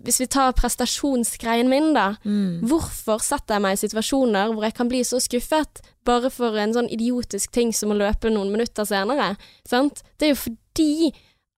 hvis 0.00 0.20
vi 0.22 0.26
tar 0.32 0.54
prestasjonsgreien 0.56 1.68
min, 1.68 1.90
da. 1.92 2.14
Mm. 2.24 2.62
Hvorfor 2.70 3.20
setter 3.20 3.58
jeg 3.58 3.64
meg 3.66 3.76
i 3.76 3.82
situasjoner 3.82 4.54
hvor 4.54 4.64
jeg 4.64 4.76
kan 4.78 4.88
bli 4.88 5.02
så 5.04 5.20
skuffet 5.20 5.82
bare 6.08 6.30
for 6.32 6.56
en 6.56 6.72
sånn 6.72 6.88
idiotisk 6.88 7.52
ting 7.52 7.74
som 7.76 7.92
å 7.92 7.98
løpe 8.00 8.32
noen 8.32 8.52
minutter 8.54 8.88
senere? 8.88 9.34
Sant? 9.68 10.00
Det 10.16 10.30
er 10.30 10.32
jo 10.32 10.40
fordi 10.46 11.12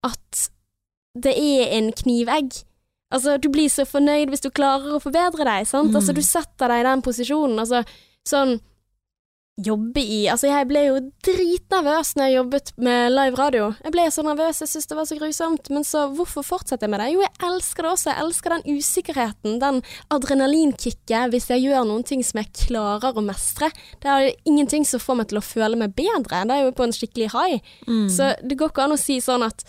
at 0.05 0.49
det 1.15 1.37
er 1.39 1.77
en 1.79 1.93
knivegg. 1.95 2.59
Altså, 3.15 3.37
du 3.39 3.47
blir 3.53 3.71
så 3.71 3.87
fornøyd 3.87 4.33
hvis 4.33 4.43
du 4.43 4.51
klarer 4.51 4.97
å 4.97 5.03
forbedre 5.03 5.47
deg, 5.47 5.69
sant? 5.71 5.93
Mm. 5.93 6.01
Altså, 6.01 6.17
du 6.17 6.23
setter 6.27 6.73
deg 6.73 6.83
i 6.83 6.89
den 6.89 7.05
posisjonen. 7.07 7.61
Altså, 7.63 7.85
sånn 8.27 8.59
Jobbe 9.55 10.03
i 10.03 10.25
Altså, 10.27 10.49
jeg 10.51 10.67
ble 10.67 10.81
jo 10.89 10.95
dritnervøs 11.23 12.09
når 12.19 12.27
jeg 12.27 12.35
jobbet 12.35 12.71
med 12.83 13.13
live 13.13 13.39
radio. 13.39 13.69
Jeg 13.85 13.95
ble 13.95 14.07
så 14.11 14.25
nervøs, 14.27 14.63
jeg 14.65 14.71
syntes 14.73 14.89
det 14.91 14.97
var 14.99 15.07
så 15.07 15.19
grusomt. 15.21 15.71
Men 15.71 15.87
så, 15.87 16.09
hvorfor 16.17 16.43
fortsetter 16.47 16.89
jeg 16.89 16.95
med 16.95 17.03
det? 17.05 17.13
Jo, 17.13 17.23
jeg 17.23 17.33
elsker 17.47 17.87
det 17.87 17.93
også. 17.93 18.09
Jeg 18.11 18.25
elsker 18.25 18.55
den 18.57 18.81
usikkerheten, 18.81 19.61
den 19.63 19.79
adrenalinkicket 20.17 21.31
hvis 21.31 21.47
jeg 21.53 21.69
gjør 21.69 21.87
noen 21.87 22.03
ting 22.07 22.25
som 22.27 22.41
jeg 22.43 22.51
klarer 22.65 23.15
å 23.15 23.23
mestre. 23.23 23.69
Det 24.03 24.11
er 24.11 24.25
jo 24.25 24.33
ingenting 24.51 24.87
som 24.91 25.03
får 25.03 25.21
meg 25.21 25.31
til 25.31 25.39
å 25.39 25.47
føle 25.47 25.79
meg 25.79 25.95
bedre. 25.95 26.43
Det 26.51 26.57
er 26.57 26.67
jo 26.67 26.75
på 26.75 26.89
en 26.89 26.97
skikkelig 26.97 27.31
high. 27.37 27.71
Mm. 27.87 28.09
Så 28.11 28.33
det 28.43 28.59
går 28.59 28.75
ikke 28.75 28.89
an 28.89 28.97
å 28.97 28.99
si 29.01 29.21
sånn 29.23 29.47
at 29.47 29.63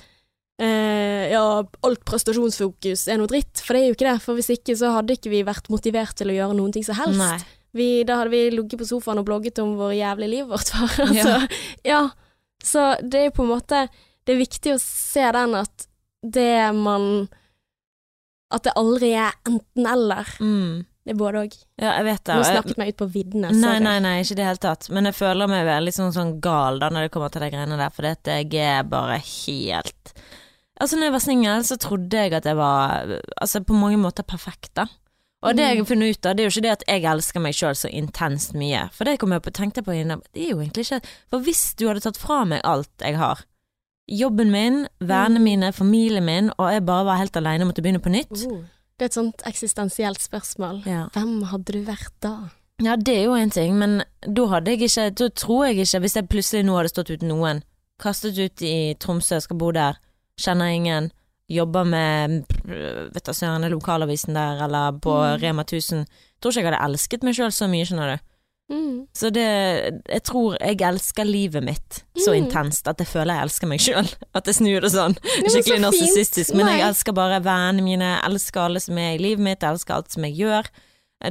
eh, 0.65 1.29
ja, 1.29 1.43
alt 1.61 2.01
prestasjonsfokus 2.09 3.05
er 3.05 3.21
noe 3.21 3.29
dritt, 3.29 3.61
for 3.61 3.77
det 3.77 3.83
er 3.83 3.91
jo 3.91 3.99
ikke 3.99 4.09
det. 4.09 4.17
For 4.25 4.39
hvis 4.41 4.49
ikke 4.57 4.77
så 4.81 4.95
hadde 4.97 5.19
ikke 5.19 5.33
vi 5.33 5.43
vært 5.45 5.69
motivert 5.69 6.17
til 6.17 6.33
å 6.33 6.39
gjøre 6.39 6.57
noen 6.57 6.73
ting 6.73 6.87
som 6.89 6.97
helst. 7.03 7.21
Nei. 7.21 7.37
Vi, 7.75 7.89
da 8.07 8.21
hadde 8.21 8.31
vi 8.31 8.43
ligget 8.53 8.79
på 8.79 8.87
sofaen 8.87 9.19
og 9.19 9.27
blogget 9.27 9.59
om 9.63 9.73
hvor 9.79 9.91
jævlig 9.95 10.29
liv 10.31 10.47
vårt 10.47 10.71
var. 10.75 10.93
altså, 11.09 11.35
ja. 11.83 12.01
Så 12.63 12.85
det 13.03 13.25
er 13.27 13.33
på 13.35 13.43
en 13.43 13.51
måte 13.51 13.83
Det 14.25 14.33
er 14.33 14.39
viktig 14.39 14.71
å 14.73 14.81
se 14.81 15.25
den 15.35 15.53
at 15.59 15.83
det 16.25 16.71
man 16.73 17.27
At 18.55 18.63
det 18.65 18.73
aldri 18.79 19.11
er 19.19 19.35
enten-eller. 19.45 20.31
Mm. 20.39 20.85
Det 21.05 21.13
er 21.13 21.17
både 21.19 21.41
òg. 21.45 21.57
Ja, 21.77 21.91
jeg 21.99 22.05
vet 22.07 22.23
det. 22.25 22.35
Nå 22.39 22.45
snakket 22.47 22.79
meg 22.81 22.93
ut 22.93 22.97
på 22.97 23.07
viddene. 23.13 23.51
Nei, 23.53 23.75
nei, 23.83 23.99
nei, 24.01 24.15
ikke 24.23 24.33
i 24.33 24.39
det 24.39 24.47
hele 24.47 24.61
tatt. 24.63 24.87
Men 24.89 25.05
jeg 25.05 25.17
føler 25.19 25.51
meg 25.51 25.67
veldig 25.67 25.93
sånn, 25.93 26.13
sånn 26.15 26.31
gal 26.41 26.79
da 26.81 26.89
når 26.89 27.05
det 27.05 27.11
kommer 27.13 27.33
til 27.33 27.45
de 27.45 27.49
greiene 27.53 27.77
der, 27.77 27.93
for 27.93 28.07
dette, 28.07 28.39
jeg 28.41 28.63
er 28.63 28.87
bare 28.89 29.19
helt 29.21 30.15
Altså, 30.75 30.97
når 30.97 31.07
jeg 31.07 31.13
var 31.13 31.23
singel, 31.23 31.61
så 31.63 31.77
trodde 31.79 32.23
jeg 32.25 32.33
at 32.35 32.47
jeg 32.49 32.57
var 32.59 33.13
altså, 33.39 33.61
på 33.63 33.77
mange 33.77 33.99
måter 34.01 34.25
perfekt, 34.27 34.73
da. 34.75 34.89
Og 35.45 35.57
det 35.57 35.65
jeg 35.67 35.77
har 35.77 35.87
funnet 35.89 36.15
ut 36.15 36.25
av, 36.25 36.35
det 36.35 36.43
er 36.43 36.47
jo 36.49 36.53
ikke 36.53 36.65
det 36.65 36.73
at 36.73 36.85
jeg 36.89 37.03
elsker 37.11 37.43
meg 37.43 37.57
sjøl 37.57 37.75
så 37.77 37.89
intenst 37.93 38.55
mye. 38.57 38.85
For 38.95 39.07
det 39.07 39.19
kom 39.21 39.35
jeg 39.35 39.43
på, 39.45 39.53
tenkte 39.53 39.83
på 39.85 39.93
innom, 39.95 40.23
det 40.33 40.47
er 40.47 40.53
jo 40.55 40.61
egentlig 40.63 40.87
ikke 40.87 41.01
For 41.29 41.45
hvis 41.45 41.63
du 41.77 41.87
hadde 41.87 42.01
tatt 42.05 42.17
fra 42.17 42.43
meg 42.49 42.63
alt 42.65 42.89
jeg 43.05 43.19
har, 43.21 43.45
jobben 44.09 44.51
min, 44.53 44.87
vennene 44.99 45.39
Mm. 45.39 45.43
mine, 45.43 45.73
familien 45.73 46.25
min, 46.25 46.51
og 46.57 46.71
jeg 46.73 46.85
bare 46.85 47.05
var 47.05 47.17
helt 47.21 47.37
aleine 47.37 47.63
og 47.65 47.71
måtte 47.71 47.81
begynne 47.81 48.01
på 48.01 48.13
nytt 48.13 48.45
uh, 48.45 48.63
det 48.97 49.03
er 49.03 49.05
et 49.05 49.17
sånt 49.17 49.41
eksistensielt 49.45 50.21
spørsmål. 50.21 50.83
ja. 50.85 51.07
Hvem 51.13 51.43
hadde 51.51 51.73
du 51.73 51.81
vært 51.83 52.13
da? 52.23 52.49
Ja, 52.83 52.95
det 52.95 53.17
er 53.17 53.23
jo 53.23 53.33
en 53.35 53.49
ting, 53.51 53.77
men 53.77 54.03
da 54.27 54.45
hadde 54.51 54.71
jeg 54.71 54.81
ikke 54.89 55.09
Da 55.15 55.29
tror 55.29 55.65
jeg 55.65 55.77
ikke, 55.79 55.99
hvis 55.99 56.15
jeg 56.15 56.29
plutselig 56.29 56.65
nå 56.65 56.75
hadde 56.77 56.89
stått 56.89 57.11
uten 57.11 57.27
noen, 57.27 57.63
kastet 57.99 58.37
ut 58.39 58.61
i 58.61 58.95
Tromsø, 58.99 59.39
skal 59.39 59.57
bo 59.57 59.71
der, 59.71 59.99
kjenner 60.39 60.71
ingen, 60.71 61.11
jobber 61.49 61.83
med 61.85 62.45
vet 62.65 63.25
du 63.25 63.33
søren, 63.33 63.65
lokalavisen 63.69 64.33
der, 64.33 64.63
eller 64.65 64.91
på 64.99 65.13
Mm. 65.15 65.41
Rema 65.41 65.63
1000, 65.63 66.05
tror 66.41 66.51
ikke 66.51 66.63
jeg 66.63 66.71
hadde 66.73 66.85
elsket 66.91 67.23
meg 67.23 67.35
sjøl 67.35 67.51
så 67.53 67.67
mye, 67.69 67.85
skjønner 67.85 68.15
du. 68.15 68.23
Mm. 68.73 69.05
Så 69.13 69.29
det 69.29 70.01
Jeg 70.09 70.23
tror 70.23 70.55
jeg 70.59 70.81
elsker 70.81 71.23
livet 71.23 71.63
mitt 71.63 71.99
så 72.17 72.33
Mm. 72.33 72.47
intenst 72.49 72.87
at 72.87 72.97
jeg 72.97 73.07
føler 73.07 73.35
jeg 73.35 73.43
elsker 73.45 73.67
meg 73.67 73.79
sjøl. 73.79 74.09
At 74.35 74.45
jeg 74.47 74.55
snur 74.55 74.81
det 74.81 74.89
sånn. 74.91 75.13
men 75.41 75.49
Skikkelig 75.53 75.81
narsissistisk. 75.81 76.55
Men 76.55 76.67
jeg 76.67 76.81
elsker 76.81 77.13
bare 77.13 77.39
vennene 77.43 77.83
mine, 77.83 78.01
jeg 78.15 78.23
elsker 78.31 78.61
alle 78.65 78.79
som 78.81 78.97
er 78.97 79.13
i 79.13 79.21
livet 79.21 79.39
mitt, 79.43 79.61
jeg 79.61 79.69
elsker 79.69 79.93
alt 79.93 80.11
som 80.11 80.23
jeg 80.23 80.33
gjør. 80.41 80.65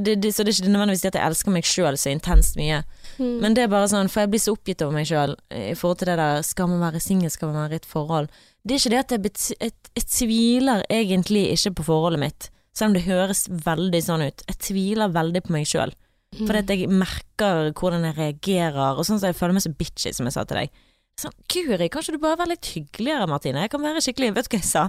Det, 0.01 0.15
det, 0.23 0.31
så 0.35 0.43
det 0.45 0.55
er 0.55 0.63
ikke 0.63 0.73
nødvendigvis 0.73 1.05
at 1.07 1.15
jeg 1.19 1.27
elsker 1.27 1.51
meg 1.51 1.65
sjøl 1.65 1.97
så 1.99 2.11
intenst 2.15 2.57
mye. 2.57 2.85
Mm. 3.19 3.41
Men 3.43 3.55
det 3.55 3.65
er 3.65 3.69
bare 3.69 3.87
sånn, 3.91 4.09
for 4.09 4.21
jeg 4.25 4.31
blir 4.31 4.41
så 4.41 4.55
oppgitt 4.57 4.83
over 4.83 4.95
meg 4.95 5.07
sjøl 5.07 5.35
i 5.51 5.75
forhold 5.75 5.99
til 5.99 6.07
det 6.07 6.17
der 6.23 6.43
skal 6.43 6.67
man 6.71 6.81
være 6.81 7.01
singel, 7.03 7.31
skal 7.31 7.49
man 7.53 7.67
være 7.69 7.73
i 7.73 7.83
et 7.83 7.87
forhold. 7.87 8.29
Det 8.65 8.77
er 8.77 8.81
ikke 8.81 8.95
det 8.95 9.03
at 9.03 9.15
jeg, 9.15 9.33
jeg, 9.61 9.73
jeg 9.99 10.07
tviler 10.09 10.85
egentlig 10.89 11.45
ikke 11.53 11.75
på 11.81 11.87
forholdet 11.91 12.23
mitt. 12.23 12.49
Selv 12.75 12.91
om 12.91 12.97
det 12.97 13.05
høres 13.07 13.45
veldig 13.49 14.01
sånn 14.03 14.25
ut. 14.25 14.45
Jeg 14.49 14.59
tviler 14.71 15.13
veldig 15.15 15.45
på 15.45 15.55
meg 15.55 15.69
sjøl. 15.69 15.93
Mm. 16.35 16.47
Fordi 16.49 16.63
at 16.65 16.73
jeg 16.73 16.91
merker 16.91 17.71
hvordan 17.79 18.09
jeg 18.09 18.17
reagerer, 18.19 18.97
og 18.99 19.07
sånn 19.07 19.21
som 19.21 19.31
jeg 19.31 19.39
føler 19.39 19.55
meg 19.59 19.67
så 19.67 19.71
bitchy, 19.79 20.11
som 20.17 20.27
jeg 20.27 20.35
sa 20.35 20.43
til 20.49 20.59
deg. 20.63 20.81
Sånn, 21.21 21.35
Guri, 21.47 21.87
kanskje 21.93 22.17
du 22.17 22.23
bare 22.23 22.41
være 22.41 22.57
litt 22.57 22.73
hyggeligere, 22.75 23.29
Martine? 23.31 23.63
Jeg 23.63 23.71
kan 23.71 23.85
være 23.85 24.01
skikkelig 24.03 24.33
Vet 24.35 24.49
du 24.49 24.57
hva 24.57 24.59
jeg 24.65 24.67
sa? 24.67 24.89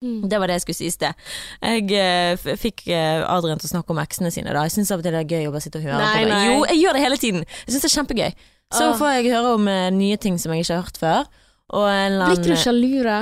Mm. 0.00 0.22
Det 0.32 0.38
var 0.40 0.48
det 0.48 0.54
jeg 0.56 0.62
skulle 0.64 0.78
si 0.78 0.86
i 0.88 0.94
sted. 0.94 1.26
Jeg 1.60 2.38
f- 2.38 2.62
fikk 2.62 2.86
eh, 2.88 3.20
Adrian 3.28 3.60
til 3.60 3.68
å 3.68 3.72
snakke 3.74 3.92
om 3.92 4.00
eksene 4.00 4.30
sine. 4.32 4.54
da 4.56 4.62
Jeg 4.64 4.78
syns 4.78 4.94
av 4.94 5.02
og 5.02 5.04
til 5.04 5.12
det 5.12 5.20
er 5.20 5.34
gøy 5.34 5.50
å 5.50 5.52
bare 5.52 5.64
sitte 5.66 5.82
og 5.82 5.84
høre 5.84 5.98
Nei, 6.00 6.14
på 6.14 6.22
det. 6.22 6.30
nei. 6.32 6.46
Jo, 6.46 6.62
jeg 6.70 6.80
gjør 6.80 6.96
det 6.96 7.02
hele 7.04 7.18
tiden. 7.20 7.44
Jeg 7.44 7.74
syns 7.74 7.84
det 7.84 7.90
er 7.90 7.96
kjempegøy. 7.98 8.30
Så 8.70 8.86
oh. 8.86 8.96
får 8.96 9.12
jeg 9.18 9.34
høre 9.34 9.52
om 9.58 9.68
uh, 9.68 9.90
nye 9.92 10.16
ting 10.22 10.40
som 10.40 10.54
jeg 10.54 10.64
ikke 10.64 10.78
har 10.78 10.86
hørt 10.86 11.02
før. 11.02 11.28
Blir 11.70 12.34
ikke 12.34 12.50
du 12.50 12.56
sjalu 12.58 13.02
da? 13.06 13.20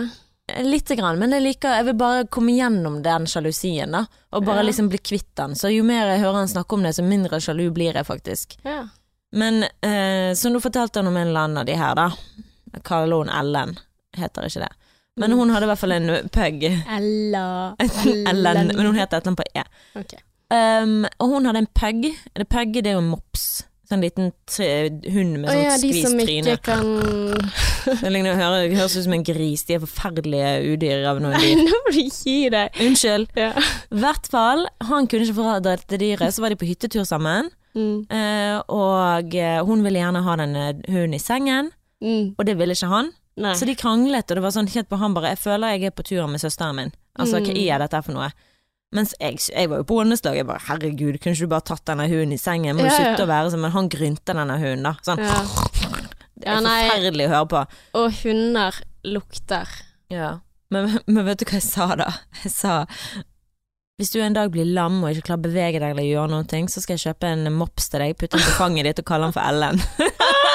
Lite 0.65 0.97
grann, 0.97 1.19
men 1.21 1.35
jeg 1.37 1.43
liker 1.45 1.75
Jeg 1.77 1.85
vil 1.91 1.97
bare 2.01 2.23
komme 2.33 2.55
gjennom 2.57 3.03
den 3.05 3.27
sjalusien, 3.29 3.93
da. 3.93 4.07
Og 4.33 4.45
bare 4.47 4.63
Ja. 4.63 4.69
liksom 4.71 4.89
bli 4.89 4.99
kvitt 4.99 5.35
den. 5.37 5.53
Så 5.55 5.69
jo 5.75 5.83
mer 5.85 6.07
jeg 6.09 6.23
hører 6.23 6.39
han 6.41 6.49
snakke 6.49 6.73
om 6.73 6.83
det, 6.83 6.95
så 6.97 7.05
mindre 7.05 7.37
sjalu 7.41 7.71
blir 7.71 7.93
jeg 7.93 8.07
faktisk. 8.07 8.57
Ja. 8.65 8.89
Men 9.33 9.65
eh, 9.85 10.33
som 10.35 10.53
du 10.55 10.61
fortalte 10.61 11.01
om 11.01 11.09
en 11.17 11.29
eller 11.29 11.41
annen 11.41 11.59
av 11.59 11.67
de 11.67 11.77
her, 11.77 11.95
da. 11.95 12.09
Jeg 12.73 12.83
kaller 12.83 13.17
hun 13.17 13.29
Ellen. 13.29 13.77
Heter 14.17 14.49
ikke 14.49 14.65
det. 14.65 14.73
Men 15.19 15.33
hun 15.33 15.51
hadde 15.51 15.67
i 15.67 15.69
hvert 15.69 15.79
fall 15.83 15.93
en 15.93 16.09
pug. 16.33 16.65
Ella. 16.97 17.75
Ellen, 18.31 18.71
men 18.75 18.87
hun 18.87 18.97
heter 18.97 19.19
et 19.19 19.27
eller 19.27 19.35
annet 19.35 19.37
på 19.37 19.49
E. 19.53 19.65
Okay. 20.01 20.25
Um, 20.49 21.05
og 21.21 21.29
hun 21.35 21.45
hadde 21.45 21.59
en 21.59 21.67
pug. 21.75 22.07
Det 22.39 22.49
pug 22.49 22.73
det 22.79 22.87
er 22.87 22.97
jo 22.97 23.05
mops. 23.05 23.65
Sånn 23.89 24.03
liten 24.05 24.33
tre, 24.45 24.67
hund 25.15 25.39
med 25.41 25.49
sånt 25.49 25.63
ja, 25.65 25.77
skvist 25.81 26.19
tryne. 26.21 26.57
kan 26.61 26.89
Det 28.03 28.11
ligner- 28.13 28.37
hører- 28.37 28.75
høres 28.77 28.97
ut 28.99 29.05
som 29.07 29.15
en 29.17 29.23
gris. 29.25 29.63
De 29.65 29.79
er 29.79 29.81
forferdelige 29.81 30.51
udyr 30.75 31.07
av 31.09 31.21
noen 31.25 31.39
dyr. 31.41 31.63
Nå 31.65 31.79
må 31.87 31.93
du 31.95 32.03
gi 32.05 32.35
deg. 32.53 32.77
Unnskyld. 32.85 33.31
Ja. 33.39 33.55
Hvert 33.89 34.29
fall, 34.29 34.67
han 34.91 35.09
kunne 35.09 35.25
ikke 35.25 35.39
få 35.39 35.55
dette 35.65 35.97
dyret, 36.03 36.35
så 36.37 36.45
var 36.45 36.53
de 36.53 36.61
på 36.61 36.69
hyttetur 36.69 37.07
sammen. 37.09 37.49
Mm. 37.79 38.07
eh, 38.11 38.59
og 38.75 39.35
eh, 39.39 39.61
hun 39.65 39.85
ville 39.85 40.01
gjerne 40.01 40.23
ha 40.25 40.37
den 40.41 40.57
eh, 40.57 40.71
hunden 40.93 41.15
i 41.15 41.21
sengen, 41.23 41.73
Mm. 42.03 42.35
og 42.39 42.45
det 42.47 42.55
ville 42.61 42.75
ikke 42.77 42.87
han. 42.93 43.09
Nei. 43.39 43.53
Så 43.59 43.67
de 43.67 43.75
kranglet, 43.75 44.29
og 44.31 44.37
det 44.39 44.43
var 44.45 44.53
sånn 44.55 44.69
helt 44.71 44.87
på 44.91 44.99
han 45.01 45.15
bare 45.15 45.33
Jeg 45.33 45.39
føler 45.43 45.73
jeg 45.75 45.89
er 45.89 45.95
på 45.95 46.05
tur 46.07 46.27
med 46.31 46.39
søsteren 46.43 46.77
min. 46.79 46.93
Altså, 47.19 47.41
hva 47.41 47.51
Mm. 47.51 47.59
er 47.75 47.79
dette 47.83 48.03
for 48.05 48.13
noe? 48.15 48.29
Mens 48.97 49.13
jeg, 49.21 49.37
jeg 49.53 49.69
var 49.69 49.83
jo 49.83 49.85
på 49.89 49.99
åndeslag. 50.01 50.39
Jeg 50.39 50.47
bare 50.49 50.65
herregud, 50.65 51.19
kunne 51.21 51.35
ikke 51.37 51.45
du 51.45 51.53
bare 51.53 51.67
tatt 51.69 51.85
denne 51.91 52.07
hunden 52.09 52.33
i 52.33 52.41
sengen? 52.41 52.77
Må 52.79 52.87
du 52.87 52.89
Ja, 52.89 52.95
ja. 52.95 53.01
slutte 53.11 53.27
å 53.27 53.31
være 53.31 53.51
sånn? 53.53 53.65
Men 53.67 53.75
han 53.75 53.91
grynter 53.93 54.39
denne 54.39 54.57
hunden, 54.63 54.87
da. 54.89 54.95
Sånn. 55.05 55.21
Ja. 55.21 55.41
Det 56.39 56.49
er 56.55 56.63
forferdelig 56.65 57.27
å 57.27 57.33
høre 57.35 57.49
på. 57.53 57.65
Og 58.01 58.21
hunder 58.23 58.79
lukter. 59.05 59.69
Ja. 60.13 60.39
Men, 60.73 60.99
men 61.09 61.27
vet 61.27 61.43
du 61.43 61.47
hva 61.51 61.59
jeg 61.59 61.67
sa 61.69 61.91
da? 62.01 62.09
Jeg 62.45 62.53
sa 62.55 62.79
hvis 63.99 64.13
du 64.15 64.21
en 64.23 64.37
dag 64.37 64.53
blir 64.55 64.63
lam 64.63 65.01
og 65.03 65.11
ikke 65.11 65.25
klarer 65.27 65.41
å 65.41 65.47
bevege 65.49 65.81
deg 65.83 65.91
eller 65.91 66.05
gjøre 66.07 66.31
noen 66.31 66.47
ting, 66.47 66.69
så 66.71 66.79
skal 66.79 66.95
jeg 66.95 67.03
kjøpe 67.09 67.33
en 67.35 67.49
mops 67.51 67.89
til 67.91 67.99
deg, 68.05 68.13
putte 68.15 68.39
den 68.39 68.45
på 68.47 68.53
fanget 68.55 68.87
ditt 68.87 69.01
og 69.03 69.09
kalle 69.09 69.27
den 69.27 69.35
for 69.35 69.43
Ellen. 69.43 69.81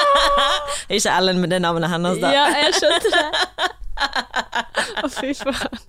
ikke 0.96 1.12
Ellen, 1.12 1.42
men 1.42 1.52
det 1.52 1.58
er 1.58 1.64
navnet 1.66 1.92
hennes, 1.92 2.22
da. 2.22 2.30
Ja, 2.32 2.46
jeg 2.62 2.72
skjønte 2.78 3.12
det. 3.12 3.68
Å, 5.04 5.10
fy 5.12 5.34
faen. 5.42 5.84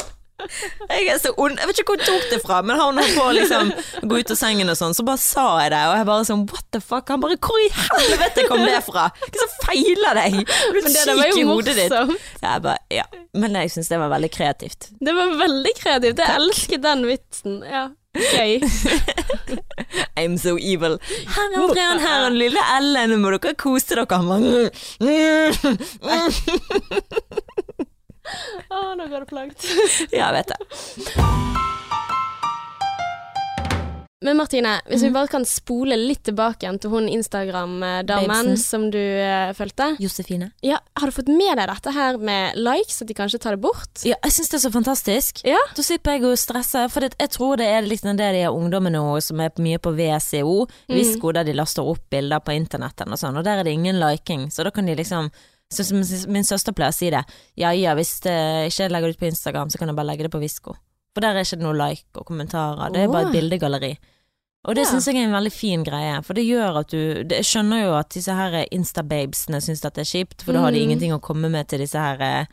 Jeg 0.89 1.07
er 1.13 1.19
så 1.21 1.31
ond. 1.41 1.55
Jeg 1.59 1.69
vet 1.69 1.79
ikke 1.79 1.93
hvor 1.93 2.01
hun 2.01 2.05
tok 2.09 2.25
det 2.33 2.39
fra, 2.43 2.59
men 2.65 2.79
han 2.79 2.99
holdt 2.99 3.15
på 3.15 3.23
å 3.23 3.33
liksom 3.35 3.71
gå 4.11 4.19
ut 4.19 4.33
av 4.35 4.39
sengen 4.39 4.71
og 4.71 4.77
sånn, 4.79 4.95
så 4.97 5.05
bare 5.07 5.21
sa 5.21 5.45
jeg 5.63 5.73
det, 5.73 5.81
og 5.89 5.95
jeg 5.99 6.07
bare 6.11 6.27
sånn 6.29 6.45
what 6.51 6.65
the 6.75 6.81
fuck? 6.83 7.09
Han 7.13 7.23
bare 7.23 7.39
hvor 7.39 7.59
i 7.63 7.69
helvete 7.79 8.47
kom 8.49 8.63
det 8.65 8.81
fra? 8.85 9.07
Hva 9.15 9.29
er 9.29 9.35
det 9.35 9.43
som 9.43 9.53
feiler 9.63 10.21
deg? 10.21 10.39
Er 10.43 10.75
du 10.75 10.81
var 10.83 10.95
syk 10.95 11.41
i 11.41 11.45
hodet 11.49 11.77
ditt? 11.79 11.99
Jeg 12.43 12.65
bare, 12.67 12.79
ja. 12.93 13.05
Men 13.35 13.59
jeg 13.61 13.73
syns 13.73 13.91
det 13.91 13.99
var 13.99 14.11
veldig 14.15 14.31
kreativt. 14.35 14.89
Det 15.03 15.13
var 15.15 15.37
veldig 15.39 15.75
kreativt. 15.79 16.23
Jeg 16.23 16.41
elsker 16.41 16.83
den 16.83 17.07
vitsen. 17.09 17.61
Ja. 17.67 17.87
Gøy. 18.15 18.61
I'm 20.19 20.37
so 20.39 20.55
evil. 20.57 20.99
Her 21.35 21.51
er 21.51 21.63
Adrian, 21.63 21.99
her 21.99 22.13
er 22.21 22.29
den 22.29 22.37
lille 22.39 22.61
Ellen, 22.77 23.11
nå 23.11 23.17
må 23.19 23.33
dere 23.35 23.55
kose 23.59 23.91
dere. 23.91 24.05
Han 24.15 24.27
bare, 24.31 24.71
Å, 28.69 28.95
nå 28.97 29.07
går 29.11 29.19
det 29.25 29.29
for 29.29 29.39
langt. 29.41 29.67
Ja, 30.15 30.31
jeg 30.31 30.41
vet 30.41 30.53
det. 30.55 30.59
Men 34.25 34.37
Martine, 34.39 34.79
hvis 34.89 35.01
Mhm. 35.03 35.07
vi 35.07 35.13
bare 35.13 35.27
kan 35.27 35.43
spole 35.45 35.95
litt 35.99 36.23
tilbake 36.23 36.63
igjen 36.65 36.79
til 36.81 36.89
hun 36.89 37.05
Instagram-damen 37.07 38.55
som 38.57 38.87
du 38.89 38.97
uh, 38.97 39.51
fulgte. 39.53 39.91
Josefine. 40.01 40.47
Ja, 40.65 40.79
har 40.97 41.05
du 41.07 41.13
fått 41.13 41.27
med 41.29 41.57
deg 41.59 41.67
dette 41.69 41.91
her 41.93 42.17
med 42.17 42.55
likes, 42.57 43.01
at 43.03 43.07
de 43.07 43.13
kanskje 43.13 43.37
tar 43.43 43.51
det 43.53 43.61
bort? 43.61 44.01
Ja, 44.03 44.15
jeg 44.23 44.31
syns 44.33 44.49
det 44.49 44.57
er 44.57 44.63
så 44.65 44.71
fantastisk. 44.73 45.43
Ja. 45.45 45.59
Da 45.77 45.83
slipper 45.85 46.15
jeg 46.17 46.25
å 46.25 46.33
stresse, 46.41 46.87
for 46.89 47.01
det, 47.05 47.13
jeg 47.21 47.29
tror 47.35 47.57
det 47.61 47.67
er 47.69 47.85
liksom 47.85 48.17
det 48.17 48.31
de 48.39 48.47
ungdommene 48.49 48.97
nå 48.97 49.21
som 49.21 49.39
er 49.45 49.51
mye 49.61 49.77
på 49.77 49.93
VCO, 49.93 50.65
Mm. 50.89 50.95
Visco, 50.97 51.31
der 51.31 51.43
de 51.43 51.53
laster 51.53 51.83
opp 51.85 52.09
bilder 52.09 52.39
på 52.41 52.55
internetten 52.55 53.11
og 53.13 53.19
sånn, 53.21 53.37
og 53.37 53.43
der 53.45 53.59
er 53.59 53.63
det 53.67 53.73
ingen 53.77 53.99
liking, 53.99 54.47
så 54.49 54.63
da 54.63 54.71
kan 54.71 54.85
de 54.89 54.95
liksom 54.95 55.29
så 55.73 55.83
som 55.83 55.97
min 56.31 56.43
søster 56.43 56.71
pleier 56.73 56.93
å 56.93 56.95
si 56.95 57.09
det, 57.09 57.23
ja 57.57 57.71
ja, 57.71 57.93
hvis 57.95 58.19
jeg 58.23 58.71
ikke 58.71 58.89
legger 58.91 59.07
det 59.07 59.15
ut 59.15 59.19
på 59.23 59.27
Instagram, 59.31 59.69
så 59.69 59.77
kan 59.77 59.87
jeg 59.89 59.95
bare 59.97 60.07
legge 60.11 60.23
det 60.27 60.31
på 60.31 60.39
Visko. 60.39 60.75
For 61.15 61.21
der 61.21 61.35
er 61.35 61.43
ikke 61.47 61.57
det 61.57 61.65
noe 61.65 61.73
like 61.79 62.05
og 62.19 62.25
kommentarer, 62.27 62.91
det 62.93 63.01
er 63.01 63.07
bare 63.07 63.27
et 63.29 63.33
bildegalleri. 63.33 63.97
Og 64.67 64.73
det 64.75 64.85
Ja. 64.85 64.91
syns 64.91 65.05
jeg 65.05 65.15
er 65.17 65.27
en 65.27 65.31
veldig 65.33 65.51
fin 65.53 65.83
greie, 65.83 66.21
for 66.23 66.33
det 66.33 66.45
gjør 66.45 66.79
at 66.79 66.87
du 66.89 67.23
det, 67.23 67.37
Jeg 67.37 67.45
skjønner 67.45 67.83
jo 67.83 67.93
at 67.99 68.09
disse 68.09 68.33
her 68.33 68.65
Instababesene 68.71 69.61
syns 69.61 69.85
at 69.85 69.93
det 69.93 70.01
er 70.07 70.11
kjipt, 70.25 70.41
for 70.43 70.53
da 70.53 70.59
har 70.61 70.71
de 70.71 70.79
Mm. 70.79 70.83
ingenting 70.89 71.13
å 71.13 71.21
komme 71.21 71.49
med 71.51 71.67
til 71.67 71.79
disse 71.79 71.93
her 71.99 72.47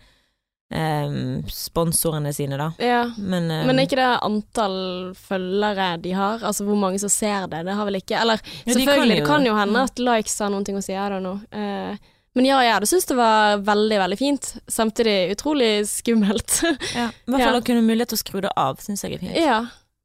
eh, 0.70 1.42
sponsorene 1.52 2.32
sine, 2.32 2.56
da. 2.56 2.72
Ja. 2.78 3.02
Men, 3.18 3.50
um, 3.50 3.66
Men 3.66 3.78
er 3.78 3.86
ikke 3.86 3.98
det 4.00 4.20
antall 4.24 5.12
følgere 5.14 6.00
de 6.02 6.12
har? 6.12 6.38
Altså 6.40 6.64
hvor 6.64 6.78
mange 6.80 6.98
som 7.00 7.08
ser 7.12 7.46
det? 7.46 7.64
Det 7.66 7.74
har 7.74 7.84
vel 7.84 7.94
ikke 8.00 8.18
Eller 8.20 8.40
Ja, 8.66 8.72
selvfølgelig, 8.72 8.86
kan 8.86 9.08
det 9.08 9.26
kan 9.26 9.44
jo 9.46 9.54
hende 9.54 9.72
Mm. 9.78 9.84
at 9.84 9.98
likes 9.98 10.38
har 10.38 10.64
ting 10.64 10.76
å 10.76 10.82
si, 10.82 10.92
I 10.94 11.08
don't 11.10 11.20
know. 11.20 11.40
Eh, 11.52 11.96
men 12.34 12.46
ja, 12.48 12.62
jeg 12.64 12.72
hadde 12.72 12.88
syntes 12.88 13.08
det 13.10 13.16
var 13.18 13.60
veldig, 13.66 13.98
veldig 14.00 14.18
fint. 14.18 14.46
Samtidig 14.70 15.16
utrolig 15.34 15.70
skummelt. 15.90 16.62
ja, 16.96 17.10
I 17.12 17.34
hvert 17.34 17.44
fall 17.44 17.58
å 17.60 17.66
kunne 17.66 17.84
mulighet 17.84 18.14
til 18.14 18.20
å 18.20 18.22
skru 18.22 18.40
det 18.44 18.52
av, 18.56 18.80
syns 18.80 19.04
jeg 19.04 19.18
er 19.18 19.24
fint. 19.24 19.38
ja. 19.38 19.60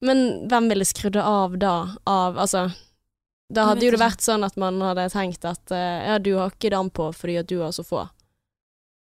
Men 0.06 0.20
hvem 0.46 0.68
ville 0.70 0.86
skrudd 0.86 1.16
det 1.16 1.24
av 1.26 1.56
da? 1.58 1.72
Av 2.06 2.36
Altså 2.38 2.68
Da 3.50 3.64
hadde 3.66 3.88
jo 3.88 3.96
det 3.96 3.98
vært 3.98 4.22
sånn 4.22 4.44
at 4.46 4.54
man 4.62 4.78
hadde 4.86 5.08
tenkt 5.10 5.48
at 5.50 5.74
eh, 5.74 6.04
ja, 6.06 6.20
du 6.22 6.36
har 6.36 6.52
ikke 6.54 6.70
den 6.70 6.92
på 6.94 7.08
fordi 7.18 7.40
at 7.42 7.50
du 7.50 7.56
har 7.64 7.72
så 7.74 7.82
få. 7.88 8.04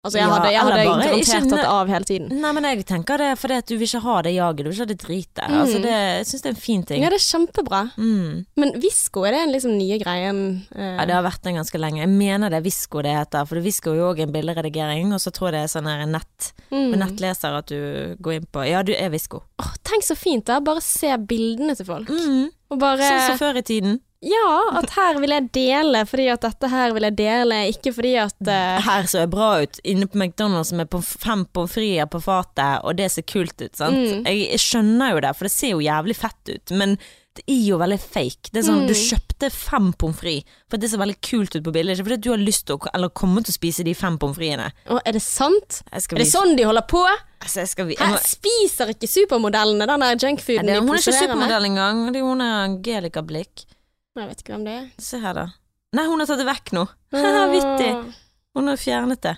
Altså 0.09 0.19
jeg 0.19 0.25
Ja, 0.25 0.33
hadde, 0.33 0.49
jeg 0.51 0.59
hadde 0.65 0.77
bare 0.79 1.05
garantert 1.05 1.49
tatt 1.53 1.69
av 1.69 1.91
hele 1.93 2.07
tiden. 2.09 2.29
Nei, 2.41 2.51
men 2.57 2.67
jeg 2.67 2.85
tenker 2.89 3.21
det 3.21 3.29
fordi 3.39 3.57
at 3.61 3.69
du 3.69 3.75
vil 3.77 3.87
ikke 3.87 4.01
ha 4.03 4.15
det 4.25 4.33
jaget, 4.35 4.57
du 4.65 4.69
vil 4.69 4.75
ikke 4.75 4.85
ha 4.85 4.89
det 4.89 4.99
dritet. 5.03 5.43
Mm. 5.45 5.57
Altså 5.61 5.81
det, 5.85 5.93
jeg 5.93 6.27
syns 6.29 6.43
det 6.45 6.49
er 6.49 6.55
en 6.55 6.61
fin 6.65 6.83
ting. 6.89 7.03
Ja, 7.05 7.11
det 7.13 7.19
er 7.19 7.25
kjempebra. 7.27 7.81
Mm. 8.01 8.33
Men 8.59 8.73
Visco, 8.81 9.23
er 9.29 9.37
det 9.37 9.41
en 9.45 9.53
liksom 9.53 9.77
nye 9.77 9.99
greien? 10.01 10.41
eh, 10.75 10.95
Ja, 10.97 11.05
det 11.05 11.15
har 11.15 11.23
vært 11.29 11.45
den 11.45 11.59
ganske 11.61 11.77
lenge. 11.81 12.01
Jeg 12.03 12.09
mener 12.09 12.49
det 12.49 12.59
er 12.59 12.65
Visco 12.65 13.01
det 13.05 13.13
heter, 13.15 13.45
for 13.45 13.61
Visco 13.63 13.93
er 13.93 14.01
jo 14.01 14.09
òg 14.11 14.23
en 14.25 14.33
bilderedigering, 14.35 15.13
og 15.13 15.21
så 15.21 15.31
tror 15.35 15.51
jeg 15.51 15.59
det 15.59 15.63
er 15.67 15.73
sånn 15.77 15.87
her 15.91 16.05
nett, 16.09 16.51
mm. 16.71 16.89
med 16.89 16.99
nettleser 17.05 17.57
at 17.61 17.69
du 17.69 18.15
går 18.19 18.39
inn 18.39 18.49
på 18.51 18.65
Ja, 18.69 18.81
du 18.83 18.93
er 18.97 19.09
Visco. 19.13 19.43
Åh, 19.61 19.73
tenk 19.85 20.03
så 20.07 20.17
fint 20.17 20.45
da, 20.49 20.59
bare 20.59 20.81
se 20.81 21.13
bildene 21.29 21.75
til 21.77 21.85
folk. 21.85 22.09
Mm. 22.09 22.49
Og 22.69 22.77
bare 22.81 23.01
Sånn 23.01 23.27
som 23.31 23.39
før 23.41 23.57
i 23.61 23.65
tiden. 23.65 23.99
Ja, 24.21 24.47
at 24.75 24.89
her 24.97 25.15
vil 25.23 25.31
jeg 25.31 25.45
dele 25.55 26.01
fordi 26.09 26.25
at 26.33 26.41
dette 26.43 26.67
her 26.67 26.91
vil 26.95 27.05
jeg 27.07 27.15
dele, 27.21 27.59
ikke 27.71 27.93
fordi 27.95 28.17
at 28.19 28.35
uh... 28.43 28.81
Her 28.83 29.07
ser 29.07 29.29
bra 29.31 29.61
ut, 29.63 29.79
inne 29.87 30.09
på 30.11 30.19
McDonald's 30.19 30.73
med 30.75 30.91
fem 31.07 31.45
pommes 31.55 31.71
frites 31.71 32.09
på 32.11 32.19
fatet, 32.25 32.81
og 32.83 32.97
det 32.99 33.07
ser 33.13 33.23
kult 33.23 33.55
ut, 33.63 33.71
sant. 33.79 33.95
Mm. 33.95 34.27
Jeg, 34.27 34.41
jeg 34.51 34.59
skjønner 34.65 35.13
jo 35.15 35.21
det, 35.23 35.31
for 35.39 35.47
det 35.47 35.53
ser 35.55 35.71
jo 35.71 35.79
jævlig 35.85 36.17
fett 36.19 36.51
ut, 36.51 36.75
men 36.75 36.97
det 37.39 37.45
er 37.47 37.61
jo 37.69 37.77
veldig 37.79 37.99
fake. 38.03 38.51
Det 38.51 38.59
er 38.59 38.67
sånn, 38.67 38.81
Mm. 38.83 38.89
Du 38.89 38.97
kjøpte 38.99 39.49
fem 39.55 39.87
pommes 40.01 40.19
frites 40.19 40.59
for 40.67 40.81
det 40.83 40.89
ser 40.91 40.99
veldig 40.99 41.15
kult 41.23 41.55
ut 41.55 41.63
på 41.63 41.71
bildet, 41.79 41.95
ikke 41.95 42.09
fordi 42.09 42.19
du 42.27 42.29
har 42.33 42.43
lyst 42.43 42.65
til 42.67 42.75
å, 42.75 42.91
eller 42.91 43.13
komme 43.15 43.39
til 43.45 43.53
å 43.55 43.59
spise 43.61 43.87
de 43.87 43.95
fem 43.95 44.19
pommes 44.19 44.35
fritesene. 44.35 44.67
Er 44.99 45.15
det 45.15 45.23
sant? 45.23 45.79
Er 45.95 46.03
det 46.19 46.27
sånn 46.27 46.57
de 46.59 46.67
holder 46.67 46.83
på? 46.91 47.05
Altså, 47.39 47.63
jeg 47.63 47.87
vi- 47.87 47.95
jeg 47.95 48.11
må- 48.11 48.19
spiser 48.35 48.91
ikke 48.91 49.07
supermodellene 49.07 49.87
den 49.87 50.03
der 50.03 50.19
junkfooden 50.27 50.67
de 50.67 50.75
hun 50.81 50.89
er 50.91 50.99
ikke 50.99 51.15
supermodell 51.23 51.69
engang. 51.71 52.03
Hun 52.19 52.41
er 52.43 52.65
Angelica 52.67 53.23
Blikk. 53.23 53.63
Jeg 54.23 54.31
vet 54.31 54.41
ikke 54.43 54.55
hvem 54.55 54.65
det 54.67 54.77
er. 54.77 54.87
Se 55.01 55.19
her, 55.23 55.33
da. 55.37 55.47
Nei, 55.97 56.05
hun 56.05 56.21
har 56.21 56.29
tatt 56.29 56.41
det 56.41 56.49
vekk 56.49 56.73
nå. 56.77 56.87
Vittig. 57.55 57.93
Hun 58.57 58.67
har 58.69 58.77
fjernet 58.81 59.21
det. 59.25 59.35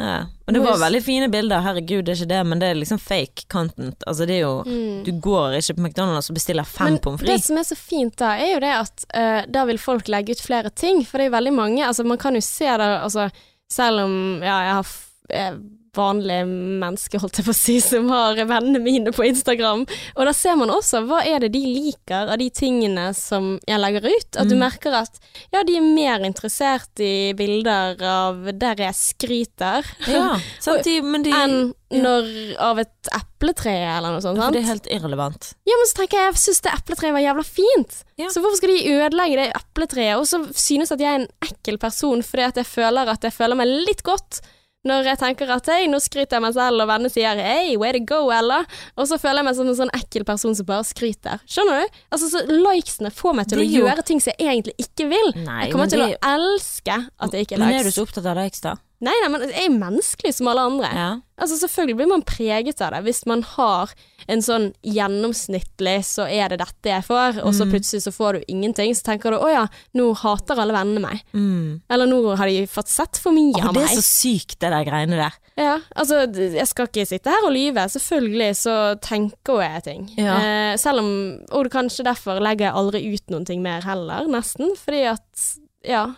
Ja. 0.00 0.24
Og 0.46 0.54
det 0.56 0.60
var 0.64 0.78
veldig 0.82 1.00
fine 1.06 1.28
bilder, 1.30 1.60
herregud, 1.62 2.02
det 2.04 2.14
er 2.14 2.18
ikke 2.18 2.30
det, 2.32 2.40
men 2.50 2.58
det 2.58 2.70
er 2.72 2.78
liksom 2.80 2.98
fake 2.98 3.44
content. 3.52 4.02
Altså, 4.10 4.26
det 4.26 4.40
er 4.40 4.42
jo 4.42 4.54
Mm. 4.66 5.04
Du 5.06 5.12
går 5.20 5.54
ikke 5.60 5.76
på 5.76 5.84
McDonald's 5.84 6.30
og 6.32 6.34
bestiller 6.34 6.64
fem 6.66 6.98
pommes 6.98 7.20
frites. 7.20 7.42
det 7.42 7.46
som 7.46 7.58
er 7.60 7.66
så 7.68 7.76
fint 7.78 8.16
da, 8.18 8.32
er 8.34 8.54
jo 8.54 8.60
det 8.64 8.72
at 8.74 9.04
uh, 9.14 9.52
da 9.52 9.64
vil 9.68 9.78
folk 9.78 10.08
legge 10.08 10.34
ut 10.34 10.42
flere 10.42 10.70
ting, 10.70 11.04
for 11.06 11.18
det 11.18 11.26
er 11.26 11.30
jo 11.30 11.36
veldig 11.36 11.52
mange 11.54 11.86
Altså, 11.86 12.04
man 12.04 12.18
kan 12.18 12.34
jo 12.34 12.40
se 12.40 12.64
det, 12.64 12.90
altså 13.04 13.28
Selv 13.70 14.00
om 14.04 14.42
ja, 14.42 14.58
jeg 14.66 14.74
har 14.74 14.86
jeg 15.30 15.58
vanlige 15.96 16.44
menneske, 16.48 17.18
holdt 17.22 17.38
jeg 17.40 17.46
på 17.46 17.52
å 17.54 17.58
si, 17.58 17.76
som 17.80 18.08
har 18.12 18.36
vennene 18.48 18.80
mine 18.82 19.12
på 19.14 19.24
Instagram. 19.28 19.86
Og 20.16 20.26
da 20.28 20.32
ser 20.36 20.56
man 20.60 20.72
også 20.74 21.02
hva 21.08 21.22
er 21.26 21.40
det 21.44 21.52
de 21.54 21.62
liker 21.66 22.32
av 22.34 22.38
de 22.40 22.50
tingene 22.54 23.08
som 23.16 23.54
jeg 23.68 23.80
legger 23.82 24.08
ut. 24.10 24.36
At 24.40 24.48
du 24.50 24.54
Mm. 24.54 24.64
merker 24.64 24.92
at 24.98 25.18
ja, 25.52 25.62
de 25.64 25.76
er 25.76 25.86
mer 25.86 26.24
interessert 26.26 27.00
i 27.02 27.32
bilder 27.36 27.96
av 28.04 28.44
der 28.58 28.76
jeg 28.86 28.94
skryter, 28.94 29.84
Ja, 30.08 30.36
sant, 30.60 30.84
de, 30.84 31.00
men 31.02 31.22
de 31.26 31.30
enn 31.34 31.56
ja. 31.90 32.00
når 32.02 32.30
av 32.58 32.78
et 32.82 33.10
epletre 33.14 33.72
eller 33.98 34.14
noe 34.16 34.22
sånt. 34.24 34.40
For 34.40 34.54
det 34.54 34.62
er 34.64 34.70
helt 34.72 34.88
irrelevant. 34.90 35.52
Ja, 35.68 35.76
men 35.78 35.86
så 35.90 35.98
tenker 36.00 36.18
jeg, 36.18 36.32
jeg 36.34 36.42
syns 36.44 36.62
det 36.64 36.72
epletreet 36.74 37.14
var 37.14 37.24
jævla 37.24 37.44
fint. 37.46 38.00
Ja. 38.20 38.28
Så 38.32 38.40
hvorfor 38.42 38.56
skal 38.60 38.72
de 38.74 38.94
ødelegge 38.96 39.36
det 39.42 39.48
epletreet? 39.58 40.16
Og 40.18 40.26
så 40.30 40.42
synes 40.56 40.92
at 40.94 41.00
jeg 41.02 41.10
er 41.12 41.22
en 41.22 41.30
ekkel 41.44 41.78
person 41.82 42.22
fordi 42.24 42.46
at 42.48 42.56
jeg 42.62 42.66
føler 42.66 43.10
at 43.12 43.24
jeg 43.26 43.34
føler 43.36 43.58
meg 43.58 43.70
litt 43.88 44.02
godt 44.06 44.40
når 44.84 45.04
jeg 45.10 45.18
tenker 45.18 45.50
at 45.54 45.66
hei, 45.72 45.86
nå 45.88 45.98
skryter 46.02 46.36
jeg 46.36 46.44
meg 46.44 46.54
selv, 46.56 46.82
og 46.84 46.88
vennene 46.90 47.10
sier 47.12 47.40
hei, 47.40 47.76
way 47.80 47.92
to 47.96 48.02
go, 48.04 48.20
Ella. 48.34 48.62
Og 49.00 49.08
så 49.08 49.16
føler 49.20 49.40
jeg 49.40 49.48
meg 49.48 49.56
som 49.56 49.68
en 49.70 49.78
sånn 49.78 49.92
ekkel 49.96 50.24
person 50.28 50.54
som 50.54 50.66
bare 50.68 50.84
skryter. 50.84 51.40
Skjønner 51.48 51.84
du? 51.84 52.00
Altså, 52.12 52.28
så 52.34 52.44
likesene 52.48 53.10
får 53.14 53.34
meg 53.40 53.48
til 53.48 53.58
å 53.62 53.64
jo- 53.64 53.84
gjøre 53.86 54.04
ting 54.04 54.20
som 54.20 54.32
jeg 54.38 54.46
egentlig 54.48 54.74
ikke 54.78 55.08
vil. 55.08 55.32
Nei, 55.44 55.64
jeg 55.64 55.72
kommer 55.72 55.88
til 55.88 56.00
det- 56.04 56.18
å 56.20 56.34
elske 56.34 56.98
at 57.20 57.30
det 57.30 57.46
ikke 57.46 57.56
er 57.56 57.64
likes. 57.64 57.72
Men 57.72 57.80
er 57.80 57.84
du 57.84 57.90
så 57.90 58.04
opptatt 58.06 58.26
av 58.26 58.36
likes, 58.36 58.60
da? 58.60 58.74
Nei, 59.04 59.14
nei, 59.22 59.28
men 59.34 59.44
jeg 59.50 59.66
er 59.68 59.74
menneskelig 59.76 60.34
som 60.38 60.48
alle 60.48 60.64
andre. 60.70 60.90
Ja. 60.96 61.08
Altså 61.44 61.56
Selvfølgelig 61.60 61.96
blir 61.98 62.08
man 62.12 62.22
preget 62.22 62.80
av 62.84 62.92
det. 62.94 63.02
Hvis 63.08 63.24
man 63.26 63.42
har 63.42 63.90
en 64.30 64.40
sånn 64.40 64.68
gjennomsnittlig, 64.86 65.98
så 66.06 66.24
er 66.30 66.52
det 66.52 66.60
dette 66.62 66.90
jeg 66.92 67.04
får, 67.04 67.40
og 67.44 67.52
så 67.54 67.64
Mm. 67.66 67.72
plutselig 67.74 68.02
så 68.04 68.12
får 68.14 68.32
du 68.38 68.44
ingenting, 68.48 68.94
så 68.94 69.02
tenker 69.10 69.30
du 69.34 69.38
å 69.38 69.50
ja, 69.52 69.66
nå 69.94 70.14
hater 70.16 70.58
alle 70.62 70.72
vennene 70.72 71.00
meg. 71.02 71.20
Mm. 71.34 71.82
Eller 71.90 72.06
nå 72.06 72.36
har 72.36 72.46
de 72.46 72.66
fått 72.66 72.88
sett 72.88 73.16
for 73.20 73.32
mye 73.32 73.52
av 73.60 73.68
av 73.68 73.74
det 73.74 73.82
meg. 73.82 73.90
er 73.90 73.96
så 74.00 74.06
sykt, 74.06 74.58
det 74.60 74.70
der 74.70 74.84
greiene 74.84 75.16
der. 75.18 75.32
Ja, 75.56 75.78
altså 75.94 76.22
jeg 76.34 76.66
skal 76.66 76.86
ikke 76.88 77.06
sitte 77.06 77.30
her 77.30 77.44
og 77.46 77.52
lyve. 77.52 77.84
Selvfølgelig 77.90 78.56
så 78.56 79.00
tenker 79.00 79.60
jeg 79.62 79.82
ting. 79.84 80.08
Ja. 80.16 80.38
Eh, 80.38 80.76
selv 80.76 80.98
om 80.98 81.10
Og 81.52 81.68
kanskje 81.70 82.04
derfor 82.04 82.40
legger 82.40 82.66
jeg 82.70 82.74
aldri 82.74 83.14
ut 83.14 83.30
noen 83.30 83.44
ting 83.46 83.62
mer 83.62 83.80
heller, 83.82 84.26
nesten. 84.26 84.74
Fordi 84.76 85.04
at 85.12 85.58
ja. 85.84 86.14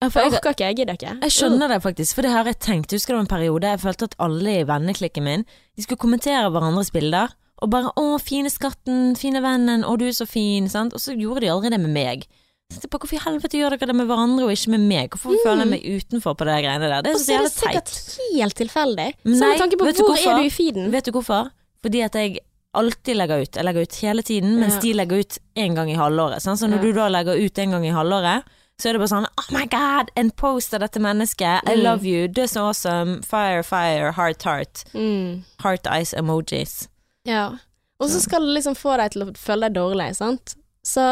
For 0.00 0.20
jeg 0.22 0.30
orker 0.38 0.52
ikke, 0.54 0.66
jeg 0.68 0.76
gidder 0.78 0.94
ikke. 0.94 1.12
jeg 1.26 1.32
skjønner 1.34 1.68
det 1.72 1.82
faktisk, 1.82 2.14
for 2.14 2.22
det 2.22 2.30
har 2.30 2.44
jeg 2.46 2.58
tenkt. 2.62 2.92
Husker 2.94 3.14
var 3.16 3.24
en 3.24 3.30
periode 3.30 3.66
jeg 3.66 3.80
følte 3.82 4.04
at 4.06 4.14
alle 4.22 4.60
i 4.60 4.66
venneklikken 4.68 5.24
min 5.26 5.42
De 5.76 5.82
skulle 5.82 5.98
kommentere 5.98 6.50
hverandres 6.54 6.92
bilder. 6.94 7.34
Og 7.60 7.70
bare 7.70 7.90
'Å, 7.98 8.20
fine 8.22 8.46
skatten, 8.48 9.16
fine 9.18 9.42
vennen, 9.42 9.82
å, 9.82 9.96
du 9.98 10.04
er 10.06 10.14
så 10.14 10.26
fin', 10.26 10.68
sant. 10.70 10.94
Og 10.94 11.00
så 11.02 11.16
gjorde 11.18 11.40
de 11.42 11.48
aldri 11.50 11.70
det 11.74 11.80
med 11.80 11.90
meg. 11.90 12.28
Så 12.70 12.82
jeg 12.84 12.90
bare, 12.90 13.00
Hvorfor 13.00 13.16
i 13.16 13.24
helvete 13.24 13.58
gjør 13.58 13.70
dere 13.74 13.86
det 13.90 13.96
med 13.96 14.06
hverandre 14.06 14.44
og 14.44 14.52
ikke 14.52 14.70
med 14.76 14.80
meg? 14.86 15.08
Hvorfor 15.10 15.34
føler 15.42 15.64
jeg 15.64 15.70
meg 15.72 15.82
utenfor 15.82 16.34
på 16.36 16.44
det 16.46 16.58
greiene 16.62 16.86
der? 16.86 17.02
Det 17.02 17.10
er 17.10 17.14
Og 17.14 17.18
så 17.20 17.24
så 17.24 17.32
er 17.32 17.38
jævlig 17.38 17.50
det 17.50 17.58
sikkert 17.58 17.90
teit. 17.90 18.38
helt 18.38 18.54
tilfeldig. 18.54 19.08
Så 19.24 19.40
nei, 19.40 19.48
med 19.48 19.58
tanke 19.58 19.76
på 19.80 19.84
du 19.88 20.02
hvor 20.04 20.18
er 20.20 20.36
du 20.38 20.44
i 20.46 20.50
feeden? 20.54 20.90
Vet 20.92 21.04
du 21.06 21.10
hvorfor? 21.10 21.50
Fordi 21.82 22.00
at 22.04 22.14
jeg 22.14 22.38
alltid 22.74 23.16
legger 23.16 23.42
ut. 23.42 23.52
Jeg 23.56 23.64
legger 23.64 23.82
ut 23.82 23.94
hele 23.96 24.22
tiden, 24.22 24.58
mens 24.60 24.74
Ja. 24.74 24.80
de 24.80 24.92
legger 24.94 25.18
ut 25.18 25.38
én 25.56 25.74
gang 25.74 25.90
i 25.90 25.94
halvåret. 25.98 26.40
Sant? 26.42 26.60
Så 26.60 26.68
når 26.68 26.76
Ja. 26.76 26.82
du 26.82 26.92
da 26.92 27.08
legger 27.08 27.34
ut 27.44 27.58
en 27.58 27.70
gang 27.70 27.84
i 27.86 27.90
halvåret, 27.90 28.44
så 28.78 28.88
er 28.88 28.92
det 28.94 29.00
bare 29.02 29.10
sånn 29.10 29.26
Oh 29.26 29.48
my 29.54 29.64
god, 29.66 30.10
en 30.16 30.30
post 30.30 30.74
av 30.74 30.80
dette 30.84 31.00
mennesket. 31.02 31.64
I 31.66 31.74
Mm. 31.76 31.82
love 31.82 32.04
you. 32.06 32.28
This 32.28 32.52
så 32.54 32.68
awesome. 32.68 33.22
Fire, 33.22 33.62
fire, 33.62 34.12
heart, 34.12 34.42
heart. 34.42 34.84
Mm. 34.94 35.44
Heart 35.62 35.86
eyes 35.90 36.14
emojis. 36.14 36.88
Ja. 37.24 37.56
Og 38.00 38.08
så 38.10 38.20
skal 38.22 38.40
det 38.46 38.54
liksom 38.60 38.76
få 38.78 38.96
deg 38.96 39.10
til 39.12 39.22
å 39.26 39.32
føle 39.36 39.66
deg 39.68 39.74
dårlig, 39.80 40.14
sant. 40.16 40.54
Så 40.86 41.02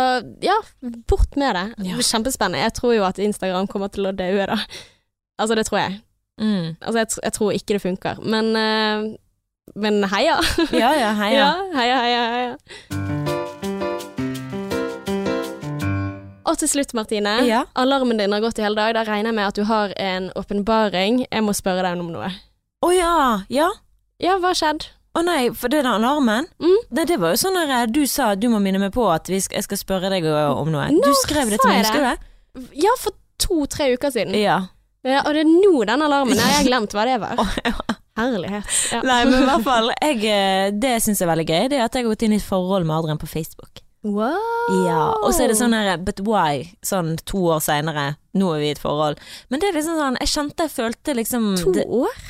ja, 0.40 0.54
bort 1.08 1.34
med 1.36 1.54
det. 1.58 1.64
Ja. 1.88 1.96
Det 1.98 2.04
Kjempespennende. 2.06 2.62
Jeg 2.62 2.74
tror 2.78 2.94
jo 2.94 3.04
at 3.04 3.18
Instagram 3.18 3.66
kommer 3.66 3.88
til 3.92 4.06
å 4.06 4.14
daue, 4.16 4.46
da. 4.46 4.56
Altså, 5.38 5.54
det 5.58 5.66
tror 5.66 5.78
jeg. 5.82 6.00
Mm. 6.40 6.76
Altså, 6.80 6.98
jeg, 7.02 7.08
jeg 7.24 7.32
tror 7.32 7.52
ikke 7.52 7.74
det 7.74 7.82
funker. 7.82 8.22
Men, 8.24 8.54
uh, 8.56 9.16
men 9.74 10.04
heia. 10.04 10.38
Ja 10.72 10.94
ja, 10.94 11.12
heia. 11.18 11.36
Ja, 11.42 11.52
heia, 11.74 12.00
heia, 12.06 12.26
heia. 12.32 13.25
Og 16.46 16.58
til 16.60 16.70
slutt, 16.70 16.92
Martine. 16.94 17.40
Ja. 17.46 17.64
Alarmen 17.74 18.20
din 18.20 18.34
har 18.34 18.42
gått 18.44 18.60
i 18.60 18.64
hele 18.64 18.78
dag. 18.78 18.94
Da 18.94 19.02
regner 19.08 19.32
jeg 19.32 19.38
med 19.38 19.48
at 19.48 19.58
du 19.58 19.64
har 19.66 19.94
en 19.98 20.28
åpenbaring. 20.38 21.24
Jeg 21.26 21.42
må 21.44 21.54
spørre 21.56 21.82
deg 21.88 21.98
om 22.02 22.12
noe. 22.14 22.30
Å 22.86 22.92
ja. 22.94 23.16
Ja. 23.50 23.72
Ja, 24.22 24.38
hva 24.40 24.54
skjedde? 24.54 24.86
skjedd? 24.86 24.92
Å 25.16 25.22
nei, 25.24 25.48
for 25.56 25.72
det 25.72 25.80
er 25.80 25.86
den 25.86 26.04
alarmen? 26.04 26.46
Mm. 26.60 26.80
Det, 26.92 27.06
det 27.08 27.16
var 27.22 27.32
jo 27.32 27.40
sånn 27.40 27.56
der 27.56 27.88
du 27.88 28.02
sa 28.10 28.34
at 28.34 28.40
du 28.42 28.50
må 28.52 28.60
minne 28.60 28.80
meg 28.82 28.92
på 28.92 29.06
at 29.08 29.30
vi 29.32 29.38
skal, 29.40 29.58
jeg 29.58 29.66
skal 29.66 29.80
spørre 29.80 30.10
deg 30.12 30.26
om 30.28 30.68
noe. 30.72 30.90
Når 30.92 31.08
du 31.08 31.20
skrev 31.22 31.52
det 31.52 31.60
til 31.62 31.72
meg, 31.72 31.84
husker 31.86 32.02
du 32.04 32.08
det? 32.10 32.66
Ja, 32.84 32.92
for 33.00 33.16
to-tre 33.40 33.88
uker 33.96 34.12
siden. 34.12 34.36
Ja. 34.36 34.60
Ja, 35.06 35.22
og 35.24 35.36
det 35.36 35.46
er 35.46 35.48
nå 35.48 35.86
den 35.88 36.04
alarmen. 36.04 36.36
Jeg 36.36 36.58
har 36.58 36.66
glemt 36.68 36.96
hva 36.96 37.06
det 37.08 37.20
var. 37.22 37.40
Ja. 37.66 37.76
Herlighet. 38.16 38.68
Ja. 38.94 39.02
Nei, 39.04 39.18
men 39.28 39.42
i 39.42 39.44
hvert 39.44 39.64
fall 39.66 39.90
jeg, 40.06 40.20
det 40.80 40.94
syns 41.04 41.20
jeg 41.20 41.26
er 41.26 41.32
veldig 41.34 41.44
gøy, 41.50 41.66
det 41.68 41.76
er 41.76 41.84
at 41.84 41.96
jeg 41.96 42.06
har 42.06 42.12
gått 42.14 42.24
inn 42.24 42.32
i 42.32 42.38
et 42.40 42.46
forhold 42.46 42.86
med 42.88 42.96
Adrian 42.96 43.20
på 43.20 43.28
Facebook. 43.28 43.82
Wow. 44.06 44.86
Ja, 44.86 45.00
Og 45.24 45.32
så 45.34 45.42
er 45.44 45.48
det 45.50 45.56
sånn 45.58 45.74
her 45.74 45.96
But 45.98 46.20
why? 46.22 46.68
Sånn 46.86 47.16
to 47.26 47.40
år 47.56 47.60
seinere. 47.64 48.16
Nå 48.38 48.52
er 48.54 48.60
vi 48.62 48.68
i 48.68 48.74
et 48.76 48.78
forhold. 48.82 49.18
Men 49.50 49.60
det 49.62 49.70
er 49.70 49.78
liksom 49.80 49.96
sånn 49.98 50.18
Jeg 50.20 50.28
kjente 50.30 50.66
jeg 50.68 50.74
følte 50.76 51.14
liksom 51.18 51.48
To 51.64 51.72
det, 51.74 51.86
år? 51.90 52.20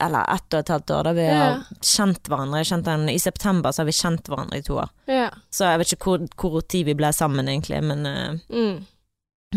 Eller 0.00 0.24
ett 0.32 0.54
og 0.54 0.60
et 0.62 0.70
halvt 0.72 0.90
år, 0.96 1.02
da 1.04 1.12
vi 1.12 1.26
Ja. 1.26 1.34
har 1.36 1.64
kjent 1.84 2.22
hverandre. 2.30 2.62
Kjent 2.64 2.86
kjente 2.88 3.10
I 3.12 3.18
september 3.18 3.70
så 3.70 3.82
har 3.82 3.90
vi 3.90 3.92
kjent 3.98 4.22
hverandre 4.30 4.56
i 4.56 4.62
to 4.64 4.78
år. 4.80 4.88
Ja. 5.06 5.26
Så 5.52 5.66
jeg 5.68 5.78
vet 5.82 5.92
ikke 5.92 6.06
hvor, 6.08 6.28
hvor 6.40 6.62
tid 6.66 6.86
vi 6.86 6.94
ble 6.94 7.10
sammen, 7.12 7.44
egentlig, 7.52 7.82
men 7.84 8.06
uh, 8.06 8.38
Mm. 8.48 8.86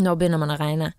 nå 0.04 0.16
begynner 0.20 0.40
man 0.40 0.50
å 0.52 0.60
regne. 0.60 0.92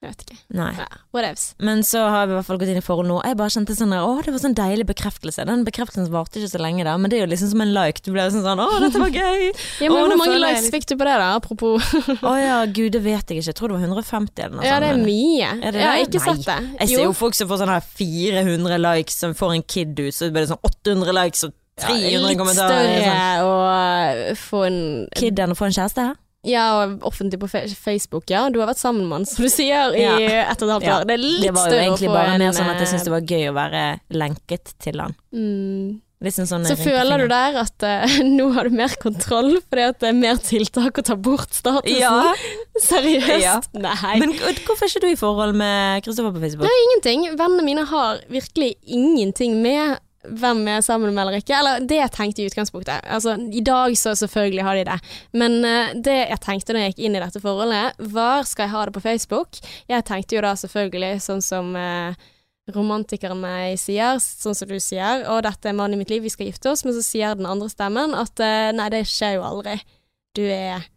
Jeg 0.00 0.14
vet 0.14 0.22
ikke. 0.24 0.36
Nei. 0.56 0.70
Ja. 0.78 0.84
Whatevs. 1.12 1.42
Men 1.60 1.82
så 1.84 2.00
har 2.08 2.24
vi 2.24 2.32
i 2.32 2.36
hvert 2.38 2.46
fall 2.48 2.56
gått 2.62 2.70
inn 2.72 2.78
i 2.80 2.84
forhold 2.84 3.10
nå. 3.10 3.18
Jeg 3.28 3.36
bare 3.36 3.52
kjente 3.52 3.74
sånn 3.76 3.90
der, 3.92 4.00
Å, 4.00 4.14
det 4.24 4.32
var 4.32 4.40
sånn 4.40 4.54
deilig 4.56 4.86
bekreftelse. 4.88 5.44
Den 5.44 5.64
bekreftelsen 5.66 6.06
varte 6.14 6.40
ikke 6.40 6.48
så 6.54 6.60
lenge, 6.62 6.86
da, 6.88 6.94
men 6.96 7.12
det 7.12 7.18
er 7.18 7.26
jo 7.26 7.28
liksom 7.34 7.50
som 7.52 7.60
en 7.66 7.74
like. 7.76 8.00
Du 8.06 8.08
ble 8.14 8.24
sånn 8.32 8.46
sånn 8.46 8.62
Å, 8.64 8.68
dette 8.80 9.02
var 9.02 9.12
gøy! 9.12 9.50
Ja, 9.84 9.90
men 9.92 9.98
hvor 9.98 10.16
mange 10.22 10.38
likes 10.40 10.70
fikk 10.72 10.88
du 10.88 10.94
på 10.94 11.04
det, 11.04 11.18
da? 11.20 11.28
Apropos. 11.36 11.90
Å 12.30 12.32
ja, 12.40 12.56
gud, 12.64 12.94
det 12.96 13.02
vet 13.04 13.28
jeg 13.28 13.42
ikke. 13.42 13.50
Jeg 13.50 13.58
tror 13.60 13.74
det 13.74 13.76
var 13.76 13.84
150 13.90 14.46
eller 14.46 14.56
noe 14.56 14.70
Ja, 14.70 14.80
det 14.80 14.88
er 14.94 15.02
mye. 15.04 15.52
Er 15.60 15.76
det 15.76 15.84
jeg 15.84 15.90
har 15.90 16.06
ikke 16.06 16.24
sett 16.30 16.48
det. 16.48 16.58
Jeg 16.80 16.94
ser 16.94 17.04
jo 17.04 17.12
folk 17.20 17.36
som 17.36 17.52
får 17.52 17.60
sånn 17.66 17.74
her 17.74 17.84
400 18.00 18.80
likes, 18.86 19.20
som 19.20 19.36
får 19.36 19.58
en 19.58 19.66
kid 19.76 19.92
ut, 20.00 20.16
så 20.16 20.30
blir 20.32 20.46
det 20.46 20.52
sånn 20.54 20.64
800 20.64 21.18
likes 21.20 21.44
og 21.44 21.52
300 21.84 22.24
litt 22.24 22.40
kommentarer. 22.40 22.88
Litt 22.88 23.04
større 23.04 23.44
å 23.44 24.34
få 24.48 24.64
en 24.72 24.82
Kidden 25.16 25.52
å 25.52 25.60
få 25.60 25.68
en 25.68 25.76
kjæreste? 25.76 26.08
Ja, 26.46 26.66
og 26.80 27.02
offentlig 27.04 27.36
på 27.42 27.48
Facebook, 27.50 28.30
ja. 28.32 28.46
Du 28.48 28.60
har 28.62 28.70
vært 28.70 28.80
sammen 28.80 29.04
med 29.08 29.18
han, 29.18 29.26
som 29.28 29.44
du 29.44 29.50
sier, 29.52 29.92
i 29.92 30.04
Ja. 30.06 30.44
ett 30.48 30.62
og 30.62 30.70
et 30.70 30.76
halvt 30.78 30.92
år. 30.92 31.08
Det 31.08 31.16
er 31.18 31.24
litt 31.24 31.48
Det 31.48 31.56
var 31.56 31.72
jo 31.72 31.80
egentlig 31.82 32.12
bare 32.12 32.38
mer 32.40 32.54
sånn 32.56 32.70
at 32.70 32.78
jeg 32.80 32.86
eh, 32.86 32.92
syntes 32.94 33.08
det 33.08 33.16
var 33.16 33.34
gøy 33.34 33.50
å 33.50 33.56
være 33.58 33.82
lenket 34.22 34.72
til 34.80 35.04
han. 35.04 35.18
mm. 35.36 35.98
Liksom 36.20 36.44
sånn 36.44 36.66
Så 36.68 36.74
føler 36.76 37.22
du 37.22 37.30
der 37.30 37.54
at 37.62 37.84
uh, 37.86 38.18
nå 38.36 38.50
har 38.52 38.68
du 38.68 38.74
mer 38.76 38.92
kontroll, 39.00 39.54
fordi 39.72 39.86
at 39.88 40.02
det 40.02 40.10
er 40.10 40.18
mer 40.18 40.36
tiltak 40.44 41.00
å 41.00 41.04
ta 41.06 41.16
bort 41.16 41.56
statusen? 41.56 41.96
Ja. 41.96 42.34
Seriøst? 42.90 43.40
Ja. 43.40 43.54
Nei. 43.72 44.18
Men 44.20 44.34
hvorfor 44.36 44.84
er 44.84 44.92
ikke 44.92 45.04
du 45.06 45.08
i 45.14 45.16
forhold 45.16 45.56
med 45.56 46.04
Kristoffer 46.04 46.34
på 46.36 46.42
Facebook? 46.44 46.68
ingenting. 46.84 47.24
Vennene 47.40 47.64
mine 47.64 47.86
har 47.88 48.20
virkelig 48.28 48.74
ingenting 48.84 49.62
med 49.64 49.96
hvem 50.28 50.66
jeg 50.68 50.80
er 50.80 50.84
sammen 50.84 51.14
med 51.14 51.22
eller 51.22 51.40
ikke. 51.40 51.54
Eller 51.56 51.86
det 51.88 52.00
jeg 52.00 52.12
tenkte 52.14 52.42
i 52.42 52.48
utgangspunktet. 52.50 53.06
Altså, 53.08 53.36
I 53.40 53.62
dag 53.64 53.96
så 53.96 54.12
selvfølgelig 54.18 54.66
har 54.66 54.76
de 54.76 54.88
det. 54.90 54.98
Men 55.32 55.60
uh, 55.64 55.94
det 55.96 56.18
jeg 56.18 56.42
tenkte 56.44 56.76
når 56.76 56.84
jeg 56.84 56.94
gikk 56.94 57.06
inn 57.06 57.16
i 57.16 57.22
dette 57.22 57.42
forholdet, 57.42 58.02
var 58.12 58.44
skal 58.48 58.66
jeg 58.66 58.74
ha 58.74 58.84
det 58.86 58.96
på 58.96 59.04
Facebook? 59.06 59.62
Jeg 59.88 60.06
tenkte 60.08 60.36
jo 60.36 60.44
da 60.44 60.52
selvfølgelig 60.60 61.14
sånn 61.24 61.44
som 61.44 61.72
uh, 61.78 62.12
romantikeren 62.74 63.40
meg 63.40 63.78
sier, 63.80 64.20
sånn 64.20 64.56
som 64.56 64.70
du 64.70 64.78
sier, 64.82 65.24
og 65.30 65.42
dette 65.46 65.70
er 65.70 65.76
mannen 65.76 65.98
i 65.98 66.02
mitt 66.02 66.12
liv, 66.12 66.22
vi 66.24 66.32
skal 66.32 66.50
gifte 66.50 66.70
oss, 66.72 66.84
men 66.86 66.94
så 66.96 67.02
sier 67.04 67.36
den 67.38 67.48
andre 67.48 67.70
stemmen 67.72 68.14
at 68.18 68.42
uh, 68.42 68.70
nei, 68.76 68.90
det 68.92 69.06
skjer 69.10 69.38
jo 69.38 69.46
aldri. 69.46 69.78
Du 70.36 70.44
er 70.44 70.76
eh, 70.76 70.88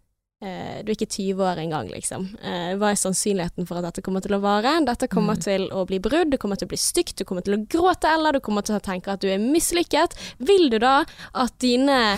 du 0.83 0.91
er 0.91 0.95
ikke 0.97 1.07
20 1.09 1.41
år 1.45 1.59
engang, 1.63 1.89
liksom. 1.93 2.25
Eh, 2.43 2.73
hva 2.79 2.89
er 2.91 2.99
sannsynligheten 2.99 3.67
for 3.69 3.79
at 3.79 3.85
dette 3.87 4.03
kommer 4.05 4.23
til 4.23 4.35
å 4.35 4.41
vare? 4.43 4.73
Dette 4.85 5.07
kommer 5.11 5.37
Mm. 5.37 5.43
til 5.43 5.65
å 5.71 5.85
bli 5.87 5.99
brudd, 6.03 6.31
det 6.31 6.39
kommer 6.39 6.57
til 6.59 6.67
å 6.67 6.73
bli 6.73 6.77
stygt, 6.77 7.15
du 7.17 7.23
kommer 7.25 7.41
til 7.45 7.55
å 7.57 7.61
gråte, 7.67 8.09
eller 8.11 8.33
du 8.33 8.39
kommer 8.43 8.61
til 8.61 8.75
å 8.75 8.81
tenke 8.83 9.11
at 9.13 9.21
du 9.23 9.27
er 9.31 9.39
mislykket. 9.39 10.13
Vil 10.39 10.69
du 10.69 10.79
da 10.79 11.05
at 11.33 11.57
dine 11.59 12.17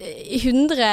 eh, 0.00 0.40
hundre, 0.44 0.88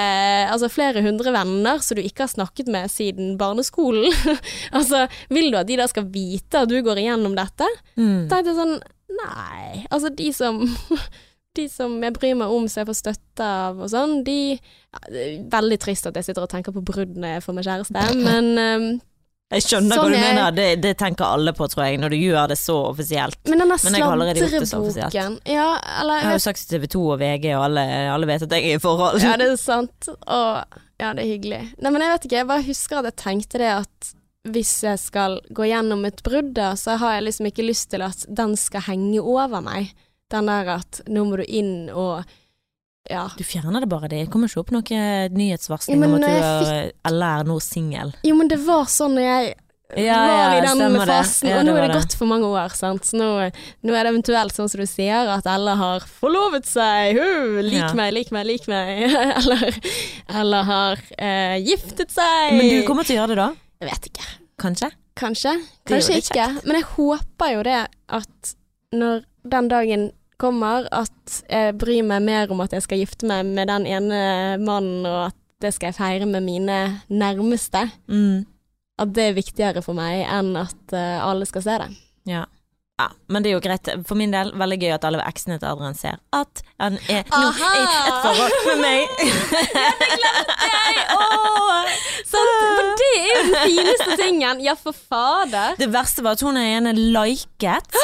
altså 0.52 0.70
flere 0.70 1.02
hundre 1.06 1.32
venner 1.32 1.80
som 1.80 1.96
du 1.96 2.04
ikke 2.04 2.26
har 2.28 2.34
snakket 2.34 2.68
med 2.68 2.92
siden 2.92 3.38
barneskolen, 3.38 4.12
altså 4.78 5.08
vil 5.30 5.52
du 5.52 5.58
at 5.58 5.68
de 5.68 5.78
da 5.80 5.88
skal 5.88 6.06
vite 6.12 6.64
at 6.64 6.70
du 6.70 6.82
går 6.84 7.00
igjennom 7.04 7.36
dette? 7.36 7.68
Mm. 7.98 8.28
Da 8.30 8.42
sånn, 8.44 8.80
nei, 9.14 9.86
altså 9.90 10.10
de 10.14 10.32
som 10.36 10.64
de 11.58 11.70
som 11.70 11.96
jeg 12.04 12.16
bryr 12.16 12.36
meg 12.40 12.52
om, 12.52 12.68
som 12.70 12.82
jeg 12.82 12.90
får 12.90 13.00
støtte 13.00 13.48
av 13.48 13.82
og 13.84 13.90
sånn, 13.92 14.20
de 14.26 14.38
ja, 14.56 15.02
Det 15.08 15.24
er 15.24 15.34
veldig 15.54 15.80
trist 15.82 16.08
at 16.10 16.18
jeg 16.18 16.30
sitter 16.30 16.46
og 16.46 16.52
tenker 16.52 16.76
på 16.76 16.84
brudd 16.86 17.18
når 17.18 17.38
jeg 17.38 17.44
får 17.46 17.58
meg 17.58 17.68
kjæreste, 17.68 18.06
men 18.28 18.50
um, 18.58 18.88
Jeg 19.54 19.66
skjønner 19.68 20.00
Sånn 20.00 20.08
hva 20.08 20.10
du 20.10 20.18
jeg... 20.18 20.24
mener, 20.26 20.56
det, 20.58 20.68
det 20.86 20.94
tenker 21.02 21.28
alle 21.28 21.54
på, 21.58 21.68
tror 21.70 21.86
jeg, 21.86 22.00
når 22.02 22.16
du 22.16 22.18
gjør 22.18 22.50
det 22.54 22.58
så 22.62 22.80
offisielt. 22.90 23.38
Men 23.52 23.62
denne 23.66 23.78
sladreboken 23.82 25.38
Ja, 25.50 25.68
eller 26.02 26.24
Jeg 26.24 26.30
har 26.32 26.40
jo 26.40 26.46
sagt 26.48 26.64
til 26.64 26.80
TV 26.80 26.90
2 26.96 27.04
og 27.06 27.22
VG, 27.22 27.48
og 27.54 27.68
alle, 27.68 27.86
alle 28.16 28.30
vet 28.32 28.48
at 28.48 28.58
jeg 28.58 28.72
er 28.72 28.82
i 28.82 28.84
forhold. 28.84 29.22
Ja, 29.22 29.38
det 29.38 29.52
er 29.52 29.62
sant. 29.62 30.10
Og 30.10 30.82
ja, 30.98 31.14
det 31.14 31.22
er 31.22 31.30
hyggelig. 31.30 31.62
Nei, 31.78 31.94
men 31.94 32.02
jeg 32.06 32.16
vet 32.16 32.28
ikke, 32.28 32.42
jeg 32.42 32.50
bare 32.50 32.66
husker 32.66 33.02
at 33.02 33.12
jeg 33.12 33.20
tenkte 33.22 33.62
det 33.62 33.72
at 33.76 34.14
hvis 34.54 34.74
jeg 34.84 35.00
skal 35.00 35.38
gå 35.56 35.70
gjennom 35.70 36.04
et 36.08 36.20
brudd, 36.26 36.52
da, 36.58 36.74
så 36.80 36.98
har 37.00 37.18
jeg 37.18 37.28
liksom 37.30 37.48
ikke 37.48 37.66
lyst 37.68 37.92
til 37.94 38.04
at 38.04 38.26
den 38.28 38.58
skal 38.60 38.84
henge 38.90 39.22
over 39.22 39.64
meg. 39.64 39.94
Den 40.34 40.50
der 40.50 40.72
at 40.80 41.04
nå 41.08 41.24
må 41.30 41.38
du 41.42 41.46
inn 41.48 41.90
og 41.94 42.24
Ja. 43.12 43.26
Du 43.38 43.44
fjerner 43.44 43.84
det 43.84 43.90
bare, 43.92 44.08
det 44.12 44.22
kommer 44.32 44.48
ikke 44.48 44.62
opp 44.64 44.70
noe 44.72 45.02
nyhetsvarsling 45.36 46.00
ja, 46.00 46.08
om 46.08 46.14
at 46.16 46.24
du 46.24 46.30
er, 46.30 46.70
er 46.78 46.92
eller 47.10 47.42
er 47.44 47.50
nå 47.50 47.58
singel. 47.62 48.14
Jo, 48.24 48.36
men 48.40 48.48
det 48.52 48.62
var 48.64 48.86
sånn 48.90 49.18
når 49.18 49.26
jeg 49.28 49.50
Ja, 50.00 50.16
var 50.24 50.32
ja, 50.40 50.46
i 50.56 50.62
den 50.64 50.96
fasen, 51.06 51.50
og 51.54 51.66
nå 51.68 51.74
er 51.76 51.82
det 51.84 51.90
det. 51.92 51.98
gått 52.00 52.16
for 52.18 52.26
mange 52.32 52.48
år, 52.50 52.72
sant. 52.74 53.04
Så 53.06 53.20
nå, 53.20 53.28
nå 53.86 53.94
er 53.94 54.08
det 54.08 54.14
eventuelt 54.14 54.56
sånn 54.56 54.72
som 54.72 54.80
du 54.82 54.88
sier, 54.90 55.28
at 55.36 55.46
Ella 55.52 55.76
har 55.78 56.08
forlovet 56.08 56.66
seg, 56.66 57.20
huh, 57.20 57.60
lik 57.62 57.76
Ja. 57.78 57.92
meg, 58.00 58.14
lik 58.16 58.32
meg, 58.34 58.48
lik 58.48 58.66
meg, 58.72 59.04
eller, 59.38 59.78
eller 60.40 60.64
har 60.72 61.04
eh, 61.20 61.60
giftet 61.62 62.10
seg. 62.16 62.56
Men 62.58 62.72
du 62.72 62.80
kommer 62.88 63.04
til 63.06 63.20
å 63.20 63.22
gjøre 63.22 63.36
det 63.36 63.42
da? 63.44 63.50
Jeg 63.84 63.92
vet 63.92 64.10
ikke. 64.14 64.32
Kanskje? 64.64 64.90
Kanskje, 65.20 65.52
kanskje 65.92 66.18
ikke. 66.24 66.48
Men 66.64 66.80
jeg 66.80 66.88
håper 66.96 67.52
jo 67.60 67.64
det 67.68 67.80
at 68.18 68.56
når 68.96 69.26
den 69.44 69.68
dagen 69.70 70.10
kommer, 70.42 70.88
at 70.92 71.44
jeg 71.50 71.76
bryr 71.80 72.04
meg 72.08 72.26
mer 72.26 72.52
om 72.54 72.64
at 72.64 72.74
jeg 72.76 72.86
skal 72.86 73.02
gifte 73.02 73.30
meg 73.30 73.48
med 73.48 73.70
den 73.72 73.88
ene 73.90 74.24
mannen, 74.62 75.06
og 75.08 75.30
at 75.30 75.38
det 75.64 75.74
skal 75.76 75.92
jeg 75.92 76.00
feire 76.00 76.28
med 76.30 76.44
mine 76.46 76.80
nærmeste. 77.10 77.86
Mm. 78.12 78.44
At 79.00 79.14
det 79.16 79.30
er 79.30 79.38
viktigere 79.38 79.84
for 79.86 79.98
meg 79.98 80.26
enn 80.28 80.54
at 80.60 80.94
eh, 80.96 81.22
alle 81.24 81.48
skal 81.50 81.64
se 81.66 81.78
det. 81.82 81.90
Ja. 82.30 82.44
Ja. 83.02 83.08
Men 83.28 83.42
det 83.44 83.50
er 83.50 83.56
jo 83.58 83.64
greit. 83.66 83.90
For 84.08 84.16
min 84.20 84.32
del, 84.34 84.52
veldig 84.60 84.78
gøy 84.84 84.92
at 84.96 85.06
alle 85.08 85.24
eksene 85.26 85.58
til 85.60 85.68
Adrian 85.72 85.96
ser 85.98 86.20
at 86.36 86.62
han 86.82 86.98
er 87.10 87.24
nå 87.32 87.40
Aha! 87.50 87.70
i 87.74 87.84
et 88.10 88.18
forhold 88.22 88.54
med 88.68 88.78
meg. 88.84 89.02
Sant? 92.34 92.50
For 92.54 92.86
det 92.98 93.08
er 93.18 93.26
jo 93.28 93.42
den 93.44 93.56
fineste 93.68 94.16
tingen. 94.20 94.62
Ja, 94.66 94.74
for 94.80 94.94
fader. 94.96 95.76
Det 95.80 95.88
verste 95.94 96.24
var 96.26 96.38
at 96.38 96.44
hun 96.46 96.58
er 96.60 96.70
ene 96.78 96.94
liket. 96.98 97.98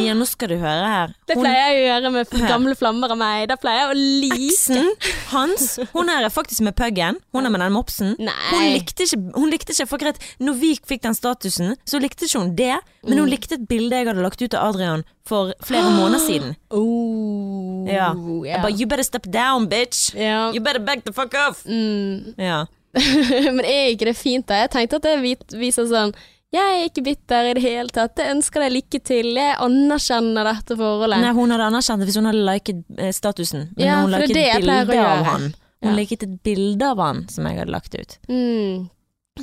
Ja, 0.00 0.14
nå 0.16 0.26
skal 0.28 0.52
du 0.52 0.56
høre 0.60 0.86
her. 0.90 1.14
Det 1.28 1.36
pleier 1.38 1.70
jeg 1.70 1.80
å 1.80 1.86
gjøre 1.88 2.12
med 2.14 2.34
gamle 2.50 2.74
flammer 2.78 3.14
av 3.14 3.18
meg. 3.20 3.46
Da 3.50 3.56
pleier 3.60 3.84
jeg 3.84 3.90
å 3.90 3.98
like 3.98 4.38
Eksen 4.50 4.86
hans, 5.30 5.64
hun 5.94 6.10
her 6.10 6.26
er 6.26 6.32
faktisk 6.34 6.62
med 6.66 6.74
puggen. 6.78 7.18
Hun 7.34 7.46
er 7.46 7.52
med 7.54 7.62
den 7.62 7.74
mopsen. 7.74 8.14
Nei. 8.22 8.34
Hun 8.50 8.66
likte 8.74 9.06
ikke, 9.06 9.18
hun 9.36 9.50
likte 9.52 9.74
ikke 9.74 9.86
for 9.90 10.02
greit, 10.02 10.18
når 10.42 10.54
vi 10.60 10.72
fikk 10.90 11.02
den 11.06 11.16
statusen, 11.16 11.74
så 11.88 12.00
likte 12.02 12.26
ikke 12.26 12.42
hun 12.42 12.54
det, 12.58 12.76
men 13.06 13.14
Mm. 13.16 13.20
hun 13.24 13.30
likte 13.32 13.54
et 13.56 13.62
bilde 13.68 13.96
jeg 13.96 14.06
hadde 14.10 14.20
lagt 14.22 14.29
ut 14.38 14.54
av 14.54 14.68
Adrian 14.68 15.02
for 15.26 15.50
flere 15.66 15.90
måneder 15.90 16.18
siden. 16.22 16.54
Oh, 16.70 17.86
Ja. 17.90 18.14
Yeah. 18.44 18.62
Bare, 18.62 18.70
you 18.72 18.86
better 18.86 19.02
step 19.02 19.26
down, 19.32 19.66
bitch. 19.68 20.14
Yeah. 20.14 20.52
You 20.54 20.60
better 20.60 20.78
back 20.80 21.02
the 21.04 21.12
fuck 21.12 21.34
off. 21.34 21.64
Mm. 21.66 22.34
Ja. 22.38 22.66
Men 23.54 23.64
er 23.64 23.90
ikke 23.94 24.06
det 24.10 24.16
fint 24.18 24.46
da? 24.50 24.54
Jeg 24.64 24.70
tenkte 24.70 24.96
at 24.98 25.06
det 25.06 25.36
viser 25.58 25.86
sånn 25.86 26.10
Jeg 26.50 26.80
er 26.80 26.88
ikke 26.88 27.04
bitter 27.06 27.46
i 27.46 27.54
det 27.54 27.62
hele 27.62 27.88
tatt. 27.94 28.18
Jeg 28.18 28.34
ønsker 28.34 28.64
deg 28.64 28.72
lykke 28.74 28.98
til. 29.06 29.28
Jeg 29.38 29.54
anerkjenner 29.62 30.48
dette 30.50 30.74
forholdet. 30.74 31.20
Nei, 31.22 31.30
hun 31.36 31.50
hadde 31.54 31.68
anerkjent 31.70 32.02
det 32.02 32.08
hvis 32.10 32.18
hun 32.18 32.26
hadde 32.26 32.46
liket 32.48 32.80
eh, 32.98 33.12
statusen, 33.14 33.68
men 33.76 33.86
Ja, 33.86 34.00
hun 34.02 34.10
liket 34.16 34.34
et 34.36 34.64
bilde 34.64 34.98
av 35.04 35.24
han. 35.28 35.50
Hun 35.80 35.92
Ja. 35.92 35.96
liket 35.96 36.22
et 36.26 36.34
bilde 36.44 36.88
av 36.90 36.98
han 36.98 37.28
som 37.30 37.46
jeg 37.46 37.56
hadde 37.62 37.70
lagt 37.72 37.94
ut. 37.94 38.18
Mm. 38.28 38.88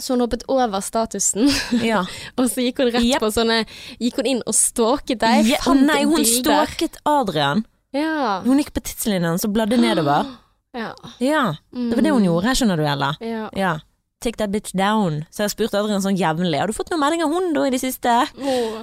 Så 0.03 0.13
hun 0.15 0.23
hoppet 0.25 0.45
over 0.51 0.83
statusen, 0.85 1.49
Ja. 1.83 2.03
og 2.37 2.49
så 2.51 2.65
gikk 2.65 2.83
hun 2.83 2.91
rett 2.93 3.05
yep. 3.05 3.23
på 3.23 3.31
sånne 3.33 3.63
Gikk 4.01 4.21
hun 4.21 4.29
inn 4.35 4.43
og 4.45 4.55
stalket 4.57 5.21
deg? 5.23 5.49
ja 5.55 5.73
nei, 5.73 6.03
hun 6.05 6.21
bilder. 6.21 6.43
stalket 6.43 7.01
Adrian. 7.07 7.65
Ja. 7.95 8.41
Hun 8.45 8.61
gikk 8.61 8.73
på 8.75 8.83
tidslinjen, 8.85 9.39
så 9.41 9.49
bladde 9.51 9.79
nedover. 9.81 10.31
ja. 10.81 10.93
Ja, 11.23 11.43
det 11.73 11.97
var 11.97 12.05
det 12.05 12.15
hun 12.15 12.27
gjorde, 12.27 12.55
skjønner 12.57 12.79
du, 12.79 12.87
Ella. 12.87 13.13
Ja. 13.23 13.49
Ja. 13.57 13.75
Take 14.19 14.39
that 14.41 14.49
bitch 14.49 14.73
down. 14.73 15.19
Så 15.29 15.43
jeg 15.45 15.51
spurte 15.53 15.77
Adrian 15.77 16.01
sånn 16.01 16.17
jevnlig. 16.17 16.57
Har 16.57 16.71
du 16.71 16.73
fått 16.73 16.89
noen 16.89 17.03
melding 17.03 17.21
av 17.21 17.29
hun 17.29 17.51
da 17.53 17.67
i 17.67 17.73
det 17.73 17.79
siste? 17.83 18.15
Oh. 18.41 18.79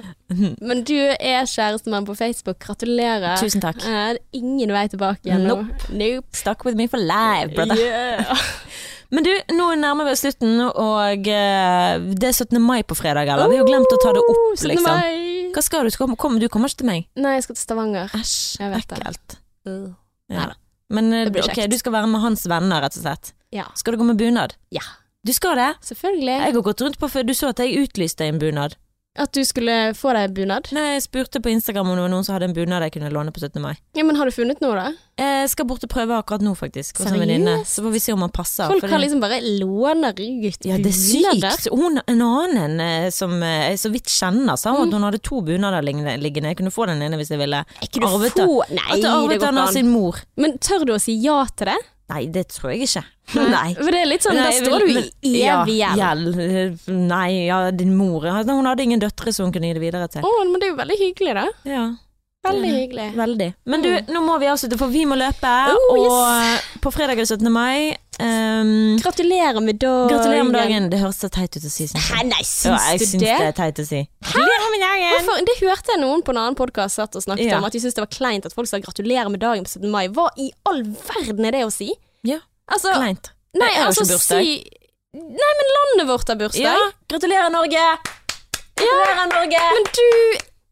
Men 0.63 0.83
du 0.87 0.95
er 0.95 1.43
kjærestemann 1.51 2.07
på 2.07 2.15
Facebook. 2.15 2.61
Gratulerer. 2.63 3.35
Tusen 3.41 3.63
takk. 3.63 3.83
Eh, 3.83 4.15
ingen 4.39 4.71
vei 4.71 4.85
tilbake 4.93 5.27
igjen 5.27 5.43
nå. 5.43 5.57
Nope. 5.65 5.89
Nope. 5.91 6.39
Stuck 6.39 6.63
with 6.63 6.79
me 6.79 6.87
for 6.87 7.03
life, 7.03 7.51
brother. 7.51 7.75
Yeah. 7.75 8.31
Men 9.15 9.23
du, 9.23 9.31
nå 9.55 9.69
nærmer 9.79 10.09
vi 10.09 10.15
oss 10.15 10.23
slutten, 10.25 10.57
og 10.67 11.29
eh, 11.31 11.93
det 12.19 12.27
er 12.27 12.35
17. 12.35 12.59
mai 12.59 12.81
på 12.83 12.97
fredag, 12.99 13.29
eller? 13.31 13.51
Vi 13.53 13.61
har 13.61 13.67
glemt 13.67 13.95
å 13.95 13.99
ta 14.03 14.11
det 14.17 14.23
opp, 14.25 14.41
17. 14.57 14.67
liksom. 14.73 15.21
Hva 15.55 15.63
skal 15.63 15.87
du? 15.87 15.93
Skal, 15.93 16.15
kom, 16.19 16.35
du 16.41 16.49
kommer 16.51 16.71
ikke 16.71 16.81
til 16.83 16.89
meg? 16.89 17.07
Nei, 17.15 17.37
jeg 17.37 17.45
skal 17.47 17.55
til 17.55 17.63
Stavanger. 17.63 18.11
Æsj, 18.17 18.35
ekkelt. 18.81 19.37
Uh. 19.69 19.93
Ja. 20.33 20.49
Men 20.91 21.13
eh, 21.15 21.31
ok, 21.31 21.63
du 21.71 21.77
skal 21.79 21.95
være 21.95 22.11
med 22.11 22.23
hans 22.25 22.43
venner, 22.49 22.83
rett 22.83 22.97
og 22.99 23.05
slett. 23.05 23.31
Ja. 23.55 23.69
Skal 23.79 23.95
du 23.95 24.01
gå 24.03 24.09
med 24.09 24.19
bunad? 24.19 24.57
Ja. 24.75 24.83
Du 25.25 25.31
skal 25.33 25.55
det? 25.57 25.71
Selvfølgelig. 25.87 26.35
Jeg 26.35 26.53
har 26.53 26.65
gått 26.67 26.83
rundt 26.83 26.99
på 27.01 27.09
før 27.09 27.23
du 27.25 27.33
så 27.33 27.53
at 27.53 27.61
jeg 27.63 27.85
utlyste 27.85 28.27
en 28.27 28.41
bunad. 28.41 28.75
At 29.15 29.31
du 29.31 29.39
skulle 29.47 29.93
få 29.95 30.11
deg 30.15 30.33
bunad. 30.35 30.67
Nei, 30.75 30.97
jeg 30.97 31.05
spurte 31.05 31.39
på 31.39 31.47
Instagram 31.53 31.87
om 31.87 31.95
det 31.95 32.03
var 32.03 32.11
noen 32.11 32.25
som 32.27 32.35
hadde 32.35 32.49
en 32.49 32.55
bunad 32.55 32.83
jeg 32.83 32.97
kunne 32.97 33.11
låne 33.15 33.31
på 33.31 33.39
17. 33.39 33.61
mai. 33.63 33.77
Ja, 33.95 34.03
men 34.03 34.17
har 34.19 34.27
du 34.27 34.33
funnet 34.35 34.59
noe, 34.63 34.75
da? 34.75 34.89
Jeg 35.15 35.51
skal 35.53 35.67
bort 35.69 35.85
og 35.87 35.91
prøve 35.93 36.17
akkurat 36.17 36.43
nå, 36.43 36.51
faktisk. 36.59 36.99
hos 36.99 37.07
en 37.07 37.21
venninne. 37.21 37.53
Så 37.63 37.85
får 37.85 37.93
vi 37.95 38.01
se 38.03 38.11
om 38.11 38.25
han 38.25 38.33
passer. 38.35 38.67
Folk 38.67 38.83
har 38.91 38.99
liksom 38.99 39.23
bare 39.23 39.39
låner 39.39 40.11
ut 40.19 40.67
Ja, 40.67 40.75
det 40.75 40.91
er 40.91 40.97
sykt. 40.99 41.69
Hun, 41.71 42.01
en 42.03 42.25
annen 42.27 42.83
eh, 42.83 43.07
som 43.15 43.37
eh, 43.39 43.69
jeg 43.71 43.79
så 43.85 43.93
vidt 43.93 44.11
kjenner, 44.11 44.59
sa 44.59 44.75
at 44.75 44.91
hun 44.97 45.07
hadde 45.07 45.23
to 45.23 45.39
bunader 45.45 45.85
liggende. 45.85 46.51
Jeg 46.51 46.59
kunne 46.59 46.75
få 46.75 46.89
den 46.91 47.05
ene 47.07 47.15
hvis 47.21 47.31
jeg 47.31 47.39
ville. 47.39 47.63
Jeg 47.79 47.93
kunne 47.95 48.11
Arvet 48.11 48.35
få. 48.35 48.61
Nei, 48.67 48.89
At 48.97 48.99
jeg 48.99 49.11
arvet 49.13 49.47
den 49.47 49.63
av 49.63 49.71
sin 49.71 49.91
mor. 49.95 50.19
Men 50.35 50.59
tør 50.59 50.83
du 50.89 50.97
å 50.97 50.99
si 51.01 51.15
ja 51.23 51.39
til 51.55 51.71
det? 51.71 51.79
Nei, 52.11 52.25
det 52.29 52.43
tror 52.53 52.73
jeg 52.73 52.85
ikke. 52.85 53.01
Nei. 53.55 53.69
For 53.79 53.89
det 53.89 54.01
er 54.03 54.09
litt 54.09 54.25
sånn, 54.25 54.37
da 54.37 54.51
står 54.53 54.85
du 54.85 54.97
i 55.25 55.31
evig 55.41 55.79
gjeld. 55.79 56.83
Nei, 56.93 57.29
ja, 57.47 57.59
din 57.73 57.95
mor. 57.97 58.27
Hun 58.29 58.69
hadde 58.69 58.85
ingen 58.85 59.01
døtre 59.01 59.33
som 59.33 59.47
hun 59.47 59.55
kunne 59.55 59.71
gi 59.71 59.77
det 59.77 59.81
videre 59.81 60.09
til. 60.13 60.25
Å, 60.25 60.33
men 60.45 60.61
det 60.61 60.69
er 60.69 60.75
jo 60.75 60.81
veldig 60.83 60.99
hyggelig, 61.01 61.33
da. 61.39 61.45
Ja, 61.69 61.85
Veldig 62.45 62.71
hyggelig. 62.75 63.05
veldig. 63.17 63.47
Men 63.65 63.81
du, 63.81 63.89
nå 64.13 64.21
må 64.25 64.37
vi 64.39 64.45
avslutte, 64.51 64.77
for 64.77 64.87
vi 64.93 65.05
må 65.09 65.15
løpe. 65.19 65.51
Oh, 65.73 65.99
og 65.99 66.81
på 66.81 66.91
fredag 66.93 67.17
er 67.19 67.25
det 67.25 67.27
17. 67.29 67.51
mai. 67.51 67.97
um, 68.21 68.95
Gratulerer 69.01 69.59
med 69.61 69.79
dagen. 69.81 70.07
gratulerer 70.13 70.43
med 70.47 70.53
dagen. 70.55 70.89
Det 70.89 70.99
høres 71.01 71.17
så 71.19 71.29
teit 71.29 71.57
ut 71.57 71.65
å 71.67 71.71
si, 71.71 71.87
Hæ, 71.91 72.23
nei, 72.29 72.41
syns 72.43 72.65
Ja, 72.69 72.77
jeg 72.91 72.99
du 72.99 73.05
syns 73.05 73.23
det? 73.25 73.33
det 73.39 73.47
er 73.49 73.55
teit 73.57 73.79
å 73.81 73.85
si. 73.89 74.01
Gratulerer 74.23 74.69
med 74.75 74.81
dagen! 74.85 75.11
Hvorfor? 75.17 75.45
Det 75.49 75.55
hørte 75.61 75.91
jeg 75.95 76.01
noen 76.05 76.21
på 76.23 76.31
en 76.31 76.37
annen 76.43 76.55
podkast 76.55 76.95
satt 77.01 77.15
og 77.15 77.21
snakket 77.25 77.49
Ja. 77.51 77.57
om, 77.57 77.65
at 77.65 77.73
de 77.75 77.79
syntes 77.83 77.95
det 77.97 78.05
var 78.05 78.13
kleint 78.15 78.45
at 78.45 78.53
folk 78.53 78.67
sa 78.67 78.77
'gratulerer 78.79 79.29
med 79.29 79.39
dagen' 79.41 79.63
på 79.65 79.69
17. 79.75 79.91
mai. 79.91 80.07
Hva 80.07 80.29
i 80.37 80.51
all 80.65 80.83
verden 80.83 81.45
er 81.45 81.51
det 81.51 81.65
å 81.65 81.71
si? 81.71 81.91
Ja, 82.23 82.39
Altså, 82.71 82.93
Kleint. 82.95 83.29
nei, 83.53 83.67
Jeg 83.69 83.77
har 83.81 83.87
altså 83.91 84.01
ikke 84.01 84.15
bursdag. 84.17 84.41
si 84.41 84.69
Nei, 85.15 85.51
men 85.59 85.67
landet 85.77 86.07
vårt 86.11 86.27
har 86.27 86.35
bursdag. 86.35 86.61
Ja, 86.61 86.91
gratulerer 87.07 87.49
Norge! 87.51 87.83
Gratulerer 88.75 89.27
Norge! 89.31 89.61
Men 89.75 89.85
du 89.95 90.09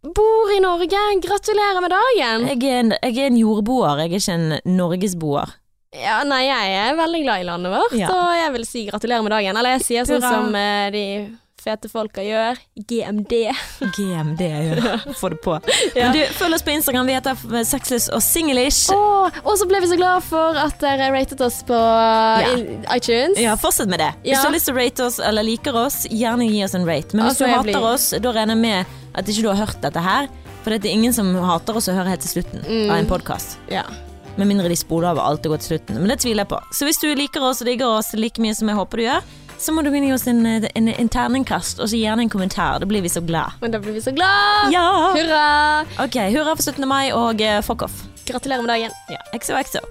bor 0.04 0.52
i 0.56 0.60
Norge. 0.64 1.02
Gratulerer 1.24 1.82
med 1.82 1.94
dagen. 1.96 2.48
Jeg 2.52 2.64
er, 2.70 2.80
en, 2.84 2.94
jeg 3.02 3.18
er 3.18 3.30
en 3.32 3.38
jordboer, 3.40 4.04
jeg 4.04 4.12
er 4.12 4.20
ikke 4.20 4.38
en 4.38 4.78
norgesboer. 4.78 5.54
Ja, 5.94 6.24
nei, 6.26 6.42
jeg 6.48 6.74
er 6.88 6.96
veldig 6.98 7.20
glad 7.22 7.42
i 7.44 7.46
landet 7.46 7.72
vårt, 7.76 7.94
Ja. 8.00 8.08
og 8.10 8.32
jeg 8.34 8.52
vil 8.56 8.64
si 8.66 8.86
gratulerer 8.88 9.22
med 9.22 9.32
dagen. 9.36 9.58
Eller 9.58 9.76
jeg 9.78 9.84
sier 9.86 10.08
sånn 10.10 10.24
som 10.26 10.56
eh, 10.58 10.90
de 10.96 11.04
fete 11.64 11.90
folka 11.92 12.24
gjør. 12.26 12.58
GMD. 12.90 13.34
GMD, 13.96 14.42
ja. 14.42 14.98
Få 15.20 15.30
det 15.34 15.40
på. 15.44 15.56
Ja. 15.96 16.10
du, 16.14 16.20
følg 16.36 16.58
oss 16.58 16.66
på 16.68 16.74
Instagram, 16.76 17.08
vi 17.08 17.16
heter 17.16 17.64
Sexless 17.66 18.10
og 18.14 18.22
Singlish. 18.26 18.92
Og 18.94 19.54
så 19.60 19.68
ble 19.70 19.80
vi 19.84 19.90
så 19.94 19.98
glad 20.00 20.24
for 20.28 20.60
at 20.60 20.76
dere 20.84 21.10
ratet 21.16 21.42
oss 21.46 21.62
på 21.68 21.78
ja. 21.78 22.54
iTunes. 22.98 23.40
Ja, 23.42 23.56
fortsett 23.60 23.90
med 23.92 24.04
det. 24.04 24.12
Hvis 24.26 24.40
du 24.42 24.48
har 24.50 24.56
lyst 24.56 24.68
til 24.70 24.76
å 24.76 24.80
rate 24.82 25.08
oss 25.08 25.20
eller 25.24 25.48
liker 25.48 25.78
oss, 25.86 26.04
gjerne 26.12 26.48
gi 26.50 26.64
oss 26.68 26.76
en 26.78 26.88
rate. 26.90 27.16
Men 27.16 27.28
hvis 27.30 27.34
Altså, 27.40 27.48
du 27.48 27.56
hater 27.56 27.72
blir- 27.72 27.92
oss, 27.94 28.10
da 28.24 28.34
regner 28.36 28.58
jeg 28.58 28.64
med 28.68 28.98
at 29.16 29.30
ikke 29.30 29.46
du 29.46 29.52
har 29.54 29.62
hørt 29.66 29.80
dette 29.84 30.04
her. 30.04 30.28
For 30.64 30.72
det 30.72 30.88
er 30.88 30.96
ingen 30.96 31.12
som 31.16 31.34
hater 31.44 31.76
oss 31.76 31.90
å 31.92 31.96
høre 31.96 32.08
helt 32.14 32.22
til 32.24 32.38
slutten 32.42 32.62
Mm. 32.64 32.90
av 32.92 32.98
en 33.02 33.08
podkast. 33.10 33.58
Ja. 33.72 33.84
Med 34.38 34.48
mindre 34.50 34.70
de 34.72 34.76
spoler 34.80 35.10
av 35.12 35.20
alt 35.20 35.46
og 35.46 35.52
går 35.54 35.60
til 35.62 35.78
slutten. 35.78 36.00
Men 36.00 36.08
det 36.10 36.20
tviler 36.24 36.42
jeg 36.46 36.50
på. 36.50 36.60
Så 36.74 36.88
hvis 36.88 36.98
du 37.02 37.10
liker 37.16 37.44
oss 37.46 37.60
og 37.62 37.68
digger 37.68 37.86
oss 38.00 38.14
like 38.18 38.40
mye 38.42 38.56
som 38.56 38.68
jeg 38.72 38.78
håper 38.80 38.98
du 38.98 39.04
gjør, 39.04 39.22
så 39.64 39.72
må 39.72 39.82
du 39.86 39.90
gi 39.96 40.12
oss 40.14 40.26
en, 40.28 40.46
en, 40.46 40.88
en 40.92 41.10
terningkast, 41.10 41.80
og 41.80 41.88
så 41.90 42.00
gjerne 42.00 42.26
en 42.26 42.32
kommentar. 42.34 42.82
Da 42.84 42.90
blir 42.90 43.04
vi 43.06 43.12
så 43.12 43.24
glad. 43.24 43.56
Men 43.62 43.72
da 43.72 43.80
blir 43.80 43.96
vi 43.96 44.02
så 44.04 44.12
glad. 44.12 44.74
Ja! 44.76 44.88
Hurra! 45.16 45.46
Ok, 46.04 46.20
hurra 46.36 46.58
for 46.58 46.64
17. 46.68 46.84
mai, 46.90 47.14
og 47.16 47.42
eh, 47.42 47.62
fuck 47.64 47.88
off. 47.88 48.04
Gratulerer 48.28 48.66
med 48.66 48.74
dagen. 48.76 48.98
Ja, 49.12 49.24
XOXO. 49.40 49.84